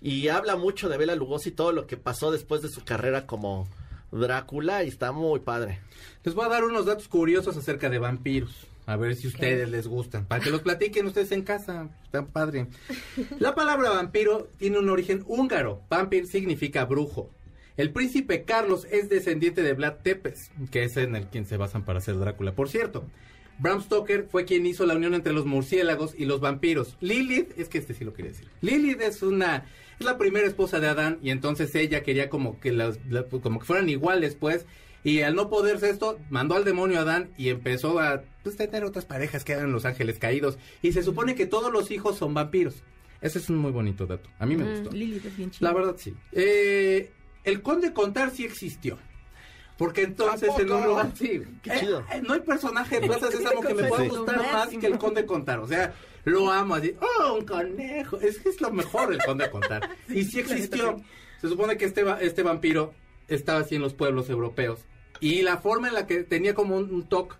Y 0.00 0.28
habla 0.28 0.56
mucho 0.56 0.88
de 0.88 0.96
Bela 0.96 1.14
Lugosi, 1.14 1.50
todo 1.50 1.72
lo 1.72 1.86
que 1.86 1.96
pasó 1.96 2.30
después 2.30 2.62
de 2.62 2.68
su 2.68 2.84
carrera 2.84 3.26
como 3.26 3.68
Drácula 4.12 4.84
y 4.84 4.88
está 4.88 5.12
muy 5.12 5.40
padre. 5.40 5.80
Les 6.24 6.34
voy 6.34 6.46
a 6.46 6.48
dar 6.48 6.64
unos 6.64 6.86
datos 6.86 7.08
curiosos 7.08 7.56
acerca 7.56 7.90
de 7.90 7.98
vampiros. 7.98 8.54
A 8.86 8.96
ver 8.96 9.16
si 9.16 9.26
ustedes 9.26 9.68
les 9.68 9.86
gustan. 9.86 10.26
Para 10.26 10.42
que 10.42 10.50
los 10.50 10.62
platiquen 10.62 11.06
ustedes 11.06 11.32
en 11.32 11.42
casa. 11.42 11.90
Está 12.04 12.26
padre. 12.26 12.68
La 13.38 13.54
palabra 13.54 13.90
vampiro 13.90 14.48
tiene 14.58 14.78
un 14.78 14.88
origen 14.88 15.24
húngaro. 15.26 15.82
Vampir 15.90 16.26
significa 16.26 16.84
brujo. 16.84 17.30
El 17.76 17.92
príncipe 17.92 18.44
Carlos 18.44 18.86
es 18.90 19.08
descendiente 19.08 19.62
de 19.62 19.74
Vlad 19.74 19.96
Tepes, 20.02 20.50
que 20.70 20.84
es 20.84 20.96
en 20.96 21.14
el 21.14 21.26
quien 21.26 21.44
se 21.44 21.58
basan 21.58 21.84
para 21.84 21.98
hacer 21.98 22.18
Drácula. 22.18 22.54
Por 22.54 22.70
cierto, 22.70 23.04
Bram 23.58 23.82
Stoker 23.82 24.28
fue 24.30 24.44
quien 24.44 24.64
hizo 24.64 24.86
la 24.86 24.94
unión 24.94 25.14
entre 25.14 25.32
los 25.32 25.44
murciélagos 25.44 26.14
y 26.16 26.24
los 26.24 26.40
vampiros. 26.40 26.96
Lilith, 27.00 27.58
es 27.58 27.68
que 27.68 27.78
este 27.78 27.92
sí 27.92 28.04
lo 28.04 28.14
quería 28.14 28.32
decir. 28.32 28.48
Lilith 28.62 29.02
es 29.02 29.22
una 29.22 29.66
es 29.98 30.04
la 30.04 30.18
primera 30.18 30.46
esposa 30.46 30.78
de 30.78 30.88
Adán 30.88 31.18
y 31.22 31.30
entonces 31.30 31.74
ella 31.74 32.02
quería 32.02 32.28
como 32.28 32.60
que 32.60 32.72
las, 32.72 32.98
como 33.42 33.60
que 33.60 33.64
fueran 33.64 33.88
iguales, 33.88 34.34
pues. 34.34 34.66
Y 35.06 35.22
al 35.22 35.36
no 35.36 35.48
poderse 35.48 35.88
esto, 35.88 36.18
mandó 36.30 36.56
al 36.56 36.64
demonio 36.64 36.98
a 36.98 37.02
Adán 37.02 37.30
y 37.38 37.50
empezó 37.50 38.00
a 38.00 38.22
pues, 38.42 38.56
tener 38.56 38.82
otras 38.82 39.04
parejas 39.04 39.44
que 39.44 39.52
eran 39.52 39.70
los 39.70 39.84
ángeles 39.84 40.18
caídos. 40.18 40.58
Y 40.82 40.90
se 40.90 41.04
supone 41.04 41.36
que 41.36 41.46
todos 41.46 41.72
los 41.72 41.92
hijos 41.92 42.18
son 42.18 42.34
vampiros. 42.34 42.82
Ese 43.20 43.38
es 43.38 43.48
un 43.48 43.58
muy 43.58 43.70
bonito 43.70 44.04
dato. 44.08 44.28
A 44.40 44.46
mí 44.46 44.56
me 44.56 44.68
gustó. 44.68 44.90
La 45.60 45.72
verdad, 45.72 45.94
sí. 45.96 46.12
Eh, 46.32 47.12
el 47.44 47.62
conde 47.62 47.92
contar 47.92 48.32
sí 48.32 48.44
existió. 48.44 48.98
Porque 49.78 50.02
entonces 50.02 50.50
en 50.58 50.72
un 50.72 50.84
lugar 50.84 51.12
sí, 51.14 51.40
Qué 51.62 51.70
chido. 51.78 52.00
Eh, 52.12 52.20
no 52.26 52.34
hay 52.34 52.40
personaje 52.40 52.98
de 52.98 53.06
Plaza 53.06 53.30
Sésamo 53.30 53.60
que 53.60 53.74
me 53.74 53.84
pueda 53.84 54.08
gustar 54.08 54.38
más 54.52 54.68
que 54.70 54.88
el 54.88 54.98
conde 54.98 55.24
contar. 55.24 55.60
O 55.60 55.68
sea, 55.68 55.94
lo 56.24 56.50
amo 56.50 56.74
así. 56.74 56.96
Oh, 57.20 57.34
un 57.34 57.44
conejo. 57.44 58.18
Es 58.18 58.40
que 58.40 58.48
es 58.48 58.60
lo 58.60 58.72
mejor 58.72 59.12
el 59.12 59.22
conde 59.24 59.48
contar. 59.52 59.88
Y 60.08 60.24
sí 60.24 60.40
existió. 60.40 61.00
Se 61.40 61.48
supone 61.48 61.76
que 61.76 61.84
este, 61.84 62.04
este 62.22 62.42
vampiro 62.42 62.92
estaba 63.28 63.60
así 63.60 63.76
en 63.76 63.82
los 63.82 63.94
pueblos 63.94 64.28
europeos 64.30 64.84
y 65.20 65.42
la 65.42 65.58
forma 65.58 65.88
en 65.88 65.94
la 65.94 66.06
que 66.06 66.22
tenía 66.24 66.54
como 66.54 66.76
un, 66.76 67.08
toque 67.08 67.36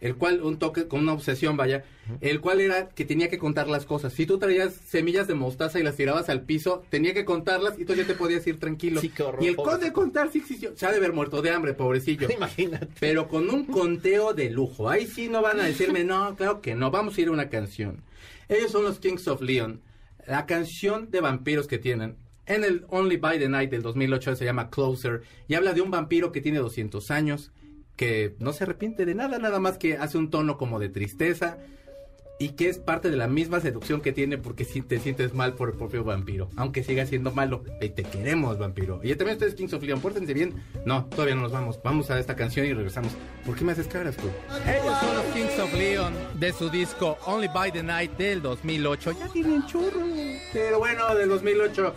el 0.00 0.16
cual, 0.16 0.42
un 0.42 0.58
toque 0.58 0.88
con 0.88 1.00
una 1.00 1.14
obsesión, 1.14 1.56
vaya, 1.56 1.84
el 2.20 2.40
cual 2.40 2.60
era 2.60 2.88
que 2.90 3.04
tenía 3.04 3.28
que 3.28 3.38
contar 3.38 3.68
las 3.68 3.86
cosas. 3.86 4.12
Si 4.12 4.26
tú 4.26 4.38
traías 4.38 4.74
semillas 4.74 5.26
de 5.26 5.34
mostaza 5.34 5.80
y 5.80 5.82
las 5.82 5.96
tirabas 5.96 6.28
al 6.28 6.42
piso, 6.42 6.84
tenía 6.90 7.14
que 7.14 7.24
contarlas 7.24 7.78
y 7.78 7.84
tú 7.84 7.94
ya 7.94 8.06
te 8.06 8.14
podías 8.14 8.46
ir 8.46 8.60
tranquilo. 8.60 9.00
Sí, 9.00 9.08
qué 9.08 9.22
horror, 9.22 9.42
y 9.42 9.48
el 9.48 9.56
pobre. 9.56 9.78
de 9.78 9.92
contar 9.92 10.30
sí 10.30 10.38
existió. 10.38 10.76
Se 10.76 10.86
ha 10.86 10.90
de 10.90 10.98
haber 10.98 11.12
muerto 11.12 11.40
de 11.40 11.50
hambre, 11.50 11.72
pobrecillo. 11.72 12.28
Imagínate. 12.36 12.88
Pero 13.00 13.28
con 13.28 13.48
un 13.48 13.64
conteo 13.66 14.34
de 14.34 14.50
lujo. 14.50 14.90
Ahí 14.90 15.06
sí 15.06 15.28
no 15.28 15.40
van 15.40 15.60
a 15.60 15.64
decirme, 15.64 16.04
no, 16.04 16.36
claro 16.36 16.60
que 16.60 16.74
no, 16.74 16.90
vamos 16.90 17.16
a 17.16 17.20
ir 17.20 17.28
a 17.28 17.32
una 17.32 17.48
canción. 17.48 18.02
Ellos 18.48 18.70
son 18.70 18.84
los 18.84 18.98
Kings 18.98 19.26
of 19.28 19.40
Leon. 19.40 19.80
La 20.26 20.46
canción 20.46 21.10
de 21.10 21.20
vampiros 21.20 21.66
que 21.66 21.78
tienen. 21.78 22.16
En 22.46 22.62
el 22.62 22.84
Only 22.88 23.16
by 23.16 23.38
the 23.38 23.48
Night 23.48 23.70
del 23.70 23.82
2008 23.82 24.36
se 24.36 24.44
llama 24.44 24.70
Closer 24.70 25.22
y 25.48 25.54
habla 25.54 25.72
de 25.72 25.80
un 25.80 25.90
vampiro 25.90 26.30
que 26.30 26.40
tiene 26.40 26.58
200 26.58 27.10
años, 27.10 27.52
que 27.96 28.36
no 28.38 28.52
se 28.52 28.64
arrepiente 28.64 29.04
de 29.04 29.14
nada, 29.14 29.38
nada 29.38 29.58
más 29.58 29.78
que 29.78 29.96
hace 29.96 30.16
un 30.16 30.30
tono 30.30 30.56
como 30.56 30.78
de 30.78 30.88
tristeza 30.88 31.58
y 32.38 32.50
que 32.50 32.68
es 32.68 32.78
parte 32.78 33.10
de 33.10 33.16
la 33.16 33.28
misma 33.28 33.60
seducción 33.60 34.00
que 34.00 34.12
tiene 34.12 34.38
porque 34.38 34.64
si 34.64 34.82
te 34.82 34.98
sientes 34.98 35.34
mal 35.34 35.54
por 35.54 35.70
el 35.70 35.74
propio 35.76 36.04
vampiro, 36.04 36.50
aunque 36.56 36.84
siga 36.84 37.06
siendo 37.06 37.32
malo. 37.32 37.64
Y 37.80 37.88
te 37.88 38.04
queremos, 38.04 38.58
vampiro. 38.58 39.00
Y 39.02 39.14
también 39.14 39.36
ustedes, 39.36 39.54
Kings 39.54 39.72
of 39.72 39.82
Leon, 39.82 40.00
pórtense 40.00 40.34
bien. 40.34 40.54
No, 40.84 41.06
todavía 41.06 41.34
no 41.34 41.42
nos 41.42 41.52
vamos. 41.52 41.80
Vamos 41.82 42.10
a 42.10 42.18
esta 42.18 42.36
canción 42.36 42.66
y 42.66 42.74
regresamos. 42.74 43.12
¿Por 43.44 43.56
qué 43.56 43.64
me 43.64 43.72
haces 43.72 43.88
caras 43.88 44.16
tú? 44.16 44.28
Ellos 44.68 44.98
son 45.00 45.14
los 45.14 45.24
Kings 45.34 45.58
of 45.58 45.72
Leon 45.72 46.12
de 46.38 46.52
su 46.52 46.68
disco 46.68 47.16
Only 47.24 47.48
by 47.48 47.72
the 47.72 47.82
Night 47.82 48.16
del 48.18 48.42
2008. 48.42 49.12
Ya 49.18 49.28
tienen 49.28 49.66
churro. 49.66 50.00
Pero 50.52 50.78
bueno, 50.78 51.14
del 51.14 51.28
2008. 51.30 51.94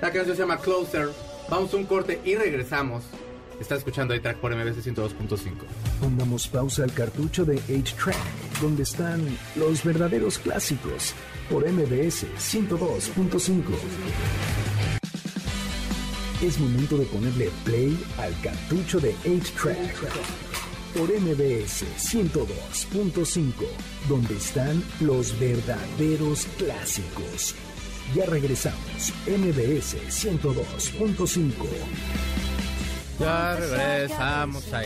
La 0.00 0.12
canción 0.12 0.36
se 0.36 0.42
llama 0.42 0.58
Closer. 0.58 1.08
Vamos 1.48 1.72
a 1.72 1.76
un 1.76 1.84
corte 1.84 2.20
y 2.24 2.34
regresamos. 2.34 3.04
Está 3.60 3.76
escuchando 3.76 4.14
iTrack 4.14 4.36
por 4.38 4.54
MBC 4.54 4.82
102.5. 4.84 5.52
Pongamos 6.00 6.46
pausa 6.48 6.84
al 6.84 6.92
cartucho 6.92 7.44
de 7.46 7.56
8-Track, 7.62 8.60
donde 8.60 8.82
están 8.82 9.24
los 9.54 9.82
verdaderos 9.82 10.38
clásicos, 10.38 11.14
por 11.48 11.66
MBS 11.66 12.26
102.5. 12.38 13.62
Es 16.42 16.60
momento 16.60 16.98
de 16.98 17.06
ponerle 17.06 17.50
play 17.64 17.98
al 18.18 18.38
cartucho 18.42 19.00
de 19.00 19.14
8-Track, 19.24 19.94
por 20.94 21.08
MBS 21.08 21.84
102.5, 21.96 23.52
donde 24.06 24.36
están 24.36 24.84
los 25.00 25.38
verdaderos 25.40 26.46
clásicos. 26.58 27.54
Ya 28.14 28.24
regresamos, 28.26 29.12
MBS 29.26 29.96
102.5. 30.08 31.52
Ya 33.20 33.56
regresamos 33.56 34.72
a. 34.72 34.84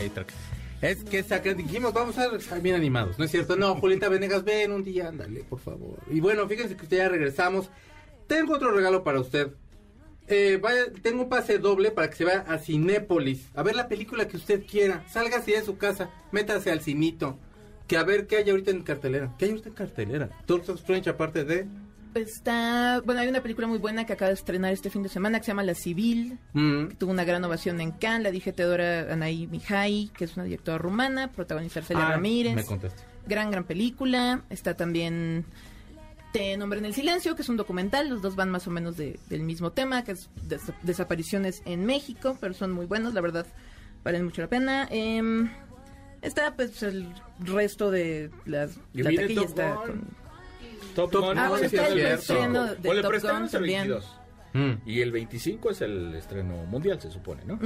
Es 0.81 1.03
que 1.03 1.21
saca- 1.23 1.53
dijimos, 1.53 1.93
vamos 1.93 2.17
a 2.17 2.25
estar 2.35 2.59
bien 2.61 2.75
animados, 2.75 3.19
¿no 3.19 3.25
es 3.25 3.31
cierto? 3.31 3.55
No, 3.55 3.75
Julieta 3.75 4.09
Venegas, 4.09 4.43
ven 4.43 4.71
un 4.71 4.83
día, 4.83 5.07
ándale, 5.09 5.43
por 5.43 5.59
favor. 5.59 5.99
Y 6.09 6.19
bueno, 6.19 6.47
fíjense 6.47 6.75
que 6.75 6.87
ya 6.87 7.07
regresamos. 7.07 7.69
Tengo 8.27 8.55
otro 8.55 8.71
regalo 8.71 9.03
para 9.03 9.19
usted. 9.19 9.49
Eh, 10.27 10.59
vaya, 10.61 10.85
tengo 11.01 11.23
un 11.23 11.29
pase 11.29 11.57
doble 11.59 11.91
para 11.91 12.09
que 12.09 12.15
se 12.15 12.25
vaya 12.25 12.45
a 12.47 12.57
Cinépolis, 12.57 13.47
a 13.53 13.63
ver 13.63 13.75
la 13.75 13.87
película 13.87 14.27
que 14.27 14.37
usted 14.37 14.65
quiera. 14.65 15.03
Sálgase 15.09 15.51
de 15.51 15.61
su 15.63 15.77
casa, 15.77 16.09
métase 16.31 16.71
al 16.71 16.81
cinito. 16.81 17.37
Que 17.87 17.97
a 17.97 18.03
ver 18.03 18.25
qué 18.25 18.37
hay 18.37 18.49
ahorita 18.49 18.71
en 18.71 18.83
cartelera. 18.83 19.35
¿Qué 19.37 19.45
hay 19.45 19.51
ahorita 19.51 19.69
en 19.69 19.75
cartelera? 19.75 20.29
Doctor 20.47 20.75
Strange, 20.77 21.09
aparte 21.09 21.43
de. 21.43 21.67
Está, 22.13 23.01
bueno, 23.05 23.21
hay 23.21 23.27
una 23.27 23.41
película 23.41 23.67
muy 23.67 23.77
buena 23.77 24.05
que 24.05 24.13
acaba 24.13 24.29
de 24.29 24.35
estrenar 24.35 24.73
este 24.73 24.89
fin 24.89 25.01
de 25.03 25.09
semana 25.09 25.39
que 25.39 25.45
se 25.45 25.51
llama 25.51 25.63
La 25.63 25.75
Civil, 25.75 26.37
Mm, 26.53 26.87
que 26.87 26.95
tuvo 26.95 27.11
una 27.11 27.23
gran 27.23 27.43
ovación 27.43 27.79
en 27.81 27.91
Cannes, 27.91 28.23
la 28.23 28.31
dijetedora 28.31 29.11
Anaí 29.13 29.47
Mihai, 29.47 30.11
que 30.17 30.25
es 30.25 30.35
una 30.35 30.43
directora 30.43 30.77
rumana, 30.77 31.31
protagonista 31.31 31.81
Celia 31.81 32.07
ah, 32.07 32.11
Ramírez. 32.11 32.55
Me. 32.55 32.63
Gran, 33.27 33.51
gran 33.51 33.63
película. 33.63 34.41
Está 34.49 34.75
también 34.75 35.45
Te 36.33 36.57
Nombre 36.57 36.79
en 36.79 36.85
el 36.85 36.93
Silencio, 36.93 37.35
que 37.35 37.43
es 37.43 37.49
un 37.49 37.57
documental. 37.57 38.09
Los 38.09 38.21
dos 38.21 38.35
van 38.35 38.49
más 38.49 38.67
o 38.67 38.71
menos 38.71 38.97
de- 38.97 39.19
del 39.29 39.43
mismo 39.43 39.71
tema, 39.71 40.03
que 40.03 40.13
es 40.13 40.29
des- 40.47 40.71
desapariciones 40.81 41.61
en 41.65 41.85
México, 41.85 42.37
pero 42.41 42.53
son 42.53 42.71
muy 42.71 42.85
buenos, 42.87 43.13
la 43.13 43.21
verdad, 43.21 43.45
valen 44.03 44.25
mucho 44.25 44.41
la 44.41 44.47
pena. 44.49 44.87
Em, 44.91 45.49
está 46.21 46.55
pues 46.55 46.81
el 46.83 47.07
resto 47.39 47.91
de 47.91 48.31
las, 48.45 48.77
la 48.93 49.11
taquilla 49.11 49.43
está 49.43 49.75
con- 49.75 50.20
Top 50.95 51.11
Top 51.11 51.25
Gun 51.25 51.37
Ah, 51.37 51.43
es 51.45 51.49
bueno, 51.49 51.57
el 51.57 51.65
está 51.65 51.87
el 51.87 51.95
25. 51.95 52.19
estreno 52.19 52.65
de 52.65 52.75
Bueno, 52.75 52.91
el 52.91 53.01
Top 53.01 53.09
preestreno 53.09 53.37
Gun 53.37 53.45
es 53.47 53.53
el 53.53 53.59
también. 53.59 53.81
22. 53.89 54.17
Mm. 54.53 54.71
Y 54.89 55.01
el 55.01 55.11
25 55.11 55.69
es 55.69 55.81
el 55.81 56.15
estreno 56.15 56.55
mundial, 56.65 56.99
se 57.01 57.09
supone, 57.11 57.43
¿no? 57.45 57.57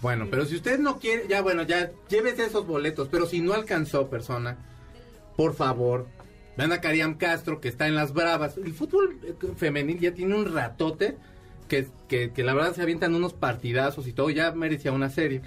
Bueno, 0.00 0.26
pero 0.30 0.44
si 0.44 0.54
usted 0.56 0.78
no 0.78 0.98
quiere, 0.98 1.26
ya 1.28 1.42
bueno, 1.42 1.62
ya 1.62 1.90
llévese 2.08 2.44
esos 2.44 2.66
boletos, 2.66 3.08
pero 3.10 3.26
si 3.26 3.40
no 3.40 3.52
alcanzó 3.54 4.08
persona, 4.08 4.56
por 5.36 5.54
favor, 5.54 6.06
vean 6.56 6.72
a 6.72 6.80
Cariam 6.80 7.14
Castro 7.16 7.60
que 7.60 7.68
está 7.68 7.88
en 7.88 7.94
las 7.96 8.12
bravas. 8.12 8.58
El 8.58 8.74
fútbol 8.74 9.18
eh, 9.24 9.34
femenil 9.56 9.98
ya 9.98 10.12
tiene 10.14 10.36
un 10.36 10.52
ratote 10.52 11.16
que, 11.68 11.88
que, 12.08 12.32
que 12.32 12.44
la 12.44 12.54
verdad 12.54 12.74
se 12.74 12.82
avientan 12.82 13.14
unos 13.14 13.32
partidazos 13.34 14.06
y 14.06 14.12
todo, 14.12 14.30
ya 14.30 14.52
merecía 14.52 14.92
una 14.92 15.10
serie. 15.10 15.42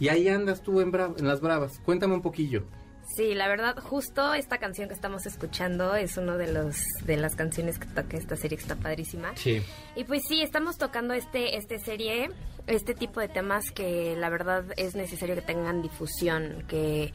Y 0.00 0.08
ahí 0.08 0.28
andas 0.28 0.62
tú 0.62 0.80
en, 0.80 0.90
Bra- 0.90 1.14
en 1.16 1.28
las 1.28 1.40
bravas. 1.40 1.80
Cuéntame 1.84 2.14
un 2.14 2.22
poquillo. 2.22 2.64
Sí, 3.14 3.34
la 3.34 3.46
verdad, 3.46 3.76
justo 3.78 4.32
esta 4.32 4.58
canción 4.58 4.88
que 4.88 4.94
estamos 4.94 5.26
escuchando 5.26 5.94
es 5.94 6.16
una 6.16 6.36
de 6.36 6.50
los 6.50 6.76
de 7.04 7.16
las 7.18 7.36
canciones 7.36 7.78
que 7.78 7.86
toca 7.86 8.16
esta 8.16 8.36
serie 8.36 8.56
que 8.56 8.62
está 8.62 8.76
padrísima. 8.76 9.32
Sí. 9.36 9.62
Y 9.96 10.04
pues 10.04 10.22
sí, 10.26 10.40
estamos 10.40 10.78
tocando 10.78 11.12
este 11.12 11.56
este 11.56 11.78
serie, 11.78 12.30
este 12.66 12.94
tipo 12.94 13.20
de 13.20 13.28
temas 13.28 13.70
que 13.70 14.16
la 14.16 14.30
verdad 14.30 14.64
es 14.76 14.94
necesario 14.94 15.34
que 15.34 15.42
tengan 15.42 15.82
difusión, 15.82 16.64
que 16.68 17.12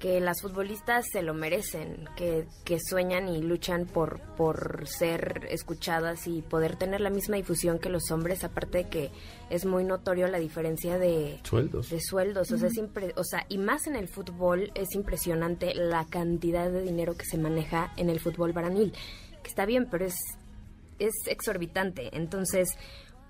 que 0.00 0.18
las 0.18 0.40
futbolistas 0.40 1.06
se 1.12 1.22
lo 1.22 1.34
merecen, 1.34 2.08
que, 2.16 2.46
que 2.64 2.78
sueñan 2.80 3.28
y 3.28 3.42
luchan 3.42 3.86
por, 3.86 4.20
por 4.34 4.88
ser 4.88 5.46
escuchadas 5.50 6.26
y 6.26 6.42
poder 6.42 6.74
tener 6.76 7.00
la 7.02 7.10
misma 7.10 7.36
difusión 7.36 7.78
que 7.78 7.90
los 7.90 8.10
hombres, 8.10 8.42
aparte 8.42 8.78
de 8.78 8.88
que 8.88 9.10
es 9.50 9.66
muy 9.66 9.84
notorio 9.84 10.26
la 10.26 10.38
diferencia 10.38 10.98
de, 10.98 11.38
Sueldos. 11.44 11.90
de 11.90 12.00
sueldos, 12.00 12.50
o 12.50 12.56
sea, 12.58 12.68
es 12.68 12.74
impre- 12.78 13.12
o 13.16 13.22
sea, 13.24 13.44
y 13.48 13.58
más 13.58 13.86
en 13.86 13.94
el 13.94 14.08
fútbol 14.08 14.72
es 14.74 14.88
impresionante 14.94 15.74
la 15.74 16.06
cantidad 16.06 16.70
de 16.70 16.82
dinero 16.82 17.14
que 17.14 17.26
se 17.26 17.36
maneja 17.38 17.92
en 17.98 18.08
el 18.10 18.18
fútbol 18.20 18.52
varonil, 18.54 18.92
que 19.42 19.48
está 19.48 19.66
bien, 19.66 19.86
pero 19.90 20.06
es 20.06 20.16
es 20.98 21.14
exorbitante. 21.28 22.10
Entonces, 22.16 22.68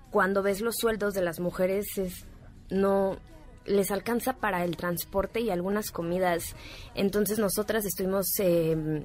cuando 0.09 0.41
ves 0.43 0.59
los 0.61 0.75
sueldos 0.77 1.13
de 1.13 1.21
las 1.21 1.39
mujeres 1.39 1.85
es 1.97 2.25
no 2.69 3.17
les 3.65 3.91
alcanza 3.91 4.33
para 4.33 4.63
el 4.63 4.75
transporte 4.77 5.39
y 5.41 5.49
algunas 5.49 5.91
comidas. 5.91 6.55
Entonces, 6.95 7.37
nosotras 7.39 7.85
estuvimos 7.85 8.25
eh, 8.39 9.03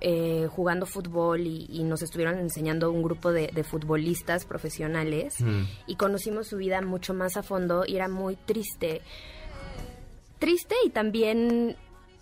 eh, 0.00 0.46
jugando 0.50 0.84
fútbol 0.86 1.40
y, 1.46 1.66
y 1.70 1.82
nos 1.84 2.02
estuvieron 2.02 2.38
enseñando 2.38 2.90
un 2.90 3.02
grupo 3.02 3.32
de, 3.32 3.48
de 3.54 3.64
futbolistas 3.64 4.44
profesionales 4.44 5.40
Mm. 5.40 5.62
y 5.86 5.96
conocimos 5.96 6.48
su 6.48 6.56
vida 6.58 6.80
mucho 6.82 7.14
más 7.14 7.36
a 7.36 7.42
fondo 7.42 7.84
y 7.86 7.96
era 7.96 8.08
muy 8.08 8.36
triste. 8.36 9.00
Triste 10.38 10.74
y 10.84 10.90
también 10.90 11.76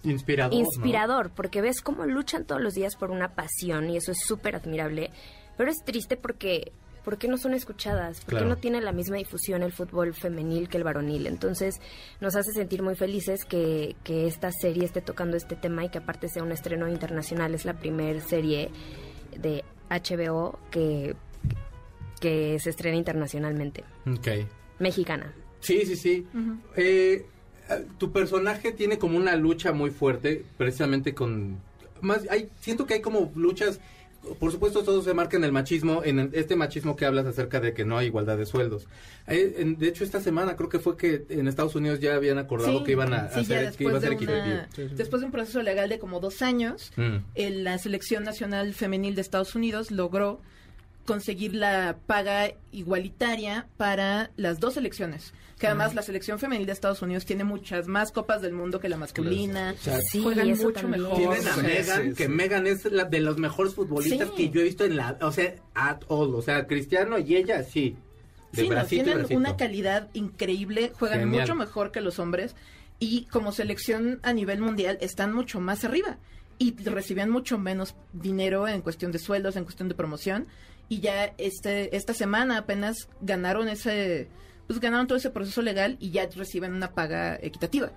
Inspirador. 0.05 0.53
¿no? 0.53 0.59
inspirador, 0.61 1.31
porque 1.35 1.63
ves 1.63 1.81
cómo 1.81 2.05
luchan 2.05 2.45
todos 2.45 2.61
los 2.61 2.75
días 2.75 2.95
por 2.95 3.11
una 3.11 3.35
pasión 3.35 3.91
y 3.91 3.97
eso 3.97 4.13
es 4.13 4.19
súper 4.25 4.55
admirable, 4.55 5.11
pero 5.57 5.71
es 5.71 5.79
triste 5.85 6.17
porque 6.17 6.73
¿por 7.05 7.19
qué 7.19 7.29
no 7.29 7.37
son 7.37 7.55
escuchadas? 7.55 8.21
¿Por 8.25 8.39
qué 8.39 8.45
no 8.45 8.57
tiene 8.57 8.81
la 8.81 8.93
misma 8.93 9.17
difusión 9.17 9.63
el 9.63 9.73
fútbol 9.73 10.15
femenil 10.15 10.69
que 10.69 10.79
el 10.79 10.85
varonil? 10.85 11.27
Entonces 11.27 11.81
nos 12.21 12.35
hace 12.35 12.53
sentir 12.53 12.83
muy 12.83 12.97
felices 12.97 13.45
que, 13.45 13.95
que 14.03 14.27
esta 14.27 14.51
serie 14.51 14.85
esté 14.85 15.01
tocando 15.01 15.37
este 15.37 15.55
tema 15.55 15.85
y 15.85 15.91
que 15.91 15.99
aparte 15.99 16.29
sea 16.29 16.43
un 16.43 16.53
estreno 16.53 16.89
internacional. 16.89 17.55
Es 17.55 17.65
la 17.65 17.75
primera 17.75 18.21
serie 18.21 18.71
de 19.39 19.65
HBO 19.91 20.59
que, 20.71 21.15
que 22.21 22.59
se 22.59 22.71
estrena 22.71 22.97
internacionalmente. 22.97 23.85
Ok. 24.07 24.29
Mexicana. 24.79 25.33
Sí, 25.61 25.85
sí, 25.87 25.97
sí. 25.97 26.27
Eh, 26.77 27.27
eh, 27.71 27.87
tu 27.99 28.13
personaje 28.13 28.73
tiene 28.73 28.99
como 28.99 29.17
una 29.17 29.37
lucha 29.37 29.73
muy 29.73 29.91
fuerte, 29.91 30.45
precisamente 30.57 31.15
con... 31.15 31.59
Más, 32.01 32.27
hay, 32.31 32.49
siento 32.61 32.87
que 32.87 32.95
hay 32.95 33.01
como 33.01 33.31
luchas... 33.35 33.81
Por 34.39 34.51
supuesto, 34.53 34.83
todo 34.83 35.03
se 35.03 35.13
marca 35.15 35.37
en 35.37 35.45
el 35.45 35.53
machismo, 35.53 36.03
en 36.05 36.31
este 36.33 36.57
machismo 36.57 36.97
que 36.97 37.05
hablas 37.05 37.27
acerca 37.27 37.61
de 37.61 37.73
que 37.75 37.85
no 37.85 37.99
hay 37.99 38.07
igualdad 38.07 38.37
de 38.39 38.47
sueldos. 38.47 38.87
Eh, 39.27 39.57
en- 39.59 39.79
de 39.79 39.89
hecho, 39.89 40.05
esta 40.05 40.21
semana 40.21 40.57
creo 40.57 40.69
que 40.69 40.79
fue 40.79 40.97
que 40.97 41.25
en 41.29 41.47
Estados 41.49 41.75
Unidos 41.75 42.01
ya 42.01 42.15
habían 42.15 42.39
acordado 42.39 42.79
Sí, 42.79 42.85
que 42.85 42.93
iban 42.93 43.13
a 43.13 43.29
sí, 43.31 43.41
hacer, 43.41 43.73
que 43.75 43.85
iba 43.85 43.97
a 43.99 44.01
ser 44.01 44.11
después 44.11 44.29
de 44.29 44.41
una-. 44.43 44.69
Después 44.97 45.21
de 45.21 45.27
un 45.27 45.33
proceso 45.33 45.63
legal 45.63 45.89
de 45.89 45.99
como 45.99 46.21
dos 46.21 46.43
años, 46.43 46.93
Mm. 46.97 47.17
eh, 47.35 47.51
la 47.51 47.79
selección 47.79 48.25
nacional 48.25 48.75
femenil 48.75 49.15
de 49.15 49.21
Estados 49.21 49.55
Unidos 49.55 49.91
logró 49.91 50.41
conseguir 51.07 51.55
la 51.55 51.97
paga 52.07 52.53
igualitaria 52.73 53.67
para 53.77 54.31
las 54.37 54.61
dos 54.61 54.75
selecciones. 54.75 55.33
Que 55.59 55.69
además 55.69 55.95
la 55.95 56.03
selección 56.03 56.39
femenil 56.39 56.67
de 56.67 56.73
Estados 56.73 57.01
Unidos 57.01 57.25
tiene 57.25 57.45
muchas 57.45 57.87
más 57.87 58.11
copas 58.13 58.43
del 58.43 58.53
mundo 58.53 58.81
que 58.81 58.89
la 58.89 58.97
masculina. 58.97 59.75
sea, 59.81 60.01
Sí, 60.11 60.23
juegan 60.23 60.49
mucho 60.49 60.73
también. 60.73 61.03
mejor. 61.03 61.17
Tienen 61.17 61.49
a 61.49 61.55
Sí, 61.55 61.61
Megan, 61.63 62.03
sí, 62.03 62.15
que 62.15 62.25
sí. 62.25 62.29
Megan 62.29 62.67
es 62.67 62.85
la 62.87 63.05
de 63.05 63.21
los 63.21 63.39
mejores 63.39 63.75
futbolistas 63.75 64.29
Sí. 64.31 64.35
que 64.37 64.51
yo 64.51 64.61
he 64.61 64.65
visto 64.65 64.85
en 64.85 64.97
la... 64.97 65.17
O 65.21 65.31
sea, 65.33 65.55
at 65.75 66.01
all. 66.09 66.35
O 66.35 66.43
sea, 66.43 66.67
Cristiano 66.67 67.19
y 67.19 67.37
ella, 67.37 67.63
sí. 67.63 67.97
De 68.53 68.63
Sí, 68.63 68.69
no, 68.69 68.85
tienen 68.85 69.27
una 69.37 69.57
calidad 69.57 70.09
increíble, 70.13 70.93
juegan 70.99 71.21
Genial. 71.21 71.43
mucho 71.43 71.55
mejor 71.55 71.91
que 71.93 72.01
los 72.01 72.19
hombres 72.19 72.55
y 72.99 73.25
como 73.27 73.51
selección 73.53 74.21
a 74.23 74.33
nivel 74.33 74.61
mundial 74.61 74.99
están 75.01 75.33
mucho 75.33 75.61
más 75.61 75.85
arriba 75.85 76.19
y 76.59 76.77
recibían 76.85 77.31
mucho 77.31 77.59
menos 77.59 77.95
dinero 78.13 78.69
en 78.69 78.81
cuestión 78.81 79.11
de 79.13 79.19
sueldos, 79.19 79.57
en 79.57 79.65
cuestión 79.65 79.89
de 79.89 79.95
promoción 79.97 80.47
y 80.89 81.01
ya 81.01 81.35
este 81.39 81.97
esta 81.97 82.15
semana 82.15 82.59
apenas 82.59 83.09
ganaron 83.21 83.69
ese 83.69 84.29
pues 84.67 84.81
ganaron 84.81 85.07
todo 85.07 85.19
ese 85.19 85.31
proceso 85.31 85.63
legal 85.63 85.97
y 86.01 86.11
ya 86.11 86.29
reciben 86.35 86.75
una 86.75 86.93
paga 86.93 87.39
equitativa. 87.41 87.93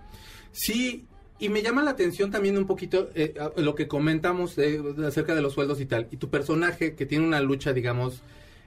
Sí, 0.51 1.05
y 1.39 1.49
me 1.49 1.61
llama 1.61 1.83
la 1.83 1.91
atención 1.91 2.31
también 2.31 2.57
un 2.57 2.65
poquito 2.65 3.09
eh, 3.15 3.35
lo 3.57 3.75
que 3.75 3.87
comentamos 3.87 4.57
acerca 5.05 5.35
de 5.35 5.41
los 5.41 5.53
sueldos 5.53 5.79
y 5.79 5.85
tal. 5.85 6.07
Y 6.11 6.17
tu 6.17 6.29
personaje 6.29 6.95
que 6.95 7.05
tiene 7.05 7.25
una 7.25 7.39
lucha, 7.41 7.73
digamos, 7.73 8.21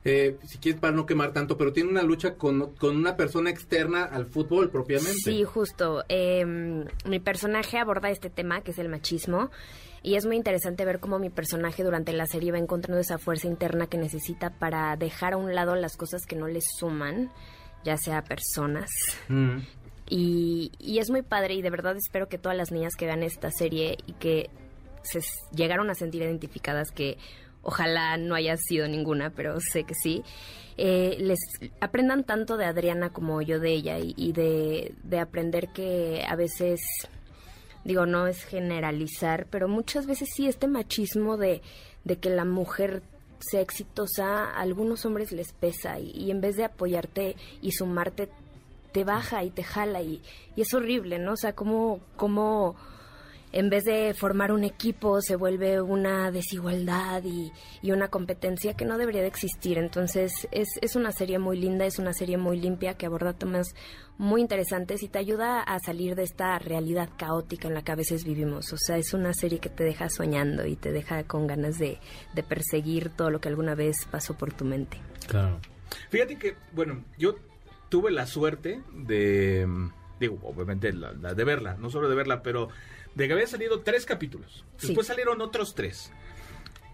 eh, 0.04 0.36
si 0.46 0.58
quieres 0.58 0.80
para 0.80 0.94
no 0.94 1.04
quemar 1.04 1.32
tanto, 1.32 1.58
pero 1.58 1.72
tiene 1.72 1.90
una 1.90 2.02
lucha 2.02 2.34
con, 2.36 2.74
con 2.76 2.96
una 2.96 3.16
persona 3.16 3.50
externa 3.50 4.04
al 4.04 4.26
fútbol 4.26 4.70
propiamente. 4.70 5.18
Sí, 5.24 5.44
justo. 5.44 6.04
Em, 6.08 6.86
mi 7.04 7.18
personaje 7.18 7.78
aborda 7.78 8.10
este 8.10 8.30
tema, 8.30 8.62
que 8.62 8.70
es 8.70 8.78
el 8.78 8.88
machismo. 8.88 9.50
Y 10.02 10.14
es 10.14 10.24
muy 10.24 10.36
interesante 10.36 10.84
ver 10.84 10.98
cómo 11.00 11.18
mi 11.18 11.30
personaje 11.30 11.82
durante 11.82 12.12
la 12.12 12.26
serie 12.26 12.52
va 12.52 12.58
encontrando 12.58 13.00
esa 13.00 13.18
fuerza 13.18 13.46
interna 13.46 13.86
que 13.86 13.98
necesita 13.98 14.50
para 14.50 14.96
dejar 14.96 15.34
a 15.34 15.36
un 15.36 15.54
lado 15.54 15.74
las 15.76 15.96
cosas 15.96 16.24
que 16.26 16.36
no 16.36 16.48
le 16.48 16.60
suman, 16.60 17.30
ya 17.84 17.96
sea 17.96 18.22
personas. 18.22 18.90
Mm. 19.28 19.58
Y, 20.08 20.72
y, 20.78 20.98
es 20.98 21.10
muy 21.10 21.22
padre 21.22 21.54
y 21.54 21.62
de 21.62 21.70
verdad 21.70 21.96
espero 21.96 22.28
que 22.28 22.38
todas 22.38 22.56
las 22.56 22.72
niñas 22.72 22.94
que 22.96 23.06
vean 23.06 23.22
esta 23.22 23.50
serie 23.50 23.98
y 24.06 24.14
que 24.14 24.50
se 25.02 25.20
llegaron 25.54 25.88
a 25.90 25.94
sentir 25.94 26.22
identificadas, 26.22 26.90
que 26.90 27.16
ojalá 27.62 28.16
no 28.16 28.34
haya 28.34 28.56
sido 28.56 28.88
ninguna, 28.88 29.30
pero 29.30 29.58
sé 29.60 29.84
que 29.84 29.94
sí, 29.94 30.24
eh, 30.76 31.16
les 31.18 31.38
aprendan 31.80 32.24
tanto 32.24 32.56
de 32.56 32.64
Adriana 32.64 33.10
como 33.10 33.42
yo 33.42 33.60
de 33.60 33.72
ella 33.72 33.98
y, 33.98 34.32
de, 34.32 34.94
de 35.02 35.18
aprender 35.18 35.68
que 35.68 36.24
a 36.26 36.36
veces 36.36 36.80
digo, 37.84 38.06
no 38.06 38.26
es 38.26 38.44
generalizar, 38.44 39.46
pero 39.50 39.68
muchas 39.68 40.06
veces 40.06 40.28
sí 40.34 40.46
este 40.46 40.68
machismo 40.68 41.36
de, 41.36 41.62
de 42.04 42.16
que 42.16 42.30
la 42.30 42.44
mujer 42.44 43.02
sea 43.40 43.60
exitosa, 43.60 44.44
a 44.50 44.60
algunos 44.60 45.04
hombres 45.06 45.32
les 45.32 45.52
pesa 45.52 45.98
y, 45.98 46.30
en 46.30 46.40
vez 46.40 46.56
de 46.56 46.64
apoyarte 46.64 47.36
y 47.62 47.72
sumarte, 47.72 48.28
te 48.92 49.04
baja 49.04 49.44
y 49.44 49.50
te 49.50 49.62
jala 49.62 50.02
y, 50.02 50.20
y 50.56 50.62
es 50.62 50.74
horrible, 50.74 51.18
¿no? 51.18 51.32
O 51.32 51.36
sea, 51.36 51.54
como, 51.54 52.00
como 52.16 52.76
en 53.52 53.68
vez 53.68 53.84
de 53.84 54.14
formar 54.14 54.52
un 54.52 54.64
equipo 54.64 55.20
se 55.20 55.34
vuelve 55.36 55.80
una 55.80 56.30
desigualdad 56.30 57.22
y, 57.24 57.52
una 57.90 58.08
competencia 58.08 58.74
que 58.74 58.84
no 58.84 58.98
debería 58.98 59.22
de 59.22 59.26
existir. 59.26 59.76
Entonces 59.78 60.48
es, 60.52 60.68
es, 60.80 60.94
una 60.94 61.10
serie 61.10 61.40
muy 61.40 61.58
linda, 61.58 61.84
es 61.84 61.98
una 61.98 62.12
serie 62.12 62.38
muy 62.38 62.60
limpia 62.60 62.94
que 62.94 63.06
aborda 63.06 63.32
temas 63.32 63.74
muy 64.16 64.42
interesantes 64.42 65.02
y 65.02 65.08
te 65.08 65.18
ayuda 65.18 65.60
a 65.60 65.78
salir 65.80 66.14
de 66.14 66.22
esta 66.22 66.58
realidad 66.58 67.08
caótica 67.16 67.66
en 67.66 67.74
la 67.74 67.82
que 67.82 67.90
a 67.90 67.96
veces 67.96 68.24
vivimos. 68.24 68.72
O 68.72 68.76
sea, 68.76 68.96
es 68.96 69.12
una 69.12 69.34
serie 69.34 69.58
que 69.58 69.70
te 69.70 69.82
deja 69.82 70.08
soñando 70.08 70.66
y 70.66 70.76
te 70.76 70.92
deja 70.92 71.24
con 71.24 71.46
ganas 71.46 71.78
de, 71.78 71.98
perseguir 72.48 73.10
todo 73.10 73.30
lo 73.30 73.40
que 73.40 73.48
alguna 73.48 73.74
vez 73.74 73.96
pasó 74.10 74.34
por 74.34 74.52
tu 74.52 74.64
mente. 74.64 74.98
Claro. 75.26 75.58
Fíjate 76.10 76.38
que, 76.38 76.54
bueno, 76.72 77.02
yo 77.18 77.34
tuve 77.88 78.12
la 78.12 78.26
suerte 78.26 78.82
de, 78.92 79.66
digo, 80.20 80.38
obviamente 80.44 80.92
la 80.92 81.34
de 81.34 81.44
verla, 81.44 81.74
no 81.74 81.90
solo 81.90 82.08
de 82.08 82.14
verla, 82.14 82.42
pero 82.42 82.68
de 83.14 83.26
que 83.26 83.32
había 83.32 83.46
salido 83.46 83.80
tres 83.80 84.06
capítulos. 84.06 84.64
Después 84.80 85.06
salieron 85.06 85.40
otros 85.40 85.74
tres. 85.74 86.12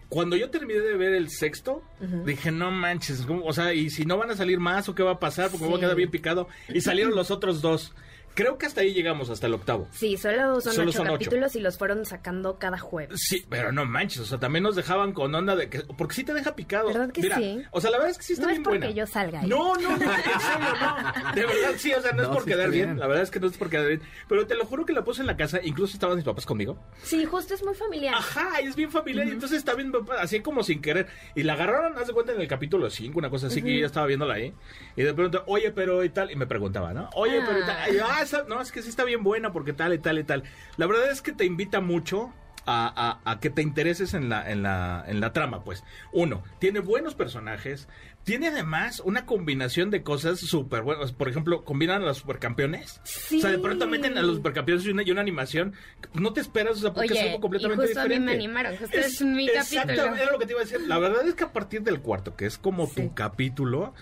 Cuando 0.09 0.37
yo 0.37 0.49
terminé 0.49 0.79
de 0.79 0.95
ver 0.95 1.13
el 1.13 1.29
sexto, 1.29 1.83
dije, 2.25 2.49
no 2.51 2.71
manches, 2.71 3.25
o 3.29 3.53
sea, 3.53 3.73
y 3.73 3.89
si 3.89 4.05
no 4.05 4.17
van 4.17 4.31
a 4.31 4.35
salir 4.37 4.59
más 4.59 4.87
o 4.87 4.95
qué 4.95 5.03
va 5.03 5.11
a 5.11 5.19
pasar, 5.19 5.49
porque 5.49 5.65
me 5.65 5.69
voy 5.71 5.77
a 5.79 5.81
quedar 5.81 5.95
bien 5.95 6.09
picado. 6.11 6.47
Y 6.69 6.79
salieron 6.81 7.13
los 7.13 7.29
otros 7.29 7.61
dos. 7.61 7.93
Creo 8.37 8.59
que 8.59 8.67
hasta 8.67 8.81
ahí 8.81 8.93
llegamos, 8.93 9.31
hasta 9.31 9.47
el 9.47 9.55
octavo. 9.55 9.87
Sí, 9.91 10.15
solo 10.15 10.61
son 10.61 10.87
ocho 10.87 11.03
capítulos 11.03 11.55
y 11.55 11.59
los 11.59 11.75
fueron 11.75 12.05
sacando 12.05 12.59
cada 12.59 12.77
jueves. 12.77 13.19
Sí, 13.19 13.43
pero 13.49 13.71
no 13.71 13.83
manches, 13.83 14.19
o 14.19 14.25
sea, 14.25 14.37
también 14.37 14.61
nos 14.61 14.75
dejaban 14.75 15.11
con 15.11 15.33
onda 15.33 15.55
de 15.55 15.71
que... 15.71 15.79
Porque 15.97 16.13
sí 16.13 16.23
te 16.23 16.35
deja 16.35 16.55
picado. 16.55 16.89
¿Verdad 16.89 17.11
que 17.11 17.23
sí? 17.23 17.63
O 17.71 17.81
sea, 17.81 17.89
la 17.89 17.97
verdad 17.97 18.11
es 18.11 18.19
que 18.19 18.23
sí 18.25 18.33
está 18.33 18.45
no 18.45 18.51
bien 18.51 18.61
buena. 18.61 18.85
No 18.85 18.85
es 18.85 18.89
porque 18.91 18.99
yo 18.99 19.07
salga 19.07 19.39
ahí. 19.39 19.49
No, 19.49 19.73
no, 19.77 19.89
no, 19.89 19.95
en 19.95 19.99
serio, 19.99 20.67
no. 20.79 21.33
De 21.33 21.45
verdad, 21.47 21.71
sí, 21.77 21.91
o 21.91 21.99
sea, 21.99 22.11
no, 22.11 22.21
es 22.21 22.27
por 22.27 22.45
quedar 22.45 22.69
bien. 22.69 22.99
La 22.99 23.07
verdad 23.07 23.23
es 23.23 23.31
que 23.31 23.39
no 23.39 23.47
es 23.47 23.57
por 23.57 23.71
quedar 23.71 23.87
bien. 23.87 24.01
Pero 24.29 24.45
te 24.45 24.53
lo 24.53 24.67
juro 24.67 24.85
que 24.85 24.93
la 24.93 25.03
puse 25.03 25.21
en 25.21 25.27
la 25.27 25.35
casa, 25.35 25.59
incluso 25.63 25.93
estaban 25.93 26.15
mis 26.15 26.25
papás 26.25 26.45
conmigo. 26.45 26.77
Sí, 27.01 27.25
justo 27.25 27.55
es 27.55 27.63
muy 27.63 27.73
familiar. 27.73 28.13
Ajá, 28.13 28.59
es 28.59 28.75
bien 28.75 28.91
familiar 28.91 29.27
y 29.27 29.31
entonces 29.31 29.57
está 29.57 29.73
bien, 29.73 29.91
así 30.19 30.41
como 30.41 30.61
sin 30.61 30.79
querer. 30.79 31.07
Y 31.33 31.41
la 31.41 31.53
agarraron, 31.53 31.97
haz 31.97 32.05
de 32.05 32.13
cuenta, 32.13 32.33
en 32.33 32.41
el 32.41 32.47
capítulo 32.47 32.87
5, 32.87 33.17
una 33.17 33.31
cosa 33.31 33.47
así, 33.47 33.63
que 33.63 33.73
yo 33.73 33.79
ya 33.79 33.87
estaba 33.87 34.05
viéndola 34.05 34.35
ahí. 34.35 34.53
Y 34.95 35.01
de 35.01 35.13
pronto, 35.15 35.43
oye, 35.47 35.71
pero 35.71 36.03
y 36.03 36.09
tal, 36.09 36.29
y 36.29 36.35
me 36.35 36.45
preguntaba, 36.45 36.93
¿no? 36.93 37.09
Oye, 37.15 37.41
pero 37.43 37.59
y 37.59 37.65
tal. 37.65 37.95
Y 37.95 37.97
ah, 37.97 38.26
no, 38.47 38.61
es 38.61 38.71
que 38.71 38.81
sí 38.81 38.89
está 38.89 39.03
bien 39.03 39.23
buena 39.23 39.51
porque 39.51 39.73
tal 39.73 39.93
y 39.93 39.99
tal 39.99 40.19
y 40.19 40.23
tal. 40.23 40.43
La 40.77 40.87
verdad 40.87 41.11
es 41.11 41.21
que 41.21 41.31
te 41.31 41.45
invita 41.45 41.81
mucho 41.81 42.33
a, 42.67 43.37
que 43.41 43.49
te 43.49 43.61
intereses 43.61 44.13
en 44.13 44.29
la, 44.29 44.49
en, 44.49 44.61
la, 44.61 45.03
en 45.07 45.19
la 45.19 45.31
trama, 45.33 45.63
pues. 45.63 45.83
Uno, 46.11 46.43
tiene 46.59 46.79
buenos 46.79 47.15
personajes, 47.15 47.87
tiene 48.23 48.47
además 48.47 49.01
una 49.05 49.25
combinación 49.25 49.89
de 49.89 50.03
cosas 50.03 50.39
súper 50.39 50.81
buenas. 50.81 51.13
Por 51.13 51.29
ejemplo, 51.29 51.63
combinan 51.63 52.01
a 52.01 52.05
los 52.05 52.17
supercampeones. 52.17 52.99
O 53.03 53.39
sea, 53.39 53.51
de 53.51 53.59
pronto 53.59 53.87
meten 53.87 54.17
a 54.17 54.21
los 54.21 54.37
supercampeones 54.37 54.85
y 54.85 54.89
una, 54.89 55.03
y 55.03 55.11
una 55.11 55.21
animación. 55.21 55.73
No 56.13 56.33
te 56.33 56.41
esperas, 56.41 56.77
o 56.77 56.81
sea, 56.81 56.93
porque 56.93 57.13
es 57.13 57.23
algo 57.23 57.39
completamente 57.39 57.85
y 57.85 57.87
justo 57.87 58.01
diferente. 58.01 58.15
A 58.15 58.19
mí 58.19 58.25
me 58.25 58.31
animaron, 58.33 58.75
es, 58.91 59.21
mi 59.21 59.47
capítulo. 59.47 60.15
era 60.15 60.31
lo 60.31 60.39
que 60.39 60.45
te 60.45 60.51
iba 60.51 60.61
a 60.61 60.63
decir. 60.65 60.81
La 60.81 60.99
verdad 60.99 61.25
es 61.25 61.35
que 61.35 61.45
a 61.45 61.53
partir 61.53 61.83
del 61.83 62.01
cuarto, 62.01 62.35
que 62.35 62.45
es 62.45 62.57
como 62.57 62.89
tu 62.89 63.13
capítulo, 63.13 63.93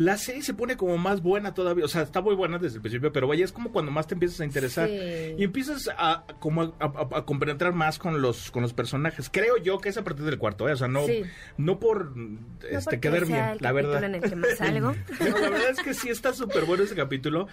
la 0.00 0.16
serie 0.16 0.40
se 0.40 0.54
pone 0.54 0.78
como 0.78 0.96
más 0.96 1.22
buena 1.22 1.52
todavía. 1.52 1.84
O 1.84 1.88
sea, 1.88 2.00
está 2.00 2.22
muy 2.22 2.34
buena 2.34 2.56
desde 2.56 2.76
el 2.76 2.80
principio, 2.80 3.12
pero 3.12 3.28
vaya, 3.28 3.44
es 3.44 3.52
como 3.52 3.70
cuando 3.70 3.92
más 3.92 4.06
te 4.06 4.14
empiezas 4.14 4.40
a 4.40 4.46
interesar. 4.46 4.88
Y 4.88 5.44
empiezas 5.44 5.90
a 5.94 6.24
como 6.38 6.74
a, 6.80 7.24
compenetrar 7.26 7.74
más 7.74 7.98
con 7.98 8.22
los, 8.22 8.50
con 8.50 8.62
los 8.62 8.72
personajes. 8.72 9.28
Creo 9.30 9.58
yo 9.58 9.76
que 9.76 9.90
es 9.90 9.98
a 9.98 10.02
partir 10.02 10.24
del 10.24 10.38
cuarto, 10.38 10.66
¿eh? 10.70 10.72
O 10.72 10.76
sea, 10.76 10.88
no, 10.88 11.02
no 11.58 11.78
por 11.78 12.14
este, 12.70 12.98
quedar 12.98 13.26
bien, 13.26 13.58
la 13.60 13.72
verdad. 13.72 14.02
En 14.02 14.14
el 14.14 14.22
que 14.22 14.36
más 14.36 14.56
salgo. 14.56 14.94
la 15.20 15.50
verdad 15.50 15.70
es 15.70 15.80
que 15.80 15.92
sí 15.92 16.08
está 16.08 16.32
súper 16.32 16.64
bueno 16.64 16.84
ese 16.84 16.94
capítulo. 16.94 17.48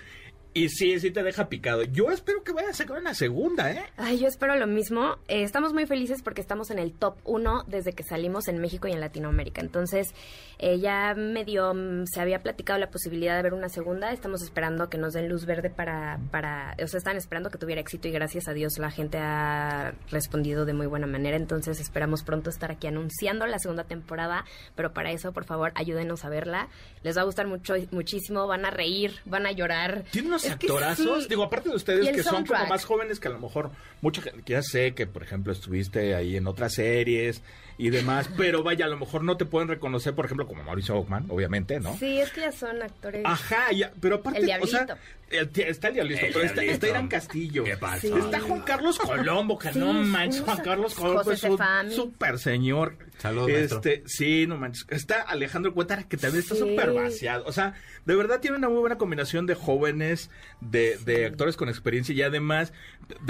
Y 0.57 0.69
sí, 0.69 0.99
sí 0.99 1.11
te 1.11 1.21
deja 1.21 1.49
picado. 1.49 1.83
Yo 1.83 2.09
espero 2.09 2.43
que 2.43 2.51
vaya 2.51 2.69
a 2.69 2.73
sacar 2.73 2.97
una 2.97 3.13
segunda, 3.13 3.71
¿eh? 3.71 3.83
Ay, 3.95 4.17
yo 4.17 4.27
espero 4.27 4.55
lo 4.55 4.65
mismo. 4.65 5.17
Eh, 5.27 5.43
estamos 5.43 5.71
muy 5.71 5.85
felices 5.85 6.23
porque 6.23 6.41
estamos 6.41 6.71
en 6.71 6.79
el 6.79 6.93
top 6.93 7.15
1 7.25 7.65
desde 7.67 7.93
que 7.93 8.01
salimos 8.01 8.47
en 8.47 8.57
México 8.57 8.87
y 8.87 8.91
en 8.91 8.99
Latinoamérica. 8.99 9.61
Entonces, 9.61 10.15
eh, 10.57 10.79
ya 10.79 11.13
medio 11.13 11.75
mm, 11.75 12.05
se 12.07 12.21
había 12.21 12.41
platicado 12.41 12.79
la 12.79 12.89
posibilidad 12.89 13.35
de 13.35 13.43
ver 13.43 13.53
una 13.53 13.69
segunda. 13.69 14.11
Estamos 14.11 14.41
esperando 14.41 14.89
que 14.89 14.97
nos 14.97 15.13
den 15.13 15.29
luz 15.29 15.45
verde 15.45 15.69
para, 15.69 16.19
para... 16.31 16.75
O 16.83 16.87
sea, 16.87 16.97
están 16.97 17.17
esperando 17.17 17.51
que 17.51 17.59
tuviera 17.59 17.79
éxito 17.79 18.07
y 18.07 18.11
gracias 18.11 18.47
a 18.47 18.53
Dios 18.53 18.79
la 18.79 18.89
gente 18.89 19.19
ha 19.19 19.93
respondido 20.09 20.65
de 20.65 20.73
muy 20.73 20.87
buena 20.87 21.05
manera. 21.05 21.37
Entonces, 21.37 21.79
esperamos 21.79 22.23
pronto 22.23 22.49
estar 22.49 22.71
aquí 22.71 22.87
anunciando 22.87 23.45
la 23.45 23.59
segunda 23.59 23.83
temporada. 23.83 24.43
Pero 24.75 24.91
para 24.91 25.11
eso, 25.11 25.33
por 25.33 25.45
favor, 25.45 25.71
ayúdenos 25.75 26.25
a 26.25 26.29
verla. 26.29 26.67
Les 27.03 27.15
va 27.15 27.21
a 27.21 27.25
gustar 27.25 27.45
mucho, 27.45 27.75
muchísimo. 27.91 28.47
Van 28.47 28.65
a 28.65 28.71
reír, 28.71 29.13
van 29.25 29.45
a 29.45 29.51
llorar. 29.51 30.03
Tiene 30.11 30.29
unos 30.29 30.46
actorazos. 30.49 31.27
Digo, 31.27 31.43
aparte 31.43 31.69
de 31.69 31.75
ustedes 31.75 32.09
que 32.09 32.23
son 32.23 32.45
como 32.45 32.65
más 32.67 32.85
jóvenes 32.85 33.19
que 33.19 33.27
a 33.27 33.31
lo 33.31 33.39
mejor 33.39 33.71
mucha 34.01 34.21
gente, 34.21 34.41
ya 34.45 34.61
sé 34.61 34.93
que, 34.93 35.07
por 35.07 35.23
ejemplo, 35.23 35.53
estuviste 35.53 36.15
ahí 36.15 36.37
en 36.37 36.47
otras 36.47 36.73
series 36.73 37.41
y 37.77 37.89
demás, 37.89 38.29
pero 38.35 38.63
vaya, 38.63 38.85
a 38.85 38.87
lo 38.87 38.97
mejor 38.97 39.23
no 39.23 39.37
te 39.37 39.45
pueden 39.45 39.67
reconocer, 39.67 40.15
por 40.15 40.25
ejemplo, 40.25 40.47
como 40.47 40.63
Mauricio 40.63 40.97
Ockman, 40.97 41.25
obviamente, 41.29 41.79
¿no? 41.79 41.95
Sí, 41.97 42.19
es 42.19 42.31
que 42.31 42.41
ya 42.41 42.51
son 42.51 42.81
actores. 42.81 43.21
Ajá, 43.23 43.71
ya, 43.71 43.91
pero 44.01 44.15
aparte, 44.15 44.41
o 44.61 44.67
sea, 44.67 44.97
está 45.29 45.89
el 45.89 45.93
diablito, 45.93 46.21
pero 46.33 46.41
está, 46.41 46.63
está, 46.63 46.87
Irán 46.87 47.07
Castillo. 47.07 47.63
¿Qué 47.63 47.77
pasa? 47.77 48.07
Está 48.07 48.39
Juan 48.39 48.61
Carlos 48.61 48.97
Colombo, 48.97 49.59
que 49.59 49.71
no 49.73 49.93
manches, 49.93 50.41
Juan 50.41 50.57
Carlos 50.63 50.95
Colombo 50.95 51.31
es 51.31 51.43
un 51.43 51.59
super 51.91 52.39
señor. 52.39 52.97
Saludos, 53.17 53.49
este, 53.49 54.03
Sí, 54.05 54.45
no 54.47 54.57
manches. 54.57 54.85
Está 54.89 55.21
Alejandro 55.23 55.73
Cuétara, 55.73 56.03
que 56.03 56.17
también 56.17 56.43
está 56.43 56.55
súper 56.55 56.93
vaciado. 56.93 57.45
O 57.47 57.51
sea, 57.51 57.73
de 58.05 58.15
verdad 58.15 58.39
tiene 58.39 58.57
una 58.57 58.69
muy 58.69 58.79
buena 58.79 58.97
combinación 58.97 59.47
de 59.47 59.55
jóvenes, 59.55 60.29
de, 60.61 60.97
de 60.97 61.25
actores 61.25 61.57
con 61.57 61.67
experiencia 61.67 62.13
y 62.13 62.21
además, 62.21 62.73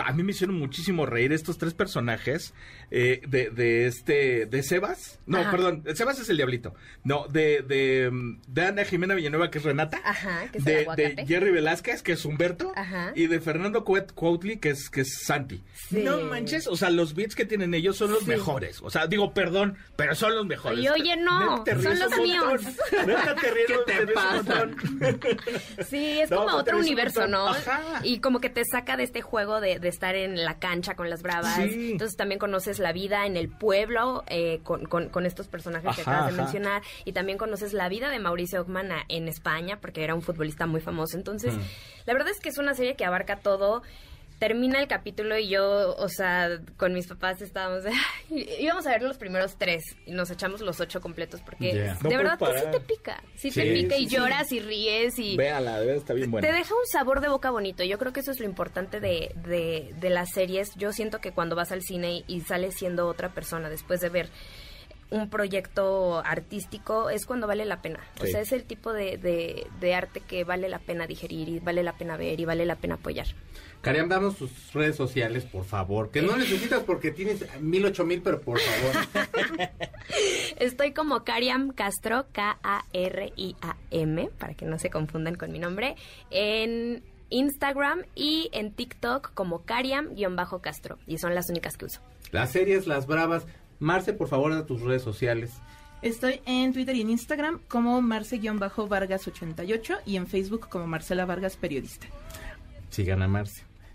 a 0.04 0.12
mí 0.14 0.24
me 0.24 0.32
hicieron 0.32 0.60
muchísimo 0.60 1.06
reír 1.06 1.32
estos 1.32 1.58
tres 1.58 1.74
personajes 1.74 2.54
eh, 2.92 3.22
de, 3.28 3.50
de 3.50 3.88
este, 3.88 4.37
de 4.46 4.64
Sebas. 4.64 5.20
No, 5.26 5.40
perdón, 5.52 5.84
Sebas 5.96 6.20
es 6.20 6.30
el 6.30 6.38
diablito. 6.38 6.74
No, 7.04 7.28
de, 7.28 7.62
de, 7.62 8.12
de 8.48 8.62
Ana 8.66 8.86
Jimena 8.86 9.16
Villanueva, 9.16 9.50
que 9.50 9.58
es 9.58 9.64
Renata. 9.64 10.00
Ajá, 10.04 10.48
que 10.52 10.60
es 10.60 10.66
de, 10.66 10.86
de 10.96 11.26
Jerry 11.28 11.52
Velázquez, 11.52 12.02
que 12.02 12.14
es 12.14 12.26
Humberto. 12.26 12.72
Ajá. 12.76 13.12
Y 13.16 13.28
de 13.28 13.40
Fernando 13.40 13.84
Cuautli, 13.84 14.58
que 14.58 14.70
es, 14.70 14.90
que 14.90 15.02
es 15.02 15.24
Santi. 15.24 15.64
No 15.92 16.22
manches, 16.22 16.68
o 16.68 16.76
sea, 16.76 16.90
los 16.90 17.14
beats 17.14 17.36
que 17.36 17.46
tienen 17.46 17.74
ellos 17.74 17.98
son 17.98 18.12
los 18.12 18.28
mejores. 18.28 18.82
O 18.82 18.90
sea, 18.90 19.08
digo, 19.08 19.34
perdón, 19.34 19.78
pero 19.96 20.16
son 20.16 20.36
los 20.36 20.46
mejores. 20.46 20.80
Y 20.80 20.90
oye, 20.90 21.16
no, 21.18 21.64
son 21.66 22.00
los 22.00 22.18
míos. 22.18 22.62
¿Qué 23.68 23.78
te 23.86 24.08
pasa? 24.14 24.68
sí, 25.90 26.20
es 26.20 26.30
como 26.30 26.56
otro 26.58 26.78
universo, 26.78 27.28
¿no? 27.28 27.52
Y 28.04 28.20
como 28.20 28.40
que 28.40 28.50
te 28.50 28.64
saca 28.66 28.98
de 28.98 29.04
este 29.04 29.22
juego 29.22 29.60
de, 29.62 29.80
estar 29.88 30.16
en 30.16 30.44
la 30.44 30.60
cancha 30.60 30.96
con 30.96 31.10
las 31.10 31.22
bravas. 31.22 31.60
Entonces 31.60 32.18
también 32.18 32.40
conoces 32.40 32.80
la 32.80 32.92
vida 32.92 33.26
en 33.26 33.38
el 33.38 33.50
pueblo 33.50 34.24
eh, 34.30 34.60
con, 34.64 34.86
con, 34.86 35.26
estos 35.26 35.48
personajes 35.48 35.96
que 35.96 36.02
acabas 36.02 36.32
de 36.32 36.42
mencionar. 36.42 36.82
Y 37.06 37.14
también 37.14 37.38
conoces 37.38 37.74
la 37.74 37.90
vida 37.90 38.10
de 38.10 38.20
Mauricio 38.20 38.62
Ockman 38.62 38.90
en 39.08 39.28
España, 39.28 39.80
porque 39.82 40.04
era 40.04 40.16
un 40.16 40.22
futbolista 40.22 40.66
muy 40.66 40.82
famoso. 40.82 41.18
Entonces, 41.18 41.54
mm. 41.54 41.62
la 42.06 42.14
verdad 42.14 42.30
es 42.30 42.40
que 42.40 42.50
es 42.50 42.58
una 42.58 42.74
serie 42.74 42.96
que 42.96 43.06
abarca 43.06 43.38
todo 43.38 43.82
termina 44.40 44.80
el 44.80 44.88
capítulo 44.88 45.38
y 45.38 45.50
yo, 45.50 45.96
o 45.96 46.10
sea, 46.10 46.60
con 46.78 46.94
mis 46.94 47.08
papás 47.08 47.42
estábamos, 47.42 47.84
íbamos 48.60 48.86
a 48.86 48.92
ver 48.92 49.02
los 49.02 49.18
primeros 49.18 49.58
tres 49.58 49.84
y 50.06 50.12
nos 50.12 50.30
echamos 50.30 50.62
los 50.62 50.80
ocho 50.80 51.02
completos 51.02 51.42
porque 51.42 51.74
de 51.74 52.18
verdad 52.18 52.38
que 52.38 52.60
sí 52.60 52.66
te 52.72 52.80
pica, 52.80 53.24
sí, 53.36 53.52
te 53.52 53.74
pica 53.74 53.98
y 53.98 54.08
lloras 54.08 54.52
y 54.52 54.60
ríes 54.60 55.18
y... 55.18 55.36
Véala, 55.36 55.80
de 55.80 55.96
está 55.96 56.14
bien 56.14 56.30
buena. 56.30 56.48
Te 56.48 56.54
deja 56.54 56.74
un 56.74 56.86
sabor 56.92 57.22
de 57.22 57.30
boca 57.30 57.50
bonito, 57.50 57.84
yo 57.84 57.98
creo 57.98 58.14
que 58.14 58.20
eso 58.20 58.32
es 58.32 58.40
lo 58.40 58.46
importante 58.46 59.00
de, 59.00 59.32
de, 59.48 59.94
de 60.00 60.10
las 60.10 60.30
series, 60.32 60.76
yo 60.76 60.92
siento 60.94 61.20
que 61.20 61.32
cuando 61.32 61.56
vas 61.56 61.72
al 61.72 61.82
cine 61.82 62.24
y 62.28 62.42
sales 62.42 62.76
siendo 62.76 63.08
otra 63.08 63.30
persona 63.30 63.70
después 63.70 64.02
de 64.02 64.10
ver 64.10 64.30
un 65.10 65.30
proyecto 65.30 66.20
artístico 66.20 67.10
es 67.10 67.26
cuando 67.26 67.48
vale 67.48 67.66
la 67.66 67.82
pena. 67.82 68.00
O 68.22 68.26
sea, 68.26 68.42
es 68.42 68.52
el 68.52 68.66
tipo 68.66 68.92
de, 68.92 69.18
de, 69.18 69.68
de, 69.80 69.96
arte 69.96 70.20
que 70.20 70.44
vale 70.44 70.68
la 70.68 70.80
pena 70.80 71.08
digerir 71.08 71.48
y 71.48 71.60
vale 71.60 71.82
la 71.82 71.94
pena 71.94 72.18
ver 72.18 72.40
y 72.40 72.46
vale 72.46 72.66
la 72.66 72.76
pena 72.76 72.96
apoyar. 72.96 73.28
Cariam, 73.82 74.10
damos 74.10 74.38
tus 74.38 74.74
redes 74.74 74.96
sociales, 74.96 75.46
por 75.46 75.64
favor. 75.64 76.10
Que 76.10 76.22
no 76.22 76.36
necesitas 76.36 76.84
porque 76.84 77.12
tienes 77.12 77.46
mil, 77.62 77.86
ocho 77.86 78.06
mil, 78.06 78.22
pero 78.22 78.42
por 78.42 78.60
favor. 78.60 79.08
Estoy 80.58 80.94
como 80.94 81.24
Cariam 81.24 81.72
Castro, 81.72 82.26
K-A-R-I-A-M, 82.32 84.30
para 84.38 84.54
que 84.56 84.66
no 84.66 84.80
se 84.80 84.90
confundan 84.90 85.36
con 85.36 85.52
mi 85.52 85.60
nombre, 85.60 85.96
en 86.32 87.04
Instagram 87.30 88.04
y 88.16 88.50
en 88.52 88.72
TikTok 88.72 89.34
como 89.34 89.64
Cariam-Castro. 89.64 90.98
Y 91.06 91.18
son 91.18 91.36
las 91.36 91.50
únicas 91.50 91.78
que 91.78 91.86
uso. 91.86 92.02
Las 92.32 92.52
series, 92.52 92.88
las 92.88 93.08
bravas. 93.08 93.46
Marce, 93.80 94.14
por 94.14 94.28
favor, 94.28 94.52
a 94.52 94.66
tus 94.66 94.82
redes 94.82 95.04
sociales. 95.04 95.52
Estoy 96.02 96.42
en 96.46 96.74
Twitter 96.74 96.96
y 96.96 97.02
en 97.02 97.10
Instagram 97.10 97.60
como 97.68 98.02
Marce-Vargas88 98.02 100.00
y 100.06 100.16
en 100.16 100.28
Facebook 100.28 100.70
como 100.70 100.86
Marcela 100.88 101.26
Vargas 101.26 101.58
Periodista. 101.58 102.08
Sigan 102.90 103.22
a. 103.22 103.28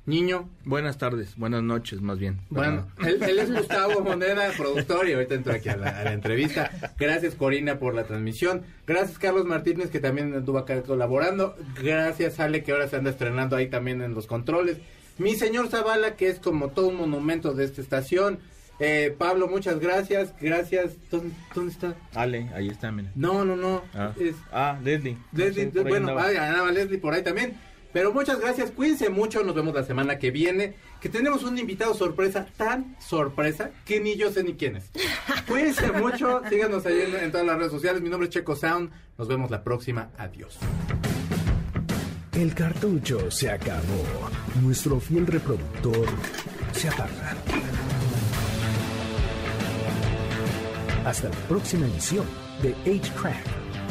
Niño. 0.05 0.49
Buenas 0.65 0.99
tardes, 0.99 1.37
buenas 1.37 1.63
noches 1.63 2.01
más 2.01 2.19
bien. 2.19 2.41
Bueno, 2.51 2.89
él, 3.05 3.23
es 3.23 3.53
Gustavo 3.53 4.01
Moneda, 4.01 4.51
productor, 4.57 5.09
y 5.09 5.13
ahorita 5.13 5.37
entro 5.37 5.53
aquí 5.53 5.69
a 5.69 5.77
la, 5.77 6.13
entrevista. 6.13 6.73
Gracias 6.99 7.37
Corina 7.37 7.79
por 7.79 7.95
la 7.95 8.03
transmisión. 8.03 8.63
Gracias 8.85 9.19
Carlos 9.21 9.45
Martínez, 9.45 9.91
que 9.91 10.01
también 10.01 10.35
estuvo 10.35 10.59
acá 10.59 10.83
colaborando. 10.83 11.55
Gracias 11.81 12.41
Ale, 12.41 12.65
que 12.65 12.73
ahora 12.73 12.89
se 12.89 12.97
anda 12.97 13.11
estrenando 13.11 13.55
ahí 13.55 13.69
también 13.69 14.03
en 14.03 14.15
los 14.15 14.27
controles. 14.27 14.79
Mi 15.19 15.37
señor 15.37 15.69
Zavala, 15.69 16.17
que 16.17 16.29
es 16.29 16.41
como 16.41 16.71
todo 16.71 16.89
un 16.89 16.97
monumento 16.97 17.55
de 17.55 17.65
esta 17.65 17.81
estación. 17.81 18.41
Eh, 18.81 19.15
Pablo, 19.17 19.47
muchas 19.47 19.79
gracias. 19.79 20.35
Gracias. 20.41 20.97
¿Dónde, 21.13 21.33
está? 21.71 21.95
Ale, 22.17 22.51
ahí 22.55 22.67
está, 22.67 22.91
mira. 22.91 23.13
No, 23.15 23.45
no, 23.45 23.55
no. 23.55 23.83
Ah, 23.95 24.13
ah 24.51 24.81
Leslie. 24.83 25.17
Leslie, 25.31 25.67
bueno, 25.67 26.13
vaya, 26.13 26.65
Leslie 26.73 26.99
por 26.99 27.15
ahí 27.15 27.23
también. 27.23 27.55
Pero 27.93 28.13
muchas 28.13 28.41
gracias, 28.41 28.71
cuídense 28.71 29.11
mucho, 29.11 29.43
nos 29.43 29.55
vemos 29.55 29.75
la 29.75 29.85
semana 29.85 30.19
que 30.19 30.31
viene, 30.31 30.75
que 31.01 31.09
tenemos 31.09 31.43
un 31.43 31.59
invitado 31.59 31.95
sorpresa, 31.95 32.47
tan 32.57 32.97
sorpresa, 32.99 33.71
que 33.85 34.01
ni 34.01 34.17
yo 34.17 34.33
sé 34.33 34.43
ni 34.43 34.55
quién 34.55 34.77
es. 34.77 34.91
Cuídense 35.49 35.93
mucho, 35.93 36.41
síganos 36.49 36.87
ahí 36.87 37.03
en, 37.21 37.31
todas 37.31 37.47
las 37.47 37.59
redes 37.59 37.73
sociales, 37.73 38.01
mi 38.01 38.09
nombre 38.09 38.29
es 38.29 38.35
Checo 38.35 38.57
Sound, 38.57 38.91
nos 39.19 39.29
vemos 39.29 39.51
la 39.51 39.63
próxima, 39.63 40.11
adiós. 40.17 40.59
El 42.33 42.55
cartucho 42.55 43.31
se 43.31 43.51
acabó, 43.51 44.31
nuestro 44.63 44.99
fiel 44.99 45.27
reproductor 45.27 46.07
se 46.73 46.89
apaga. 46.89 47.37
Hasta 51.05 51.29
la 51.29 51.37
próxima 51.49 51.87
edición 51.87 52.25
de 52.63 52.75
H-Crack 52.91 53.62